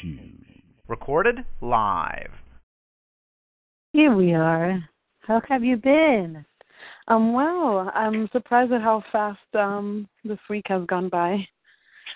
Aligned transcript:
shoes. 0.00 0.44
Recorded 0.88 1.44
live. 1.60 2.30
Here 3.92 4.14
we 4.14 4.34
are. 4.34 4.82
How 5.20 5.40
have 5.48 5.64
you 5.64 5.76
been? 5.76 6.44
Um, 7.08 7.32
well, 7.32 7.90
I'm 7.94 8.28
surprised 8.32 8.72
at 8.72 8.82
how 8.82 9.02
fast 9.10 9.38
um 9.54 10.08
this 10.24 10.38
week 10.48 10.64
has 10.68 10.84
gone 10.86 11.08
by. 11.08 11.46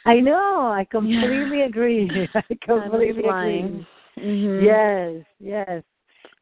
I 0.05 0.21
know. 0.21 0.71
I 0.73 0.87
completely 0.91 1.59
Yeah. 1.59 1.67
agree. 1.67 2.29
I 2.35 2.43
completely 2.65 3.09
agree. 3.11 3.23
flying. 3.23 3.87
Mhm. 4.19 4.65
Yes, 4.65 5.27
yes. 5.39 5.83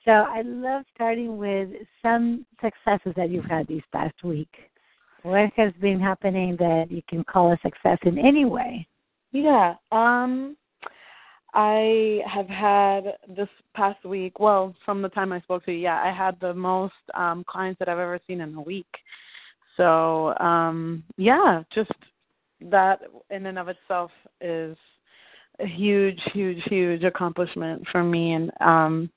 So 0.04 0.12
I 0.12 0.42
love 0.42 0.84
starting 0.94 1.36
with 1.38 1.70
some 2.02 2.46
successes 2.60 3.14
that 3.16 3.30
you've 3.30 3.44
had 3.44 3.66
this 3.66 3.82
past 3.92 4.22
week. 4.24 4.48
What 5.22 5.52
has 5.56 5.72
been 5.80 6.00
happening 6.00 6.56
that 6.56 6.90
you 6.90 7.02
can 7.08 7.24
call 7.24 7.52
a 7.52 7.58
success 7.62 7.98
in 8.02 8.18
any 8.18 8.44
way? 8.44 8.86
Yeah. 9.32 9.74
Um 9.92 10.56
I 11.54 12.20
have 12.26 12.48
had 12.48 13.14
this 13.28 13.48
past 13.74 14.04
week, 14.04 14.38
well, 14.38 14.74
from 14.84 15.02
the 15.02 15.08
time 15.08 15.32
I 15.32 15.40
spoke 15.40 15.64
to 15.64 15.72
you, 15.72 15.78
yeah, 15.78 16.02
I 16.02 16.12
had 16.12 16.38
the 16.40 16.54
most 16.54 16.94
um 17.14 17.44
clients 17.48 17.78
that 17.78 17.88
I've 17.88 17.98
ever 17.98 18.20
seen 18.26 18.40
in 18.40 18.54
a 18.54 18.60
week. 18.60 18.86
So, 19.76 20.36
um 20.38 21.04
yeah, 21.16 21.62
just 21.74 21.90
that 22.60 23.00
in 23.30 23.46
and 23.46 23.58
of 23.58 23.68
itself 23.68 24.10
is 24.40 24.76
a 25.60 25.66
huge, 25.66 26.20
huge, 26.32 26.62
huge 26.66 27.04
accomplishment 27.04 27.86
for 27.90 28.04
me 28.04 28.32
and 28.32 28.50
um 28.60 29.10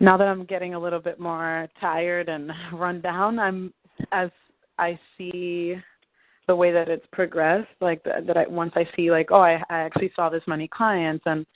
now 0.00 0.16
that 0.16 0.26
I'm 0.26 0.44
getting 0.44 0.74
a 0.74 0.80
little 0.80 0.98
bit 0.98 1.20
more 1.20 1.68
tired 1.80 2.28
and 2.28 2.50
run 2.72 3.00
down, 3.00 3.38
I'm 3.38 3.72
as 4.10 4.30
I 4.78 4.98
see 5.16 5.76
the 6.46 6.56
way 6.56 6.72
that 6.72 6.88
it's 6.88 7.06
progressed 7.12 7.68
like 7.80 8.02
that, 8.04 8.26
that 8.26 8.36
I 8.36 8.46
once 8.46 8.72
I 8.74 8.88
see 8.96 9.10
like 9.10 9.28
oh 9.30 9.40
I 9.40 9.62
I 9.70 9.78
actually 9.80 10.12
saw 10.14 10.28
this 10.28 10.42
many 10.46 10.68
clients 10.68 11.22
and 11.26 11.46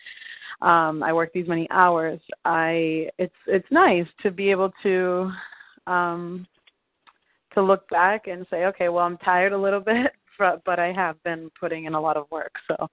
um 0.63 1.03
I 1.03 1.13
worked 1.13 1.35
these 1.35 1.49
many 1.49 1.69
hours 1.71 2.21
I 2.45 3.09
it's 3.19 3.35
it's 3.47 3.67
nice 3.71 4.07
to 4.23 4.31
be 4.31 4.51
able 4.51 4.73
to 4.83 5.33
um 5.87 6.47
to 7.55 7.63
look 7.63 7.89
back 7.89 8.27
and 8.27 8.47
say 8.51 8.67
okay 8.67 8.89
well 8.89 9.05
I'm 9.05 9.19
tired 9.19 9.53
a 9.53 9.59
little 9.59 9.81
bit 9.95 10.13
but 10.39 10.63
but 10.65 10.79
I 10.79 10.93
have 10.93 11.23
been 11.25 11.51
putting 11.59 11.87
in 11.87 11.95
a 11.95 12.01
lot 12.01 12.17
of 12.17 12.31
work. 12.31 12.53
So 12.69 12.89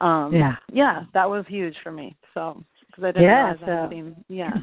um 0.00 0.32
Yeah. 0.32 0.56
yeah 0.72 1.04
that 1.14 1.28
was 1.28 1.44
huge 1.48 1.76
for 1.82 1.90
me. 1.92 2.16
So 2.34 2.62
because 2.86 3.04
I 3.04 3.08
didn't 3.08 3.22
Yeah, 3.22 3.54
realize 3.54 3.58
so- 3.60 3.90
seen 3.90 4.24
yeah 4.28 4.58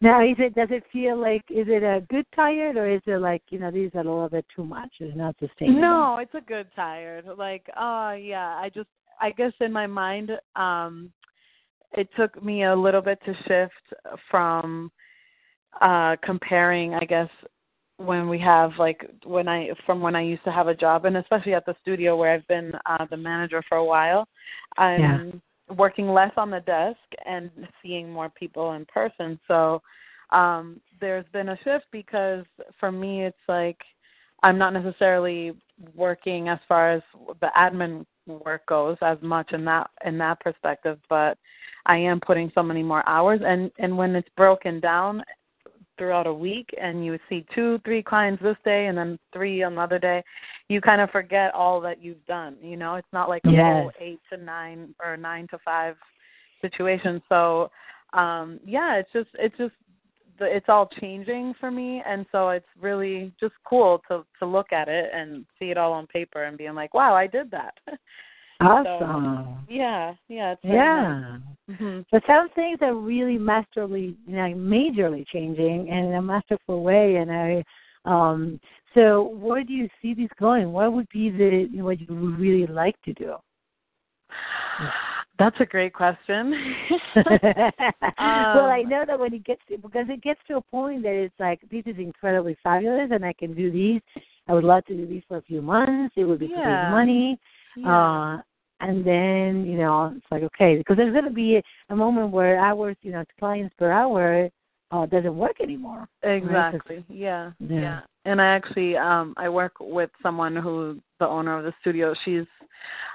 Now, 0.00 0.22
is 0.22 0.36
it 0.38 0.54
does 0.54 0.68
it 0.70 0.84
feel 0.92 1.20
like 1.20 1.42
is 1.50 1.66
it 1.68 1.82
a 1.82 2.06
good 2.08 2.26
tired 2.34 2.76
or 2.76 2.88
is 2.88 3.02
it 3.06 3.18
like 3.18 3.42
you 3.50 3.58
know 3.58 3.70
these 3.70 3.90
are 3.94 4.00
a 4.00 4.04
little 4.04 4.28
bit 4.28 4.46
too 4.54 4.64
much? 4.64 4.90
It's 5.00 5.16
not 5.16 5.34
sustainable. 5.40 5.80
No, 5.80 6.18
it's 6.18 6.34
a 6.34 6.40
good 6.40 6.68
tired. 6.76 7.24
Like, 7.36 7.66
oh 7.76 8.12
yeah, 8.12 8.56
I 8.62 8.70
just 8.72 8.88
I 9.20 9.30
guess 9.30 9.52
in 9.60 9.72
my 9.72 9.86
mind, 9.86 10.30
um 10.54 11.12
it 11.92 12.08
took 12.16 12.42
me 12.42 12.64
a 12.64 12.76
little 12.76 13.00
bit 13.00 13.18
to 13.24 13.34
shift 13.48 14.12
from 14.30 14.92
uh 15.80 16.14
comparing, 16.22 16.94
I 16.94 17.04
guess, 17.04 17.30
when 17.96 18.28
we 18.28 18.38
have 18.38 18.70
like 18.78 19.04
when 19.24 19.48
I 19.48 19.70
from 19.84 20.00
when 20.00 20.14
I 20.14 20.22
used 20.22 20.44
to 20.44 20.52
have 20.52 20.68
a 20.68 20.76
job 20.76 21.06
and 21.06 21.16
especially 21.16 21.54
at 21.54 21.66
the 21.66 21.74
studio 21.82 22.16
where 22.16 22.32
I've 22.32 22.46
been 22.46 22.70
uh 22.86 23.04
the 23.10 23.16
manager 23.16 23.64
for 23.68 23.78
a 23.78 23.84
while. 23.84 24.28
I'm 24.76 25.00
Yeah. 25.00 25.40
Working 25.76 26.08
less 26.08 26.32
on 26.36 26.50
the 26.50 26.60
desk 26.60 26.98
and 27.26 27.50
seeing 27.82 28.10
more 28.10 28.30
people 28.30 28.72
in 28.72 28.84
person. 28.86 29.38
So 29.48 29.82
um 30.30 30.80
there's 31.00 31.24
been 31.32 31.50
a 31.50 31.58
shift 31.64 31.86
because 31.90 32.44
for 32.78 32.92
me 32.92 33.24
it's 33.24 33.36
like 33.48 33.78
I'm 34.42 34.58
not 34.58 34.72
necessarily 34.72 35.52
working 35.94 36.48
as 36.48 36.58
far 36.68 36.92
as 36.92 37.02
the 37.40 37.50
admin 37.56 38.04
work 38.26 38.66
goes 38.66 38.96
as 39.02 39.18
much 39.22 39.52
in 39.52 39.64
that 39.64 39.90
in 40.04 40.18
that 40.18 40.40
perspective, 40.40 40.98
but 41.08 41.38
I 41.86 41.96
am 41.96 42.20
putting 42.20 42.52
so 42.54 42.62
many 42.62 42.82
more 42.82 43.08
hours 43.08 43.40
and 43.44 43.70
and 43.78 43.96
when 43.96 44.14
it's 44.14 44.28
broken 44.36 44.80
down 44.80 45.22
throughout 45.98 46.26
a 46.26 46.32
week 46.32 46.70
and 46.80 47.04
you 47.04 47.18
see 47.28 47.44
two, 47.54 47.78
three 47.84 48.02
clients 48.02 48.42
this 48.42 48.56
day 48.64 48.86
and 48.86 48.96
then 48.96 49.18
three 49.32 49.62
another 49.62 49.98
day, 49.98 50.22
you 50.68 50.80
kind 50.80 51.00
of 51.00 51.10
forget 51.10 51.52
all 51.54 51.80
that 51.80 52.02
you've 52.02 52.24
done. 52.26 52.56
You 52.62 52.76
know, 52.76 52.94
it's 52.94 53.12
not 53.12 53.28
like 53.28 53.44
a 53.44 53.50
Yes. 53.50 53.62
whole 53.64 53.92
eight 54.00 54.20
to 54.30 54.36
nine 54.36 54.94
or 55.04 55.16
nine 55.16 55.46
to 55.48 55.58
five 55.58 55.96
situation. 56.62 57.22
So 57.28 57.70
um 58.14 58.58
yeah, 58.64 58.96
it's 58.96 59.12
just 59.12 59.28
it's 59.34 59.56
just 59.58 59.74
the, 60.38 60.44
it's 60.44 60.68
all 60.68 60.88
changing 61.00 61.54
for 61.60 61.70
me 61.70 62.02
and 62.06 62.24
so 62.30 62.50
it's 62.50 62.66
really 62.80 63.32
just 63.40 63.54
cool 63.64 64.00
to 64.08 64.24
to 64.38 64.46
look 64.46 64.72
at 64.72 64.88
it 64.88 65.10
and 65.12 65.44
see 65.58 65.70
it 65.70 65.76
all 65.76 65.92
on 65.92 66.06
paper 66.06 66.44
and 66.44 66.56
being 66.56 66.74
like 66.74 66.94
wow 66.94 67.14
i 67.14 67.26
did 67.26 67.50
that 67.50 67.74
Awesome. 68.60 69.66
yeah 69.68 70.14
yeah 70.28 70.52
it's 70.52 70.62
very 70.62 70.76
yeah. 70.78 71.10
nice. 71.10 71.40
Mhm. 71.70 72.04
So 72.10 72.20
some 72.26 72.48
things 72.54 72.78
are 72.80 72.94
really 72.94 73.38
masterly, 73.38 74.16
you 74.26 74.36
know, 74.36 74.48
majorly 74.54 75.26
changing 75.28 75.88
in 75.88 76.14
a 76.14 76.22
masterful 76.22 76.82
way. 76.82 77.16
And 77.16 77.30
I, 77.30 77.62
um, 78.04 78.58
so 78.94 79.22
where 79.22 79.62
do 79.62 79.72
you 79.74 79.88
see 80.00 80.14
this 80.14 80.30
going? 80.40 80.72
What 80.72 80.92
would 80.94 81.08
be 81.12 81.30
the 81.30 81.68
what 81.82 82.00
you 82.00 82.06
would 82.08 82.38
really 82.38 82.66
like 82.66 83.00
to 83.02 83.12
do? 83.12 83.34
that's 85.38 85.60
a 85.60 85.66
great 85.66 85.92
question 85.92 86.52
well, 87.14 88.66
I 88.66 88.82
Um, 88.82 88.88
know 88.88 89.04
that 89.06 89.18
when 89.18 89.32
it 89.34 89.44
gets 89.44 89.60
to, 89.68 89.78
because 89.78 90.06
it 90.08 90.22
gets 90.22 90.40
to 90.48 90.56
a 90.56 90.60
point 90.60 91.02
that 91.04 91.12
it's 91.14 91.34
like 91.38 91.60
this 91.70 91.84
is 91.86 91.96
incredibly 91.98 92.56
fabulous, 92.62 93.10
and 93.12 93.24
I 93.24 93.32
can 93.32 93.54
do 93.54 93.70
these. 93.70 94.00
I 94.48 94.54
would 94.54 94.64
love 94.64 94.84
to 94.86 94.96
do 94.96 95.06
these 95.06 95.22
for 95.28 95.36
a 95.36 95.42
few 95.42 95.62
months. 95.62 96.14
It 96.16 96.24
would 96.24 96.40
be 96.40 96.46
Yeah. 96.48 96.90
money. 96.90 97.38
yeah. 97.76 98.34
Uh, 98.36 98.38
and 98.80 99.04
then 99.04 99.64
you 99.66 99.76
know 99.76 100.12
it's 100.16 100.26
like 100.30 100.42
okay 100.42 100.76
because 100.76 100.96
there's 100.96 101.12
going 101.12 101.24
to 101.24 101.30
be 101.30 101.60
a, 101.90 101.96
moment 101.96 102.30
where 102.30 102.58
hours 102.58 102.96
you 103.02 103.12
know 103.12 103.24
clients 103.38 103.74
per 103.78 103.90
hour 103.90 104.48
uh, 104.90 105.06
doesn't 105.06 105.36
work 105.36 105.60
anymore. 105.60 106.08
right? 106.22 106.36
Exactly. 106.36 107.04
Yeah. 107.08 107.52
Yeah. 107.60 107.80
Yeah. 107.80 108.00
And 108.24 108.40
I 108.40 108.46
actually 108.46 108.96
um 108.96 109.34
I 109.36 109.48
work 109.48 109.74
with 109.80 110.10
someone 110.22 110.56
who 110.56 111.00
the 111.18 111.26
owner 111.26 111.58
of 111.58 111.64
the 111.64 111.72
studio. 111.80 112.14
She's 112.24 112.46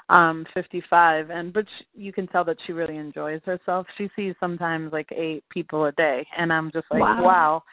um 0.10 0.46
55 0.54 1.30
and 1.30 1.54
but 1.54 1.66
sh 1.66 1.84
you 1.96 2.12
can 2.12 2.28
tell 2.28 2.44
that 2.46 2.58
she 2.66 2.74
really 2.74 2.98
enjoys 2.98 3.42
herself. 3.46 3.88
She 3.98 4.10
sees 4.16 4.36
sometimes 4.40 4.92
like 4.92 5.12
8 5.12 5.44
people 5.50 5.86
a 5.86 5.92
day 5.94 6.28
and 6.38 6.52
I'm 6.52 6.72
just 6.72 6.88
like, 6.92 7.02
Wow. 7.02 7.24
wow. 7.24 7.64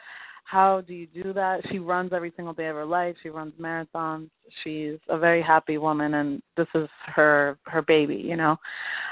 How 0.43 0.81
do 0.81 0.93
you 0.93 1.07
do 1.07 1.33
that? 1.33 1.61
She 1.71 1.79
runs 1.79 2.11
every 2.13 2.33
single 2.35 2.53
day 2.53 2.67
of 2.67 2.75
her 2.75 2.85
life. 2.85 3.15
She 3.23 3.29
runs 3.29 3.53
marathons. 3.59 4.29
She's 4.63 4.97
a 5.09 5.17
very 5.17 5.41
happy 5.41 5.77
woman 5.77 6.15
and 6.15 6.41
this 6.57 6.67
is 6.75 6.89
her 7.05 7.57
her 7.67 7.81
baby, 7.81 8.15
you 8.15 8.35
know. 8.35 8.57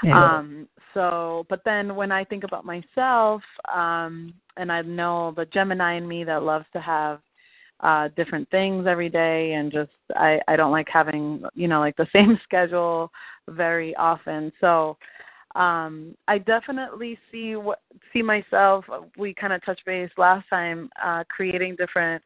Yeah. 0.02 0.38
Um, 0.38 0.68
so, 0.92 1.46
but 1.48 1.62
then 1.64 1.96
when 1.96 2.12
I 2.12 2.24
think 2.24 2.44
about 2.44 2.64
myself, 2.64 3.42
um, 3.72 4.34
and 4.56 4.70
I 4.70 4.82
know 4.82 5.32
the 5.36 5.46
Gemini 5.46 5.94
in 5.96 6.06
me 6.06 6.24
that 6.24 6.42
loves 6.42 6.66
to 6.72 6.80
have 6.80 7.20
uh 7.82 8.08
different 8.14 8.46
things 8.50 8.86
every 8.86 9.08
day 9.08 9.52
and 9.54 9.72
just 9.72 9.90
I 10.14 10.38
I 10.48 10.56
don't 10.56 10.72
like 10.72 10.88
having, 10.92 11.42
you 11.54 11.68
know, 11.68 11.80
like 11.80 11.96
the 11.96 12.08
same 12.12 12.38
schedule 12.44 13.10
very 13.48 13.96
often. 13.96 14.52
So, 14.60 14.98
um 15.56 16.14
I 16.28 16.38
definitely 16.38 17.18
see 17.32 17.56
what 17.56 17.80
see 18.12 18.22
myself 18.22 18.84
we 19.18 19.34
kind 19.34 19.52
of 19.52 19.64
touched 19.64 19.84
base 19.84 20.10
last 20.16 20.48
time 20.48 20.90
uh 21.02 21.24
creating 21.28 21.76
different 21.76 22.22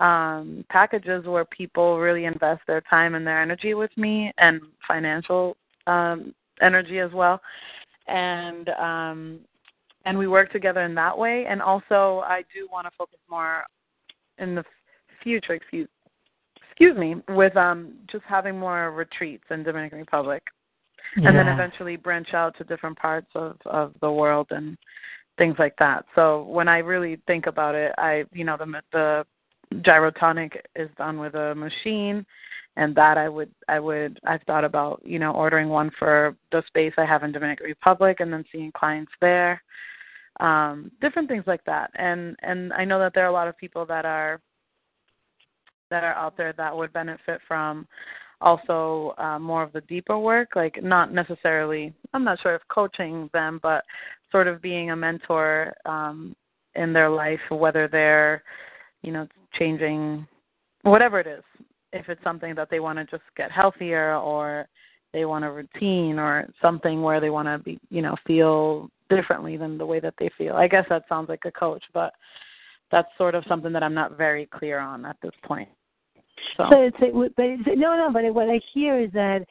um 0.00 0.64
packages 0.68 1.24
where 1.24 1.44
people 1.46 1.98
really 1.98 2.26
invest 2.26 2.60
their 2.66 2.82
time 2.82 3.14
and 3.14 3.26
their 3.26 3.40
energy 3.40 3.74
with 3.74 3.90
me 3.96 4.32
and 4.38 4.60
financial 4.86 5.56
um 5.86 6.34
energy 6.60 6.98
as 6.98 7.12
well. 7.12 7.40
And 8.06 8.68
um 8.70 9.40
and 10.04 10.16
we 10.16 10.28
work 10.28 10.52
together 10.52 10.82
in 10.82 10.94
that 10.94 11.16
way. 11.16 11.46
And 11.48 11.60
also 11.62 12.22
I 12.26 12.42
do 12.54 12.68
want 12.70 12.86
to 12.86 12.90
focus 12.96 13.18
more 13.30 13.64
in 14.38 14.54
the 14.54 14.64
future 15.22 15.54
excuse 15.54 15.88
excuse 16.66 16.96
me 16.96 17.16
with 17.30 17.56
um 17.56 17.94
just 18.12 18.24
having 18.28 18.58
more 18.58 18.92
retreats 18.92 19.44
in 19.50 19.62
Dominican 19.62 19.98
Republic 19.98 20.42
and 21.16 21.36
then 21.36 21.48
eventually 21.48 21.96
branch 21.96 22.34
out 22.34 22.56
to 22.58 22.64
different 22.64 22.98
parts 22.98 23.28
of 23.34 23.56
of 23.66 23.92
the 24.00 24.10
world 24.10 24.48
and 24.50 24.76
things 25.36 25.56
like 25.58 25.74
that. 25.78 26.04
So 26.14 26.42
when 26.44 26.68
I 26.68 26.78
really 26.78 27.18
think 27.26 27.46
about 27.46 27.74
it, 27.74 27.92
I 27.98 28.24
you 28.32 28.44
know 28.44 28.56
the 28.56 28.82
the 28.92 29.24
gyrotonic 29.76 30.52
is 30.76 30.88
done 30.96 31.18
with 31.18 31.34
a 31.34 31.54
machine 31.54 32.24
and 32.76 32.94
that 32.94 33.18
I 33.18 33.28
would 33.28 33.50
I 33.68 33.80
would 33.80 34.18
I've 34.24 34.42
thought 34.42 34.64
about, 34.64 35.02
you 35.04 35.18
know, 35.18 35.32
ordering 35.32 35.68
one 35.68 35.90
for 35.98 36.36
the 36.52 36.62
space 36.66 36.92
I 36.96 37.04
have 37.04 37.22
in 37.24 37.32
Dominican 37.32 37.66
Republic 37.66 38.18
and 38.20 38.32
then 38.32 38.44
seeing 38.50 38.72
clients 38.72 39.12
there. 39.20 39.62
Um 40.40 40.90
different 41.00 41.28
things 41.28 41.44
like 41.46 41.64
that. 41.64 41.90
And 41.96 42.36
and 42.42 42.72
I 42.72 42.84
know 42.84 42.98
that 43.00 43.12
there 43.14 43.24
are 43.24 43.30
a 43.30 43.32
lot 43.32 43.48
of 43.48 43.58
people 43.58 43.84
that 43.86 44.04
are 44.04 44.40
that 45.90 46.04
are 46.04 46.14
out 46.14 46.36
there 46.36 46.52
that 46.56 46.76
would 46.76 46.92
benefit 46.92 47.40
from 47.48 47.86
also 48.40 49.14
uh, 49.18 49.38
more 49.38 49.62
of 49.62 49.72
the 49.72 49.80
deeper 49.82 50.18
work, 50.18 50.50
like 50.54 50.82
not 50.82 51.12
necessarily, 51.12 51.92
I'm 52.14 52.24
not 52.24 52.40
sure 52.40 52.54
if 52.54 52.62
coaching 52.68 53.28
them, 53.32 53.58
but 53.62 53.84
sort 54.30 54.46
of 54.46 54.62
being 54.62 54.90
a 54.90 54.96
mentor 54.96 55.74
um, 55.86 56.36
in 56.74 56.92
their 56.92 57.10
life, 57.10 57.40
whether 57.50 57.88
they're, 57.88 58.42
you 59.02 59.12
know, 59.12 59.26
changing 59.58 60.26
whatever 60.82 61.20
it 61.20 61.26
is. 61.26 61.42
If 61.92 62.08
it's 62.08 62.22
something 62.22 62.54
that 62.54 62.68
they 62.70 62.80
want 62.80 62.98
to 62.98 63.04
just 63.06 63.24
get 63.36 63.50
healthier 63.50 64.16
or 64.16 64.68
they 65.12 65.24
want 65.24 65.44
a 65.44 65.50
routine 65.50 66.18
or 66.18 66.48
something 66.60 67.02
where 67.02 67.20
they 67.20 67.30
want 67.30 67.48
to 67.48 67.58
be, 67.58 67.78
you 67.90 68.02
know, 68.02 68.14
feel 68.26 68.90
differently 69.08 69.56
than 69.56 69.78
the 69.78 69.86
way 69.86 70.00
that 70.00 70.14
they 70.18 70.30
feel. 70.36 70.54
I 70.54 70.68
guess 70.68 70.84
that 70.90 71.04
sounds 71.08 71.28
like 71.28 71.44
a 71.46 71.50
coach, 71.50 71.82
but 71.94 72.12
that's 72.90 73.08
sort 73.16 73.34
of 73.34 73.44
something 73.48 73.72
that 73.72 73.82
I'm 73.82 73.94
not 73.94 74.16
very 74.16 74.46
clear 74.46 74.78
on 74.78 75.04
at 75.06 75.16
this 75.22 75.32
point. 75.44 75.68
So, 76.56 76.66
so 76.70 76.82
it's 76.82 76.96
a, 77.02 77.12
but 77.36 77.44
it's, 77.44 77.62
no, 77.66 77.96
no. 77.96 78.10
But 78.12 78.32
what 78.34 78.48
I 78.48 78.60
hear 78.72 78.98
is 79.00 79.10
that 79.12 79.44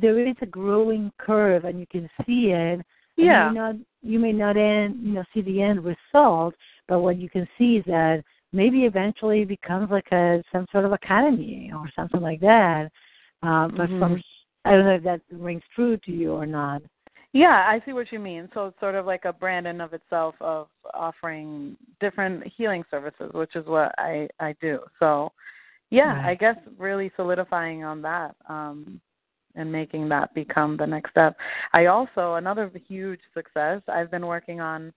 there 0.00 0.26
is 0.26 0.36
a 0.40 0.46
growing 0.46 1.12
curve, 1.18 1.64
and 1.64 1.80
you 1.80 1.86
can 1.86 2.08
see 2.26 2.50
it. 2.52 2.80
Yeah. 3.16 3.48
You 3.48 3.54
may 3.54 3.60
not, 3.60 3.74
you 4.02 4.18
may 4.18 4.32
not 4.32 4.56
end, 4.56 4.98
you 5.00 5.12
know, 5.14 5.24
see 5.32 5.42
the 5.42 5.62
end 5.62 5.84
result, 5.84 6.54
but 6.88 7.00
what 7.00 7.18
you 7.18 7.28
can 7.28 7.48
see 7.56 7.76
is 7.76 7.84
that 7.86 8.22
maybe 8.52 8.84
eventually 8.84 9.42
it 9.42 9.48
becomes 9.48 9.90
like 9.90 10.10
a 10.12 10.42
some 10.52 10.66
sort 10.72 10.84
of 10.84 10.92
academy 10.92 11.72
or 11.74 11.88
something 11.94 12.20
like 12.20 12.40
that. 12.40 12.90
Um, 13.42 13.74
but 13.76 13.88
mm-hmm. 13.88 13.98
from 13.98 14.22
I 14.64 14.70
don't 14.72 14.84
know 14.86 14.94
if 14.94 15.02
that 15.04 15.20
rings 15.30 15.62
true 15.74 15.96
to 15.98 16.12
you 16.12 16.32
or 16.32 16.46
not. 16.46 16.82
Yeah, 17.32 17.64
I 17.66 17.82
see 17.84 17.92
what 17.92 18.12
you 18.12 18.20
mean. 18.20 18.48
So 18.54 18.66
it's 18.66 18.80
sort 18.80 18.94
of 18.94 19.06
like 19.06 19.24
a 19.24 19.32
brand 19.32 19.66
in 19.66 19.80
of 19.80 19.92
itself 19.92 20.36
of 20.40 20.68
offering 20.94 21.76
different 22.00 22.44
healing 22.56 22.84
services, 22.90 23.30
which 23.34 23.56
is 23.56 23.66
what 23.66 23.92
I 23.98 24.28
I 24.38 24.54
do. 24.60 24.78
So, 25.00 25.32
yeah, 25.90 26.16
right. 26.16 26.30
I 26.30 26.34
guess 26.34 26.56
really 26.78 27.10
solidifying 27.16 27.84
on 27.84 28.02
that 28.02 28.36
um 28.48 29.00
and 29.56 29.70
making 29.70 30.08
that 30.08 30.34
become 30.34 30.76
the 30.76 30.86
next 30.86 31.10
step. 31.10 31.36
I 31.72 31.86
also 31.86 32.34
another 32.34 32.70
huge 32.88 33.20
success 33.32 33.82
I've 33.88 34.10
been 34.10 34.26
working 34.26 34.60
on 34.60 34.92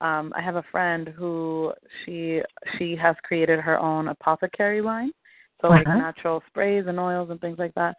um 0.00 0.32
I 0.36 0.40
have 0.40 0.56
a 0.56 0.64
friend 0.70 1.08
who 1.08 1.72
she 2.04 2.40
she 2.78 2.96
has 2.96 3.16
created 3.22 3.60
her 3.60 3.78
own 3.78 4.08
apothecary 4.08 4.82
line. 4.82 5.12
So 5.60 5.68
like 5.68 5.86
uh-huh. 5.86 5.98
natural 5.98 6.42
sprays 6.48 6.84
and 6.88 6.98
oils 6.98 7.30
and 7.30 7.40
things 7.40 7.58
like 7.58 7.74
that. 7.74 7.96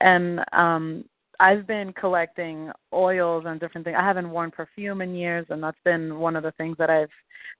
And 0.00 0.40
um 0.52 1.04
I've 1.40 1.66
been 1.66 1.92
collecting 1.92 2.70
oils 2.92 3.44
and 3.46 3.58
different 3.58 3.84
things. 3.84 3.96
I 3.98 4.04
haven't 4.04 4.30
worn 4.30 4.50
perfume 4.50 5.00
in 5.00 5.14
years, 5.14 5.46
and 5.50 5.62
that's 5.62 5.78
been 5.84 6.18
one 6.18 6.36
of 6.36 6.42
the 6.42 6.52
things 6.52 6.76
that 6.78 6.90
I've 6.90 7.10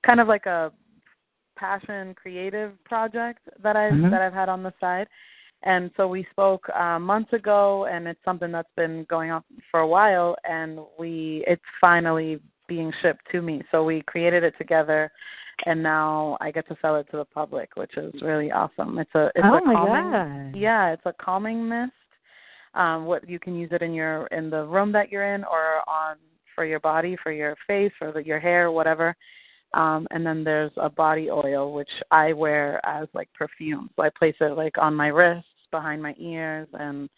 kind 0.07 0.21
of 0.21 0.29
like 0.29 0.47
a 0.47 0.73
passion 1.57 2.15
creative 2.15 2.73
project 2.85 3.41
that 3.63 3.77
I've 3.77 3.93
mm-hmm. 3.93 4.11
that 4.11 4.23
I've 4.23 4.33
had 4.33 4.49
on 4.49 4.63
the 4.63 4.73
side. 4.81 5.07
And 5.67 5.91
so 5.97 6.07
we 6.07 6.27
spoke 6.31 6.69
uh, 6.71 6.99
months 6.99 7.33
ago, 7.33 7.87
and 7.91 8.07
it's 8.07 8.21
something 8.25 8.53
that's 8.53 8.69
been 8.77 9.07
going 9.09 9.31
on 9.31 9.43
for 9.71 9.81
a 9.81 9.87
while, 9.87 10.37
and 10.45 10.81
we 10.99 11.43
it's 11.47 11.63
finally 11.81 12.39
being 12.69 12.93
shipped 13.03 13.23
to 13.33 13.41
me. 13.41 13.63
So 13.71 13.83
we 13.83 14.03
created 14.03 14.45
it 14.45 14.55
together, 14.59 15.11
and 15.65 15.83
now 15.83 16.37
I 16.41 16.51
get 16.51 16.69
to 16.69 16.77
sell 16.83 16.97
it 16.97 17.07
to 17.13 17.17
the 17.17 17.25
public, 17.25 17.77
which 17.77 17.97
is 17.97 18.13
really 18.21 18.51
awesome. 18.51 18.99
It's 18.99 19.15
a 19.15 19.31
it's 19.35 19.45
oh 19.45 19.57
a 19.57 19.61
calming 19.63 20.53
God. 20.53 20.59
yeah, 20.59 20.93
it's 20.93 21.07
a 21.07 21.15
calming 21.19 21.67
mist 21.69 21.93
um, 22.75 23.05
what 23.05 23.29
you 23.29 23.39
can 23.39 23.55
use 23.55 23.71
it 23.73 23.83
in 23.83 23.95
your 23.95 24.27
in 24.29 24.51
the 24.51 24.65
room 24.65 24.93
that 24.93 25.11
you're 25.11 25.35
in 25.35 25.45
or 25.45 25.89
on 25.89 26.17
for 26.55 26.65
your 26.65 26.81
body, 26.81 27.17
for 27.23 27.33
your 27.33 27.57
face, 27.67 27.93
or 28.01 28.13
the, 28.13 28.25
your 28.25 28.39
hair, 28.39 28.71
whatever. 28.71 29.17
Um, 29.75 30.07
and 30.11 30.25
then 30.25 30.45
there's 30.45 30.73
a 30.77 30.89
body 30.89 31.31
oil 31.31 31.73
which 31.73 31.91
I 32.11 32.33
wear 32.33 32.81
as 32.87 33.09
like 33.13 33.29
perfume. 33.35 33.91
So 33.97 34.03
I 34.03 34.11
place 34.11 34.37
it 34.41 34.57
like 34.57 34.79
on 34.79 34.95
my 34.95 35.09
wrists, 35.09 35.49
behind 35.71 36.01
my 36.01 36.15
ears, 36.19 36.69
and 36.75 37.11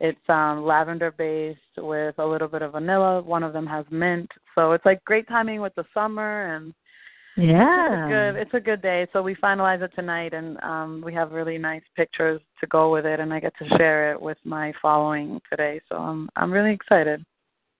it's 0.00 0.28
um 0.28 0.64
lavender 0.64 1.10
based 1.10 1.58
with 1.78 2.14
a 2.18 2.26
little 2.26 2.48
bit 2.48 2.62
of 2.62 2.72
vanilla. 2.72 3.20
One 3.20 3.42
of 3.42 3.52
them 3.52 3.66
has 3.66 3.84
mint. 3.90 4.30
So 4.54 4.72
it's 4.72 4.84
like 4.84 5.04
great 5.04 5.28
timing 5.28 5.60
with 5.60 5.74
the 5.74 5.84
summer 5.92 6.54
and 6.54 6.74
yeah. 7.36 7.86
It's 7.86 8.04
a 8.04 8.08
good 8.08 8.40
it's 8.42 8.54
a 8.54 8.60
good 8.60 8.82
day. 8.82 9.06
So 9.12 9.22
we 9.22 9.34
finalize 9.36 9.82
it 9.82 9.90
tonight 9.94 10.34
and 10.34 10.58
um 10.62 11.02
we 11.04 11.12
have 11.14 11.32
really 11.32 11.58
nice 11.58 11.82
pictures 11.96 12.40
to 12.60 12.66
go 12.68 12.92
with 12.92 13.06
it 13.06 13.20
and 13.20 13.32
I 13.32 13.40
get 13.40 13.54
to 13.58 13.68
share 13.76 14.12
it 14.12 14.20
with 14.20 14.38
my 14.44 14.72
following 14.80 15.40
today. 15.50 15.80
So 15.88 15.96
I'm 15.96 16.28
I'm 16.36 16.52
really 16.52 16.72
excited. 16.72 17.24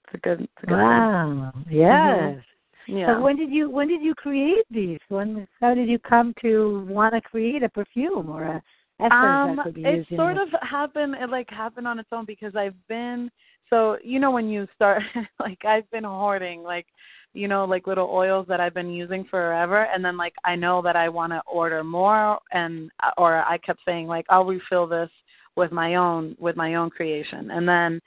It's 0.06 0.14
a 0.14 0.18
good 0.18 0.40
it's 0.40 0.62
a 0.62 0.66
good 0.66 0.74
Wow. 0.74 1.52
Thing. 1.54 1.76
Yes. 1.76 1.90
Mm-hmm. 1.92 2.53
Yeah. 2.86 3.14
So 3.16 3.22
when 3.22 3.36
did 3.36 3.50
you 3.50 3.70
when 3.70 3.88
did 3.88 4.02
you 4.02 4.14
create 4.14 4.64
these? 4.70 4.98
When 5.08 5.46
how 5.60 5.74
did 5.74 5.88
you 5.88 5.98
come 5.98 6.34
to 6.42 6.86
want 6.88 7.14
to 7.14 7.20
create 7.20 7.62
a 7.62 7.68
perfume 7.68 8.28
or 8.30 8.44
a 8.44 8.62
essence 9.00 9.12
um, 9.12 9.56
that 9.56 9.64
could 9.64 9.74
be 9.74 9.84
it 9.84 10.06
sort 10.16 10.36
of 10.36 10.48
happened 10.62 11.16
it 11.20 11.28
like 11.28 11.50
happened 11.50 11.88
on 11.88 11.98
its 11.98 12.08
own 12.12 12.24
because 12.24 12.54
I've 12.54 12.76
been 12.88 13.30
so 13.68 13.96
you 14.04 14.20
know 14.20 14.30
when 14.30 14.48
you 14.48 14.68
start 14.74 15.02
like 15.40 15.64
I've 15.64 15.90
been 15.90 16.04
hoarding 16.04 16.62
like 16.62 16.86
you 17.34 17.48
know, 17.48 17.64
like 17.64 17.86
little 17.86 18.08
oils 18.10 18.46
that 18.48 18.60
I've 18.60 18.74
been 18.74 18.90
using 18.90 19.24
forever 19.24 19.88
and 19.92 20.04
then 20.04 20.16
like 20.16 20.34
I 20.44 20.54
know 20.54 20.80
that 20.82 20.96
I 20.96 21.08
want 21.08 21.32
to 21.32 21.42
order 21.52 21.82
more 21.84 22.38
and 22.52 22.90
or 23.18 23.44
I 23.44 23.58
kept 23.58 23.80
saying 23.84 24.06
like 24.06 24.24
I'll 24.30 24.44
refill 24.44 24.86
this 24.86 25.10
with 25.56 25.72
my 25.72 25.94
own 25.94 26.36
with 26.38 26.56
my 26.56 26.74
own 26.74 26.90
creation. 26.90 27.50
And 27.50 27.68
then 27.68 28.00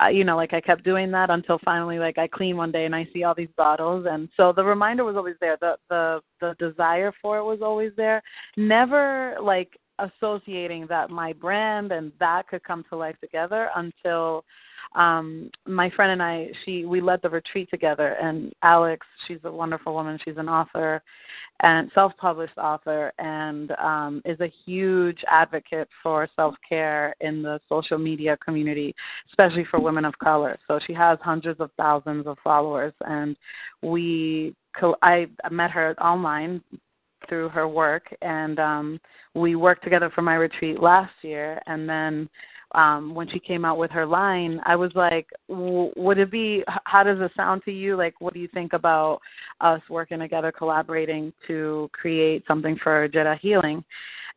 uh, 0.00 0.08
you 0.08 0.24
know, 0.24 0.36
like 0.36 0.52
I 0.52 0.60
kept 0.60 0.84
doing 0.84 1.10
that 1.12 1.30
until 1.30 1.58
finally 1.64 1.98
like 1.98 2.18
I 2.18 2.28
clean 2.28 2.56
one 2.56 2.72
day 2.72 2.84
and 2.84 2.94
I 2.94 3.08
see 3.12 3.24
all 3.24 3.34
these 3.34 3.48
bottles 3.56 4.06
and 4.08 4.28
so 4.36 4.52
the 4.52 4.64
reminder 4.64 5.04
was 5.04 5.16
always 5.16 5.36
there. 5.40 5.56
The 5.60 5.76
the 5.88 6.20
the 6.40 6.54
desire 6.58 7.12
for 7.20 7.38
it 7.38 7.44
was 7.44 7.60
always 7.62 7.92
there. 7.96 8.22
Never 8.56 9.36
like 9.42 9.78
associating 9.98 10.86
that 10.88 11.10
my 11.10 11.32
brand 11.32 11.92
and 11.92 12.12
that 12.20 12.48
could 12.48 12.64
come 12.64 12.84
to 12.88 12.96
life 12.96 13.16
together 13.20 13.70
until 13.76 14.44
um 14.96 15.50
my 15.66 15.88
friend 15.90 16.12
and 16.12 16.22
I 16.22 16.48
she 16.64 16.84
we 16.84 17.00
led 17.00 17.22
the 17.22 17.30
retreat 17.30 17.68
together 17.70 18.16
and 18.20 18.52
Alex 18.62 19.06
she's 19.26 19.38
a 19.44 19.50
wonderful 19.50 19.94
woman 19.94 20.18
she's 20.24 20.36
an 20.36 20.48
author 20.48 21.00
and 21.62 21.90
self-published 21.94 22.58
author 22.58 23.12
and 23.18 23.70
um 23.72 24.20
is 24.24 24.40
a 24.40 24.52
huge 24.66 25.18
advocate 25.30 25.88
for 26.02 26.28
self-care 26.34 27.14
in 27.20 27.42
the 27.42 27.60
social 27.68 27.98
media 27.98 28.36
community 28.44 28.94
especially 29.28 29.64
for 29.70 29.80
women 29.80 30.04
of 30.04 30.18
color. 30.18 30.58
So 30.66 30.80
she 30.86 30.92
has 30.94 31.18
hundreds 31.22 31.60
of 31.60 31.70
thousands 31.76 32.26
of 32.26 32.36
followers 32.42 32.92
and 33.02 33.36
we 33.82 34.54
I 35.02 35.26
met 35.50 35.70
her 35.70 35.94
online 36.00 36.62
through 37.28 37.50
her 37.50 37.68
work 37.68 38.12
and 38.22 38.58
um 38.58 39.00
we 39.34 39.54
worked 39.54 39.84
together 39.84 40.10
for 40.14 40.22
my 40.22 40.34
retreat 40.34 40.80
last 40.80 41.12
year 41.22 41.60
and 41.66 41.88
then 41.88 42.28
um 42.72 43.14
when 43.14 43.28
she 43.28 43.38
came 43.38 43.64
out 43.64 43.78
with 43.78 43.90
her 43.90 44.06
line 44.06 44.60
i 44.64 44.76
was 44.76 44.92
like 44.94 45.28
would 45.48 46.18
it 46.18 46.30
be 46.30 46.62
how 46.84 47.02
does 47.02 47.18
it 47.20 47.30
sound 47.36 47.62
to 47.64 47.70
you? 47.70 47.96
Like 47.96 48.20
what 48.20 48.34
do 48.34 48.40
you 48.40 48.48
think 48.48 48.72
about 48.72 49.20
us 49.60 49.80
working 49.88 50.18
together 50.18 50.52
collaborating 50.52 51.32
to 51.46 51.90
create 51.92 52.44
something 52.46 52.76
for 52.82 53.08
Jetta 53.08 53.36
healing? 53.40 53.84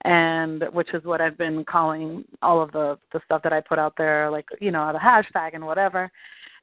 And 0.05 0.63
which 0.73 0.93
is 0.93 1.03
what 1.05 1.21
i've 1.21 1.37
been 1.37 1.63
calling 1.63 2.25
all 2.41 2.61
of 2.61 2.71
the 2.71 2.97
the 3.13 3.21
stuff 3.25 3.41
that 3.43 3.53
i 3.53 3.61
put 3.61 3.79
out 3.79 3.93
there 3.97 4.29
like 4.29 4.45
you 4.59 4.71
know 4.71 4.91
the 4.91 4.99
hashtag 4.99 5.51
and 5.53 5.65
whatever. 5.65 6.11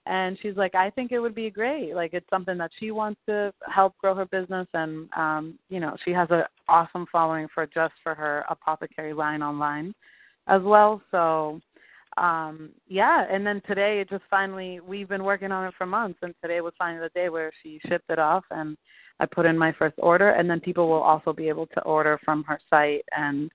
And 0.07 0.39
she's 0.43 0.57
like 0.57 0.75
i 0.75 0.91
think 0.91 1.13
it 1.13 1.21
would 1.21 1.35
be 1.35 1.51
great. 1.51 1.95
Like 1.95 2.13
it's 2.13 2.29
something 2.31 2.59
that 2.59 2.71
she 2.79 2.91
wants 2.91 3.21
to 3.27 3.53
help 3.67 3.97
grow 3.99 4.15
her 4.15 4.27
business. 4.27 4.67
And 4.75 5.09
um 5.17 5.59
you 5.69 5.81
know 5.81 5.97
she 6.05 6.11
has 6.13 6.29
an 6.31 6.43
awesome 6.69 7.07
following 7.11 7.49
for 7.55 7.67
just 7.67 7.95
for 8.03 8.15
her 8.15 8.45
apothecary 8.51 9.15
line 9.15 9.43
online 9.43 9.95
as 10.51 10.63
well. 10.63 11.01
So 11.11 11.61
um 12.17 12.71
yeah, 12.89 13.25
and 13.31 13.47
then 13.47 13.63
today 13.67 14.01
it 14.01 14.11
just 14.11 14.25
finally 14.29 14.81
we've 14.81 15.09
been 15.09 15.25
working 15.25 15.53
on 15.53 15.67
it 15.67 15.75
for 15.79 15.87
months 15.87 16.19
and 16.23 16.35
today 16.43 16.61
was 16.61 16.75
finally 16.77 17.01
the 17.01 17.19
day 17.21 17.29
where 17.29 17.53
she 17.63 17.81
shipped 17.89 18.11
it 18.11 18.19
off 18.19 18.45
and 18.51 18.77
I 19.21 19.27
put 19.27 19.47
in 19.47 19.57
my 19.57 19.73
first 19.79 19.95
order 19.99 20.31
and 20.31 20.51
then 20.51 20.61
people 20.61 20.89
will 20.89 21.03
also 21.03 21.33
be 21.33 21.49
able 21.49 21.67
to 21.69 21.81
order 21.83 22.19
from 22.25 22.43
her 22.45 22.59
site 22.69 23.05
and 23.17 23.51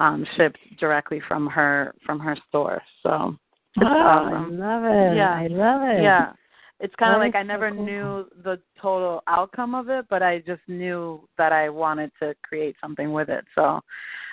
um 0.00 0.26
ship 0.36 0.56
directly 0.78 1.22
from 1.26 1.46
her 1.46 1.94
from 2.04 2.18
her 2.18 2.36
store. 2.48 2.82
So 3.02 3.10
oh, 3.10 3.86
awesome. 3.86 4.60
I 4.60 4.66
love 4.66 4.84
it. 4.84 5.16
Yeah. 5.16 5.32
I 5.32 5.46
love 5.46 5.82
it. 5.82 6.02
Yeah. 6.02 6.32
It's 6.80 6.94
kind 6.94 7.14
of 7.14 7.20
like 7.20 7.34
I 7.34 7.42
is 7.42 7.44
so 7.44 7.48
never 7.48 7.70
cool. 7.70 7.84
knew 7.84 8.26
the 8.42 8.58
total 8.80 9.22
outcome 9.26 9.74
of 9.74 9.90
it, 9.90 10.06
but 10.08 10.22
I 10.22 10.38
just 10.38 10.62
knew 10.66 11.28
that 11.36 11.52
I 11.52 11.68
wanted 11.68 12.10
to 12.22 12.34
create 12.42 12.74
something 12.80 13.12
with 13.12 13.28
it. 13.28 13.44
So, 13.54 13.80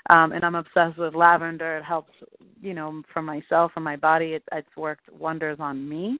um 0.10 0.32
and 0.32 0.44
I'm 0.44 0.56
obsessed 0.56 0.98
with 0.98 1.16
lavender. 1.16 1.78
It 1.78 1.84
helps, 1.84 2.14
you 2.62 2.74
know, 2.74 3.02
for 3.14 3.22
myself 3.22 3.72
and 3.76 3.84
my 3.86 3.96
body. 3.96 4.34
It, 4.34 4.44
it's 4.52 4.78
worked 4.78 5.10
wonders 5.12 5.58
on 5.60 5.88
me. 5.88 6.18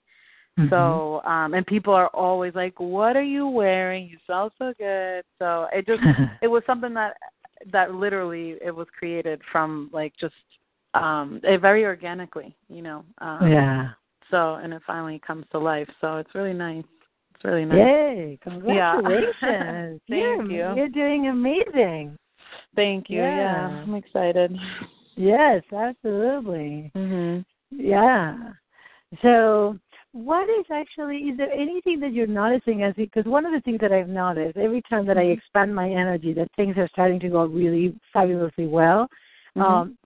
Mhm. 0.60 0.70
So, 0.70 1.22
um 1.30 1.54
and 1.54 1.66
people 1.66 1.94
are 1.94 2.10
always 2.10 2.56
like, 2.56 2.80
"What 2.80 3.16
are 3.16 3.24
you 3.24 3.48
wearing? 3.48 4.08
You 4.08 4.18
smell 4.26 4.52
so 4.58 4.74
good." 4.78 5.24
So, 5.40 5.68
it 5.74 5.86
just 5.86 6.02
it 6.42 6.48
was 6.48 6.64
something 6.66 6.94
that 6.94 7.18
that 7.72 7.94
literally 7.94 8.56
it 8.64 8.76
was 8.76 8.88
created 8.98 9.42
from 9.52 9.90
like 9.94 10.14
just 10.20 10.36
um 10.94 11.40
it 11.44 11.62
very 11.62 11.86
organically, 11.86 12.56
you 12.70 12.82
know. 12.82 13.04
Um 13.20 13.48
yeah. 13.48 13.90
so 14.32 14.56
and 14.56 14.74
it 14.74 14.82
finally 14.86 15.20
comes 15.26 15.46
to 15.52 15.60
life. 15.60 15.90
So 16.02 16.18
it's 16.18 16.34
really 16.36 16.54
nice. 16.54 16.86
It's 17.36 17.46
really 17.46 17.66
nice. 17.66 17.78
Yay! 17.78 18.40
Yeah. 18.66 18.96
Congratulations! 18.96 20.02
Thank 20.10 20.50
you're, 20.50 20.74
you. 20.74 20.76
You're 20.76 20.90
doing 20.90 21.28
amazing. 21.28 22.18
Thank 22.78 23.10
you. 23.10 23.24
Yeah, 23.24 23.36
Yeah. 23.36 23.84
I'm 23.84 23.96
excited. 23.96 24.56
Yes, 25.16 25.64
absolutely. 25.76 26.92
Mhm. 26.96 27.44
Yeah. 27.72 28.54
So, 29.24 29.80
what 30.12 30.48
is 30.48 30.66
actually? 30.72 31.18
Is 31.30 31.38
there 31.38 31.52
anything 31.52 32.00
that 32.02 32.14
you're 32.14 32.28
noticing 32.28 32.84
as 32.84 32.94
because 32.94 33.26
one 33.26 33.48
of 33.48 33.52
the 33.52 33.62
things 33.62 33.80
that 33.80 33.92
I've 33.92 34.08
noticed 34.08 34.58
every 34.58 34.84
time 34.84 35.08
that 35.08 35.18
I 35.18 35.26
Mhm. 35.26 35.38
expand 35.38 35.74
my 35.74 35.90
energy, 35.90 36.34
that 36.34 36.52
things 36.56 36.78
are 36.78 36.88
starting 36.90 37.20
to 37.22 37.30
go 37.30 37.46
really 37.46 37.96
fabulously 38.14 38.68
well. 38.68 39.10
Mhm. 39.56 39.64
Um, 39.64 39.98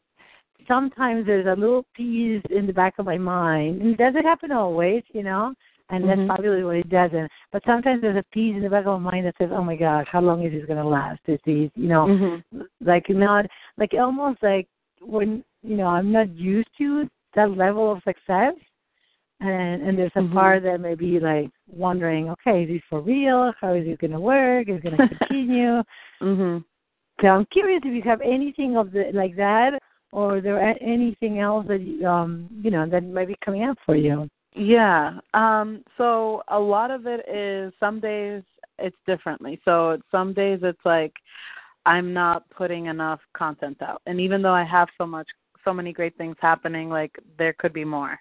sometimes 0.65 1.25
there's 1.25 1.47
a 1.47 1.59
little 1.59 1.83
piece 1.93 2.45
in 2.45 2.67
the 2.67 2.73
back 2.73 2.99
of 2.99 3.05
my 3.05 3.17
mind, 3.17 3.81
and 3.81 3.91
it 3.91 3.97
doesn't 3.97 4.23
happen 4.23 4.53
always, 4.53 5.03
you 5.11 5.23
know, 5.23 5.53
and 5.91 6.05
Mhm. 6.05 6.07
that's 6.07 6.27
probably 6.27 6.63
what 6.63 6.77
it 6.77 6.89
doesn't. 6.89 7.29
But 7.51 7.63
sometimes 7.65 8.01
there's 8.01 8.17
a 8.17 8.23
piece 8.33 8.55
in 8.55 8.63
the 8.63 8.69
back 8.69 8.85
of 8.85 8.99
my 9.01 9.11
mind 9.11 9.25
that 9.25 9.35
says, 9.37 9.51
"Oh 9.51 9.63
my 9.63 9.75
gosh, 9.75 10.07
how 10.09 10.21
long 10.21 10.43
is 10.43 10.51
this 10.53 10.65
going 10.65 10.81
to 10.81 10.87
last?" 10.87 11.19
This 11.25 11.39
is, 11.45 11.69
you 11.75 11.87
know, 11.87 12.07
Mhm. 12.07 12.65
like 12.79 13.09
not 13.09 13.45
like 13.77 13.93
almost 13.93 14.41
like 14.41 14.67
when 15.01 15.43
you 15.61 15.75
know 15.75 15.87
I'm 15.87 16.11
not 16.11 16.29
used 16.29 16.69
to 16.79 17.09
that 17.35 17.51
level 17.51 17.91
of 17.91 18.01
success, 18.03 18.55
and 19.41 19.83
and 19.83 19.97
there's 19.97 20.15
a 20.15 20.21
Mhm. 20.21 20.33
part 20.33 20.63
that 20.63 20.79
may 20.79 20.95
be 20.95 21.19
like 21.19 21.51
wondering, 21.67 22.29
okay, 22.29 22.63
is 22.63 22.69
this 22.69 22.83
for 22.89 23.01
real? 23.01 23.53
How 23.59 23.73
is 23.73 23.87
it 23.87 23.99
going 23.99 24.11
to 24.11 24.19
work? 24.19 24.69
Is 24.69 24.77
it 24.77 24.83
going 24.83 24.97
to 24.97 25.07
continue? 25.07 25.83
Mhm. 26.21 26.63
So 27.19 27.27
I'm 27.27 27.45
curious 27.47 27.81
if 27.83 27.93
you 27.93 28.01
have 28.03 28.21
anything 28.21 28.77
of 28.77 28.91
the 28.91 29.11
like 29.13 29.35
that, 29.35 29.79
or 30.11 30.39
there 30.41 30.59
anything 30.81 31.39
else 31.39 31.65
that 31.67 31.81
um 32.05 32.47
you 32.63 32.71
know 32.71 32.85
that 32.87 33.03
might 33.03 33.27
be 33.27 33.35
coming 33.43 33.63
up 33.63 33.77
for 33.85 33.95
you. 33.95 34.29
Yeah. 34.53 35.19
Um 35.33 35.83
so 35.97 36.43
a 36.49 36.59
lot 36.59 36.91
of 36.91 37.05
it 37.07 37.27
is 37.29 37.73
some 37.79 37.99
days 37.99 38.43
it's 38.79 38.97
differently. 39.05 39.59
So 39.65 39.97
some 40.11 40.33
days 40.33 40.59
it's 40.63 40.85
like 40.85 41.13
I'm 41.85 42.13
not 42.13 42.49
putting 42.49 42.87
enough 42.87 43.19
content 43.33 43.81
out. 43.81 44.01
And 44.05 44.19
even 44.19 44.41
though 44.41 44.53
I 44.53 44.63
have 44.63 44.89
so 44.97 45.05
much 45.05 45.27
so 45.63 45.73
many 45.73 45.93
great 45.93 46.17
things 46.17 46.35
happening, 46.39 46.89
like 46.89 47.11
there 47.37 47.53
could 47.53 47.73
be 47.73 47.85
more. 47.85 48.19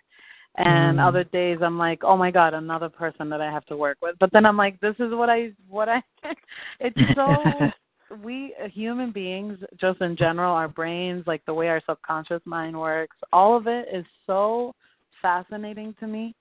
And 0.57 0.99
Mm. 0.99 1.07
other 1.07 1.25
days 1.25 1.59
I'm 1.63 1.79
like, 1.79 2.03
"Oh 2.05 2.17
my 2.17 2.31
god, 2.31 2.55
another 2.55 2.89
person 2.89 3.29
that 3.31 3.41
I 3.41 3.51
have 3.51 3.65
to 3.67 3.77
work 3.77 3.99
with." 4.03 4.17
But 4.19 4.33
then 4.33 4.45
I'm 4.45 4.57
like, 4.57 4.79
"This 4.81 4.97
is 4.99 5.13
what 5.15 5.31
I 5.31 5.53
what 5.69 5.89
I 5.89 6.03
it's 6.81 6.99
so 7.15 7.71
we 8.25 8.55
human 8.73 9.13
beings 9.13 9.59
just 9.81 10.01
in 10.01 10.17
general 10.17 10.55
our 10.55 10.69
brains 10.69 11.25
like 11.27 11.45
the 11.47 11.55
way 11.55 11.69
our 11.69 11.81
subconscious 11.89 12.43
mind 12.45 12.79
works 12.79 13.17
all 13.33 13.57
of 13.57 13.69
it 13.69 13.87
is 13.93 14.05
so 14.27 14.75
fascinating 15.21 15.95
to 16.01 16.07
me 16.07 16.35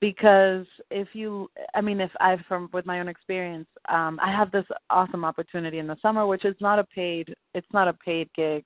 because 0.00 0.66
if 0.90 1.08
you 1.12 1.48
i 1.74 1.80
mean 1.80 2.00
if 2.00 2.10
i 2.20 2.36
from 2.48 2.68
with 2.72 2.86
my 2.86 3.00
own 3.00 3.08
experience 3.08 3.66
um 3.88 4.18
i 4.22 4.30
have 4.30 4.50
this 4.50 4.64
awesome 4.88 5.24
opportunity 5.24 5.78
in 5.78 5.86
the 5.86 5.96
summer 6.00 6.26
which 6.26 6.44
is 6.44 6.56
not 6.60 6.78
a 6.78 6.84
paid 6.84 7.34
it's 7.54 7.66
not 7.72 7.86
a 7.86 7.92
paid 7.92 8.28
gig 8.34 8.64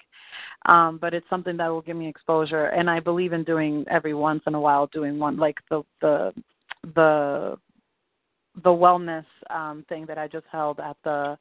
um 0.66 0.98
but 1.00 1.12
it's 1.12 1.28
something 1.28 1.56
that 1.56 1.68
will 1.68 1.82
give 1.82 1.96
me 1.96 2.08
exposure. 2.08 2.66
And 2.66 2.88
i 2.88 3.00
believe 3.00 3.32
in 3.32 3.44
doing 3.44 3.84
every 3.90 4.14
once 4.14 4.42
in 4.46 4.54
a 4.54 4.60
while 4.60 4.86
doing 4.88 5.18
one 5.18 5.36
like 5.36 5.58
the 5.70 5.82
the 6.00 6.32
the 6.94 7.58
the 8.62 8.70
wellness 8.70 9.26
um 9.50 9.84
thing 9.88 10.06
that 10.06 10.18
i 10.18 10.28
just 10.28 10.46
held 10.52 10.78
at 10.78 10.96
the 11.02 11.36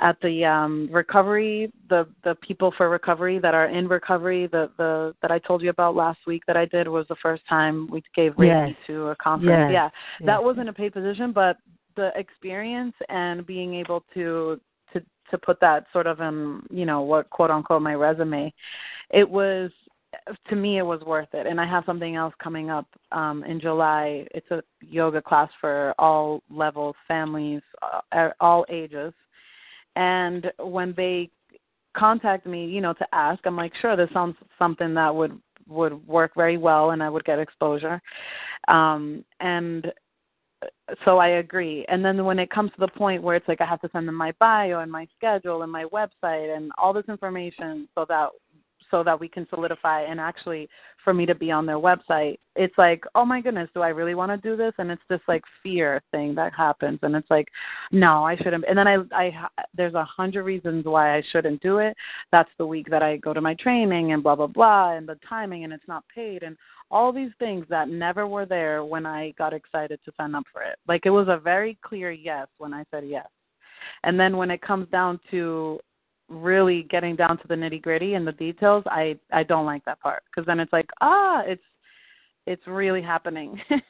at 0.00 0.20
the 0.20 0.44
um 0.44 0.88
recovery 0.92 1.72
the 1.88 2.06
the 2.22 2.34
people 2.36 2.72
for 2.76 2.90
recovery 2.90 3.38
that 3.38 3.54
are 3.54 3.66
in 3.66 3.88
recovery 3.88 4.46
the 4.46 4.70
the 4.76 5.14
that 5.22 5.30
I 5.30 5.38
told 5.38 5.62
you 5.62 5.70
about 5.70 5.96
last 5.96 6.18
week 6.26 6.42
that 6.46 6.56
I 6.56 6.66
did 6.66 6.86
was 6.86 7.06
the 7.08 7.16
first 7.22 7.42
time 7.48 7.88
we 7.90 8.02
gave 8.14 8.32
Reiki 8.32 8.68
Yes. 8.68 8.76
to 8.88 9.08
a 9.08 9.16
conference. 9.16 9.70
Yes. 9.70 9.72
Yeah. 9.72 9.90
Yes. 10.20 10.26
That 10.26 10.44
wasn't 10.44 10.68
a 10.68 10.72
paid 10.72 10.92
position 10.92 11.32
but 11.32 11.56
the 11.96 12.10
experience 12.14 12.94
and 13.08 13.46
being 13.46 13.74
able 13.74 14.04
to 14.12 14.60
to 14.92 15.00
to 15.30 15.38
put 15.38 15.58
that 15.60 15.86
sort 15.92 16.06
of 16.06 16.20
in 16.20 16.62
you 16.70 16.84
know 16.84 17.00
what 17.00 17.30
quote 17.30 17.50
unquote 17.50 17.82
my 17.82 17.94
resume 17.94 18.52
it 19.10 19.28
was 19.28 19.70
to 20.48 20.56
me 20.56 20.78
it 20.78 20.82
was 20.82 21.00
worth 21.02 21.28
it 21.32 21.46
and 21.46 21.60
i 21.60 21.66
have 21.66 21.84
something 21.84 22.16
else 22.16 22.34
coming 22.42 22.70
up 22.70 22.86
um 23.12 23.44
in 23.44 23.60
july 23.60 24.26
it's 24.34 24.50
a 24.50 24.62
yoga 24.80 25.20
class 25.20 25.48
for 25.60 25.94
all 25.98 26.42
levels 26.50 26.94
families 27.08 27.60
uh, 28.12 28.28
all 28.40 28.64
ages 28.70 29.12
and 29.96 30.52
when 30.58 30.94
they 30.96 31.28
contact 31.96 32.46
me 32.46 32.66
you 32.66 32.80
know 32.80 32.92
to 32.92 33.06
ask 33.12 33.40
i'm 33.46 33.56
like 33.56 33.72
sure 33.80 33.96
this 33.96 34.10
sounds 34.12 34.36
something 34.58 34.94
that 34.94 35.14
would 35.14 35.40
would 35.66 36.06
work 36.06 36.32
very 36.36 36.58
well 36.58 36.90
and 36.90 37.02
i 37.02 37.08
would 37.08 37.24
get 37.24 37.38
exposure. 37.38 38.00
Um 38.68 39.24
and 39.40 39.92
so 41.04 41.18
i 41.18 41.28
agree. 41.28 41.84
And 41.88 42.04
then 42.04 42.24
when 42.24 42.38
it 42.38 42.50
comes 42.50 42.70
to 42.72 42.80
the 42.80 42.88
point 42.88 43.22
where 43.22 43.36
it's 43.36 43.48
like 43.48 43.60
i 43.60 43.66
have 43.66 43.80
to 43.80 43.90
send 43.92 44.06
them 44.06 44.14
my 44.14 44.32
bio 44.38 44.80
and 44.80 44.92
my 44.92 45.06
schedule 45.16 45.62
and 45.62 45.72
my 45.72 45.84
website 45.84 46.56
and 46.56 46.70
all 46.78 46.92
this 46.92 47.08
information 47.08 47.88
so 47.94 48.04
that 48.08 48.28
so 48.90 49.02
that 49.02 49.18
we 49.18 49.28
can 49.28 49.46
solidify 49.48 50.02
and 50.02 50.20
actually 50.20 50.68
for 51.04 51.14
me 51.14 51.26
to 51.26 51.34
be 51.34 51.50
on 51.50 51.66
their 51.66 51.78
website 51.78 52.38
it's 52.56 52.76
like 52.78 53.04
oh 53.14 53.24
my 53.24 53.40
goodness 53.40 53.68
do 53.74 53.82
i 53.82 53.88
really 53.88 54.14
want 54.14 54.30
to 54.30 54.48
do 54.48 54.56
this? 54.56 54.72
And 54.78 54.90
it's 54.90 55.02
this 55.08 55.20
like 55.28 55.42
fear 55.62 56.02
thing 56.10 56.34
that 56.34 56.52
happens. 56.54 56.98
And 57.02 57.14
it's 57.14 57.30
like 57.30 57.48
no 57.92 58.24
i 58.24 58.36
shouldn't. 58.36 58.64
And 58.68 58.76
then 58.76 58.88
i 58.88 58.96
i 59.12 59.32
there's 59.74 59.94
a 59.94 60.04
hundred 60.04 60.44
reasons 60.44 60.84
why 60.84 61.16
i 61.16 61.22
shouldn't 61.30 61.62
do 61.62 61.78
it. 61.78 61.96
That's 62.32 62.50
the 62.58 62.66
week 62.66 62.88
that 62.90 63.02
i 63.02 63.16
go 63.18 63.32
to 63.32 63.40
my 63.40 63.54
training 63.54 64.12
and 64.12 64.22
blah 64.22 64.36
blah 64.36 64.46
blah 64.46 64.96
and 64.96 65.08
the 65.08 65.18
timing 65.28 65.64
and 65.64 65.72
it's 65.72 65.88
not 65.88 66.04
paid 66.12 66.42
and 66.42 66.56
all 66.90 67.12
these 67.12 67.32
things 67.38 67.66
that 67.68 67.88
never 67.88 68.26
were 68.26 68.46
there 68.46 68.84
when 68.84 69.06
i 69.06 69.32
got 69.32 69.52
excited 69.52 70.00
to 70.04 70.12
sign 70.16 70.34
up 70.34 70.44
for 70.52 70.62
it. 70.62 70.78
Like 70.88 71.02
it 71.04 71.10
was 71.10 71.28
a 71.28 71.38
very 71.38 71.78
clear 71.82 72.10
yes 72.10 72.48
when 72.58 72.72
i 72.72 72.84
said 72.90 73.04
yes. 73.06 73.28
And 74.02 74.18
then 74.18 74.36
when 74.36 74.50
it 74.50 74.62
comes 74.62 74.88
down 74.90 75.20
to 75.30 75.78
really 76.28 76.84
getting 76.90 77.16
down 77.16 77.38
to 77.38 77.48
the 77.48 77.54
nitty 77.54 77.80
gritty 77.80 78.14
and 78.14 78.26
the 78.26 78.32
details 78.32 78.82
i 78.86 79.16
i 79.32 79.42
don't 79.42 79.66
like 79.66 79.84
that 79.84 80.00
part. 80.00 80.22
Because 80.26 80.46
then 80.46 80.60
it's 80.60 80.72
like 80.72 80.88
ah 81.00 81.42
it's 81.46 81.62
it's 82.46 82.66
really 82.66 83.02
happening. 83.02 83.60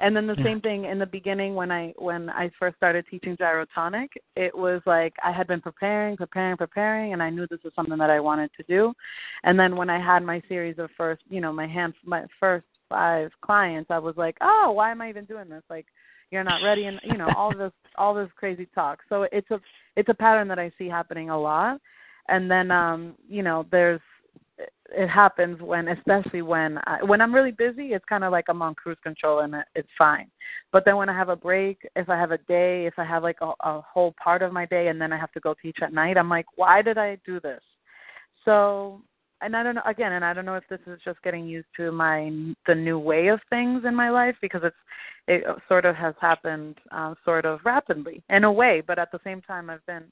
And 0.00 0.16
then 0.16 0.26
the 0.26 0.34
Yeah. 0.38 0.44
same 0.44 0.60
thing 0.62 0.86
in 0.86 0.98
the 0.98 1.06
beginning 1.06 1.54
when 1.54 1.70
i 1.70 1.92
when 1.98 2.30
i 2.30 2.50
first 2.58 2.76
started 2.76 3.04
teaching 3.10 3.36
gyrotonic 3.36 4.08
it 4.34 4.56
was 4.56 4.80
like 4.86 5.14
i 5.22 5.30
had 5.30 5.46
been 5.46 5.60
preparing 5.60 6.16
preparing 6.16 6.56
preparing 6.56 7.12
and 7.12 7.22
i 7.22 7.28
knew 7.30 7.46
this 7.46 7.62
was 7.62 7.74
something 7.74 7.98
that 7.98 8.10
i 8.10 8.18
wanted 8.18 8.50
to 8.56 8.62
do. 8.64 8.92
And 9.44 9.60
then 9.60 9.76
when 9.76 9.90
i 9.90 9.98
had 10.02 10.24
my 10.24 10.42
series 10.48 10.78
of 10.78 10.90
first 10.96 11.22
you 11.28 11.40
know 11.40 11.52
my 11.52 11.66
hand 11.66 11.94
my 12.04 12.24
first 12.40 12.66
five 12.88 13.30
clients 13.42 13.90
i 13.90 13.98
was 13.98 14.16
like 14.16 14.36
oh 14.40 14.72
why 14.72 14.90
am 14.90 15.02
i 15.02 15.10
even 15.10 15.26
doing 15.26 15.48
this? 15.50 15.62
Like 15.68 15.86
you're 16.30 16.44
not 16.44 16.62
ready 16.62 16.84
and 16.84 17.00
you 17.04 17.16
know 17.16 17.28
all 17.36 17.52
this 17.56 17.72
all 17.96 18.14
this 18.14 18.28
crazy 18.36 18.66
talk. 18.74 19.00
So 19.08 19.26
it's 19.32 19.50
a 19.50 19.60
it's 19.98 20.08
a 20.08 20.14
pattern 20.14 20.48
that 20.48 20.58
i 20.58 20.70
see 20.78 20.88
happening 20.88 21.28
a 21.30 21.38
lot. 21.38 21.80
And 22.28 22.50
then 22.50 22.70
um 22.70 23.14
you 23.28 23.42
know 23.42 23.66
there's 23.70 24.00
it 24.90 25.08
happens 25.08 25.60
when 25.60 25.88
especially 25.88 26.42
when 26.42 26.78
I, 26.86 27.02
when 27.02 27.20
i'm 27.20 27.34
really 27.34 27.52
busy 27.52 27.88
it's 27.94 28.04
kind 28.12 28.24
of 28.24 28.32
like 28.32 28.46
i'm 28.48 28.62
on 28.62 28.74
cruise 28.74 29.02
control 29.02 29.40
and 29.40 29.54
it, 29.54 29.66
it's 29.74 29.94
fine. 29.96 30.28
But 30.72 30.84
then 30.84 30.96
when 30.96 31.08
i 31.08 31.16
have 31.16 31.30
a 31.30 31.36
break 31.36 31.78
if 31.96 32.08
i 32.08 32.16
have 32.16 32.30
a 32.30 32.44
day 32.56 32.86
if 32.86 32.94
i 32.98 33.04
have 33.04 33.22
like 33.22 33.40
a, 33.40 33.52
a 33.60 33.80
whole 33.80 34.14
part 34.22 34.42
of 34.42 34.52
my 34.52 34.66
day 34.66 34.88
and 34.88 35.00
then 35.00 35.12
i 35.12 35.18
have 35.18 35.32
to 35.32 35.40
go 35.40 35.54
teach 35.60 35.78
at 35.82 35.92
night 35.92 36.16
i'm 36.16 36.30
like 36.36 36.46
why 36.56 36.80
did 36.82 36.98
i 36.98 37.18
do 37.26 37.40
this? 37.40 37.62
So 38.44 39.02
and 39.40 39.56
I 39.56 39.62
don't 39.62 39.74
know 39.74 39.82
again, 39.86 40.12
and 40.12 40.24
I 40.24 40.32
don't 40.32 40.44
know 40.44 40.54
if 40.54 40.64
this 40.68 40.80
is 40.86 41.00
just 41.04 41.22
getting 41.22 41.46
used 41.46 41.68
to 41.76 41.92
my 41.92 42.30
the 42.66 42.74
new 42.74 42.98
way 42.98 43.28
of 43.28 43.40
things 43.50 43.84
in 43.86 43.94
my 43.94 44.10
life 44.10 44.36
because 44.40 44.62
it's 44.64 44.76
it 45.26 45.44
sort 45.68 45.84
of 45.84 45.94
has 45.96 46.14
happened 46.20 46.76
um, 46.90 47.14
sort 47.24 47.44
of 47.44 47.60
rapidly 47.64 48.22
in 48.30 48.44
a 48.44 48.52
way, 48.52 48.82
but 48.86 48.98
at 48.98 49.12
the 49.12 49.20
same 49.24 49.40
time 49.42 49.70
I've 49.70 49.84
been 49.86 50.04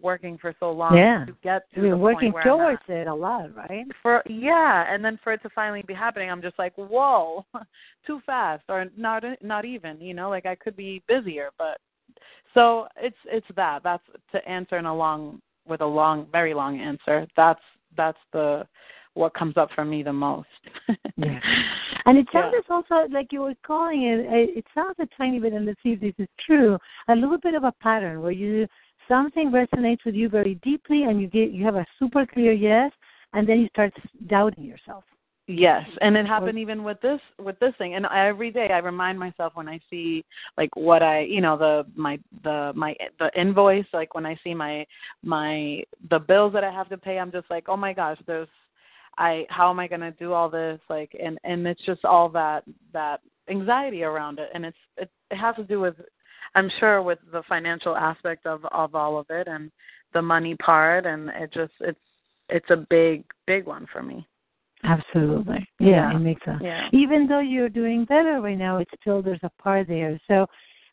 working 0.00 0.38
for 0.38 0.54
so 0.58 0.72
long 0.72 0.96
Yeah. 0.96 1.24
to 1.26 1.36
get 1.42 1.70
to 1.74 1.82
You've 1.82 1.90
the 1.90 1.96
working 1.96 2.32
point 2.32 2.34
where 2.34 2.42
towards 2.44 2.82
it 2.88 3.06
a 3.06 3.14
lot, 3.14 3.54
right? 3.54 3.86
For 4.02 4.22
yeah, 4.26 4.92
and 4.92 5.04
then 5.04 5.18
for 5.22 5.32
it 5.32 5.42
to 5.42 5.50
finally 5.50 5.82
be 5.82 5.94
happening, 5.94 6.30
I'm 6.30 6.42
just 6.42 6.58
like, 6.58 6.74
whoa, 6.76 7.44
too 8.06 8.20
fast, 8.26 8.64
or 8.68 8.86
not 8.96 9.24
not 9.42 9.64
even, 9.64 10.00
you 10.00 10.14
know, 10.14 10.30
like 10.30 10.46
I 10.46 10.54
could 10.56 10.76
be 10.76 11.02
busier, 11.06 11.50
but 11.58 11.78
so 12.54 12.88
it's 12.96 13.16
it's 13.26 13.46
that. 13.56 13.82
That's 13.82 14.02
to 14.32 14.48
answer 14.48 14.78
in 14.78 14.86
a 14.86 14.94
long 14.94 15.40
with 15.66 15.80
a 15.80 15.86
long, 15.86 16.26
very 16.32 16.54
long 16.54 16.80
answer. 16.80 17.26
That's 17.36 17.60
that's 17.96 18.18
the 18.32 18.66
what 19.14 19.34
comes 19.34 19.56
up 19.56 19.68
for 19.74 19.84
me 19.84 20.02
the 20.02 20.12
most. 20.12 20.48
Yeah. 21.16 21.40
And 22.06 22.18
it 22.18 22.26
Yeah. 22.32 22.50
also 22.70 23.06
like 23.10 23.32
you 23.32 23.42
were 23.42 23.54
calling 23.64 24.02
it. 24.02 24.20
It 24.20 24.58
it 24.58 24.66
sounds 24.74 24.96
a 24.98 25.06
tiny 25.16 25.38
bit, 25.38 25.52
and 25.52 25.66
let's 25.66 25.80
see 25.82 25.92
if 25.92 26.00
this 26.00 26.14
is 26.18 26.28
true. 26.44 26.78
A 27.08 27.14
little 27.14 27.38
bit 27.38 27.54
of 27.54 27.64
a 27.64 27.72
pattern 27.80 28.22
where 28.22 28.32
you 28.32 28.66
something 29.08 29.50
resonates 29.50 30.04
with 30.04 30.14
you 30.14 30.28
very 30.28 30.54
deeply, 30.64 31.04
and 31.04 31.20
you 31.20 31.28
get 31.28 31.50
you 31.50 31.64
have 31.64 31.76
a 31.76 31.86
super 31.98 32.26
clear 32.26 32.52
yes, 32.52 32.90
and 33.34 33.46
then 33.46 33.60
you 33.60 33.68
start 33.68 33.92
doubting 34.26 34.64
yourself. 34.64 35.04
Yes, 35.48 35.84
and 36.00 36.16
it 36.16 36.24
happened 36.24 36.56
even 36.58 36.84
with 36.84 37.00
this 37.00 37.20
with 37.38 37.58
this 37.58 37.74
thing. 37.76 37.94
And 37.94 38.06
every 38.14 38.52
day 38.52 38.68
I 38.72 38.78
remind 38.78 39.18
myself 39.18 39.56
when 39.56 39.68
I 39.68 39.80
see 39.90 40.24
like 40.56 40.74
what 40.76 41.02
I, 41.02 41.20
you 41.22 41.40
know, 41.40 41.58
the 41.58 41.84
my 41.96 42.20
the 42.44 42.72
my 42.76 42.94
the 43.18 43.28
invoice, 43.38 43.86
like 43.92 44.14
when 44.14 44.24
I 44.24 44.38
see 44.44 44.54
my 44.54 44.86
my 45.24 45.82
the 46.10 46.20
bills 46.20 46.52
that 46.52 46.62
I 46.62 46.70
have 46.70 46.88
to 46.90 46.96
pay, 46.96 47.18
I'm 47.18 47.32
just 47.32 47.50
like, 47.50 47.68
"Oh 47.68 47.76
my 47.76 47.92
gosh, 47.92 48.18
there's 48.24 48.48
I 49.18 49.44
how 49.48 49.68
am 49.68 49.80
I 49.80 49.88
going 49.88 50.00
to 50.00 50.12
do 50.12 50.32
all 50.32 50.48
this?" 50.48 50.80
like 50.88 51.10
and 51.20 51.38
and 51.42 51.66
it's 51.66 51.84
just 51.84 52.04
all 52.04 52.28
that 52.30 52.62
that 52.92 53.20
anxiety 53.50 54.04
around 54.04 54.38
it 54.38 54.48
and 54.54 54.64
it's 54.64 54.76
it, 54.96 55.10
it 55.32 55.36
has 55.36 55.56
to 55.56 55.64
do 55.64 55.80
with 55.80 55.96
I'm 56.54 56.70
sure 56.78 57.02
with 57.02 57.18
the 57.32 57.42
financial 57.48 57.96
aspect 57.96 58.46
of 58.46 58.64
of 58.66 58.94
all 58.94 59.18
of 59.18 59.26
it 59.30 59.48
and 59.48 59.72
the 60.14 60.22
money 60.22 60.54
part 60.54 61.04
and 61.04 61.30
it 61.30 61.52
just 61.52 61.72
it's 61.80 61.98
it's 62.48 62.70
a 62.70 62.76
big 62.76 63.24
big 63.46 63.66
one 63.66 63.86
for 63.92 64.02
me. 64.04 64.26
Absolutely. 64.84 65.66
Yeah, 65.78 66.14
it 66.14 66.18
makes 66.18 66.44
sense. 66.44 66.60
Yeah. 66.62 66.88
Even 66.92 67.26
though 67.26 67.40
you're 67.40 67.68
doing 67.68 68.04
better 68.04 68.40
right 68.40 68.58
now, 68.58 68.78
it's 68.78 68.90
still 69.00 69.22
there's 69.22 69.40
a 69.42 69.50
part 69.62 69.88
there. 69.88 70.20
So 70.28 70.46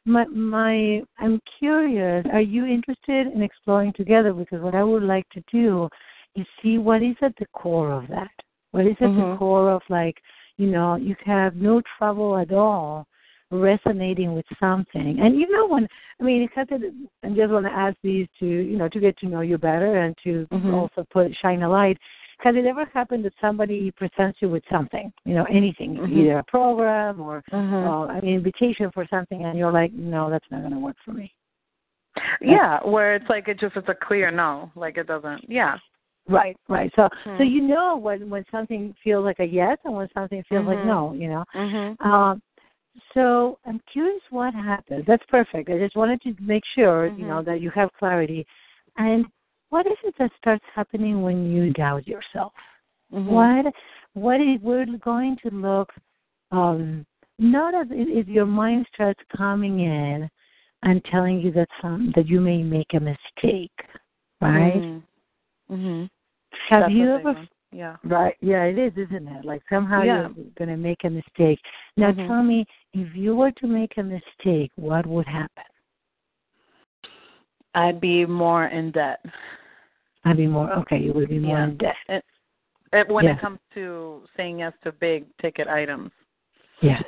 my 0.06 0.26
my 0.26 1.02
I'm 1.18 1.40
curious, 1.58 2.26
are 2.32 2.42
you 2.42 2.66
interested 2.66 3.28
in 3.28 3.42
exploring 3.42 3.94
together? 3.94 4.32
Because 4.34 4.62
what 4.62 4.76
I 4.76 4.84
would 4.84 5.04
like 5.04 5.28
to 5.30 5.44
do 5.52 5.90
you 6.36 6.46
see 6.62 6.78
what 6.78 7.02
is 7.02 7.16
at 7.22 7.36
the 7.40 7.46
core 7.54 7.92
of 7.92 8.08
that. 8.08 8.32
What 8.72 8.86
is 8.86 8.96
at 9.02 9.10
Mhm. 9.10 9.32
the 9.32 9.38
core 9.38 9.72
of 9.72 9.82
like, 9.90 10.22
you 10.58 10.68
know, 10.68 10.96
you 10.96 11.16
have 11.26 11.56
no 11.56 11.82
trouble 11.98 12.38
at 12.38 12.52
all 12.52 13.08
resonating 13.52 14.34
with 14.34 14.46
something. 14.60 15.20
And 15.20 15.40
you 15.40 15.50
know 15.50 15.66
when 15.68 15.88
I 16.20 16.24
mean 16.24 16.46
because 16.46 16.68
it, 16.70 16.94
I 17.24 17.30
just 17.30 17.52
want 17.52 17.66
to 17.66 17.72
ask 17.72 17.98
these 18.04 18.28
to 18.40 18.46
you 18.46 18.78
know 18.78 18.88
to 18.88 19.00
get 19.00 19.18
to 19.20 19.28
know 19.28 19.42
you 19.42 19.58
better 19.58 19.98
and 19.98 20.16
to 20.24 20.48
Mhm. 20.52 20.74
also 20.74 21.04
put 21.10 21.36
shine 21.36 21.64
a 21.64 21.70
light. 21.70 21.98
Has 22.40 22.56
it 22.56 22.66
ever 22.66 22.86
happened 22.94 23.26
that 23.26 23.34
somebody 23.42 23.92
presents 23.92 24.42
you 24.42 24.50
with 24.50 24.64
something, 24.72 25.12
you 25.26 25.36
know, 25.36 25.44
anything, 25.46 25.98
Mhm. 25.98 26.10
either 26.18 26.38
a 26.40 26.44
program 26.44 27.20
or 27.20 27.44
Mhm. 27.52 27.84
uh, 27.86 28.08
an 28.14 28.24
invitation 28.24 28.90
for 28.92 29.06
something, 29.08 29.44
and 29.44 29.58
you're 29.58 29.72
like, 29.72 29.92
no, 29.94 30.30
that's 30.30 30.50
not 30.50 30.62
going 30.62 30.74
to 30.74 30.80
work 30.80 30.98
for 31.04 31.12
me. 31.12 31.34
yeah, 32.42 32.80
where 32.84 33.16
it's 33.16 33.30
like 33.30 33.48
it 33.48 33.60
just 33.60 33.76
it's 33.76 33.88
a 33.90 33.94
clear 33.96 34.32
no, 34.32 34.72
like 34.76 34.98
it 34.98 35.08
doesn't. 35.08 35.50
Yeah. 35.50 35.78
Right, 36.28 36.58
right. 36.68 36.92
So, 36.96 37.08
so 37.24 37.44
Hmm. 37.44 37.44
you 37.44 37.62
know 37.62 37.98
when 37.98 38.30
when 38.30 38.46
something 38.52 38.94
feels 39.04 39.26
like 39.26 39.40
a 39.40 39.46
yes 39.46 39.78
and 39.84 39.96
when 39.96 40.10
something 40.14 40.44
feels 40.44 40.66
like 40.66 40.80
Mhm. 40.80 40.86
no, 40.86 41.14
you 41.14 41.28
know. 41.28 41.44
Mhm. 41.54 42.02
Um, 42.06 42.42
so 43.14 43.58
I'm 43.66 43.80
curious 43.92 44.22
what 44.30 44.54
happens. 44.54 45.06
That's 45.06 45.26
perfect. 45.28 45.70
I 45.70 45.78
just 45.78 45.96
wanted 45.96 46.22
to 46.24 46.36
make 46.40 46.64
sure, 46.66 47.08
you 47.08 47.26
know, 47.26 47.42
Mhm. 47.42 47.46
that 47.46 47.62
you 47.62 47.70
have 47.72 47.92
clarity. 47.94 48.46
And 48.98 49.26
what 49.70 49.86
is 49.86 49.98
it 50.04 50.16
that 50.20 50.32
starts 50.38 50.66
happening 50.74 51.22
when 51.22 51.52
you 51.52 51.72
doubt 51.74 52.08
yourself? 52.08 52.54
Mhm. 53.14 53.26
What 53.26 53.74
what 54.14 54.42
is 54.42 54.60
we're 54.62 54.86
going 54.98 55.38
to 55.44 55.50
look 55.52 55.92
um 56.52 57.06
not 57.38 57.74
as 57.74 57.88
if 57.92 58.28
your 58.28 58.46
mind 58.46 58.86
starts 58.94 59.22
coming 59.36 59.80
in 59.80 60.30
and 60.84 61.04
telling 61.06 61.40
you 61.40 61.52
that 61.52 61.70
some 61.82 62.12
that 62.16 62.28
you 62.28 62.42
may 62.42 62.64
make 62.64 62.94
a 62.94 63.00
mistake, 63.00 63.78
right? 64.42 64.82
Mhm. 64.84 65.04
Mhm. 65.70 66.10
Have 66.70 66.82
That's 66.82 66.94
you 66.94 67.14
ever. 67.14 67.48
Yeah. 67.72 67.98
Right. 68.04 68.36
Yeah, 68.42 68.64
it 68.64 68.80
is, 68.80 68.94
isn't 68.98 69.28
it? 69.28 69.46
Like 69.46 69.62
somehow 69.70 70.02
Yeah. 70.02 70.30
you're 70.36 70.46
going 70.58 70.70
to 70.70 70.78
make 70.78 71.04
a 71.04 71.10
mistake. 71.10 71.60
Now 71.98 72.12
Mhm. 72.12 72.28
tell 72.28 72.44
me, 72.44 72.66
if 72.94 73.16
you 73.16 73.36
were 73.36 73.52
to 73.52 73.68
make 73.68 73.98
a 73.98 74.04
mistake, 74.04 74.72
what 74.76 75.06
would 75.06 75.28
happen? 75.28 75.66
I'd 77.76 78.02
be 78.02 78.26
more 78.26 78.66
in 78.66 78.92
debt. 78.92 79.24
I'd 80.30 80.38
be 80.38 80.48
more 80.48 80.72
okay. 80.74 80.98
You 80.98 81.14
would 81.14 81.30
be 81.30 81.40
more 81.40 81.58
Yeah. 81.58 81.64
in 81.66 81.78
debt. 81.78 81.96
It, 82.08 82.26
it, 82.94 83.10
when 83.10 83.26
Yes. 83.26 83.38
it 83.38 83.42
comes 83.42 83.60
to 83.74 84.24
saying 84.38 84.60
yes 84.60 84.74
to 84.84 84.92
big 84.92 85.26
ticket 85.42 85.68
items. 85.68 86.12
Yes. 86.82 87.04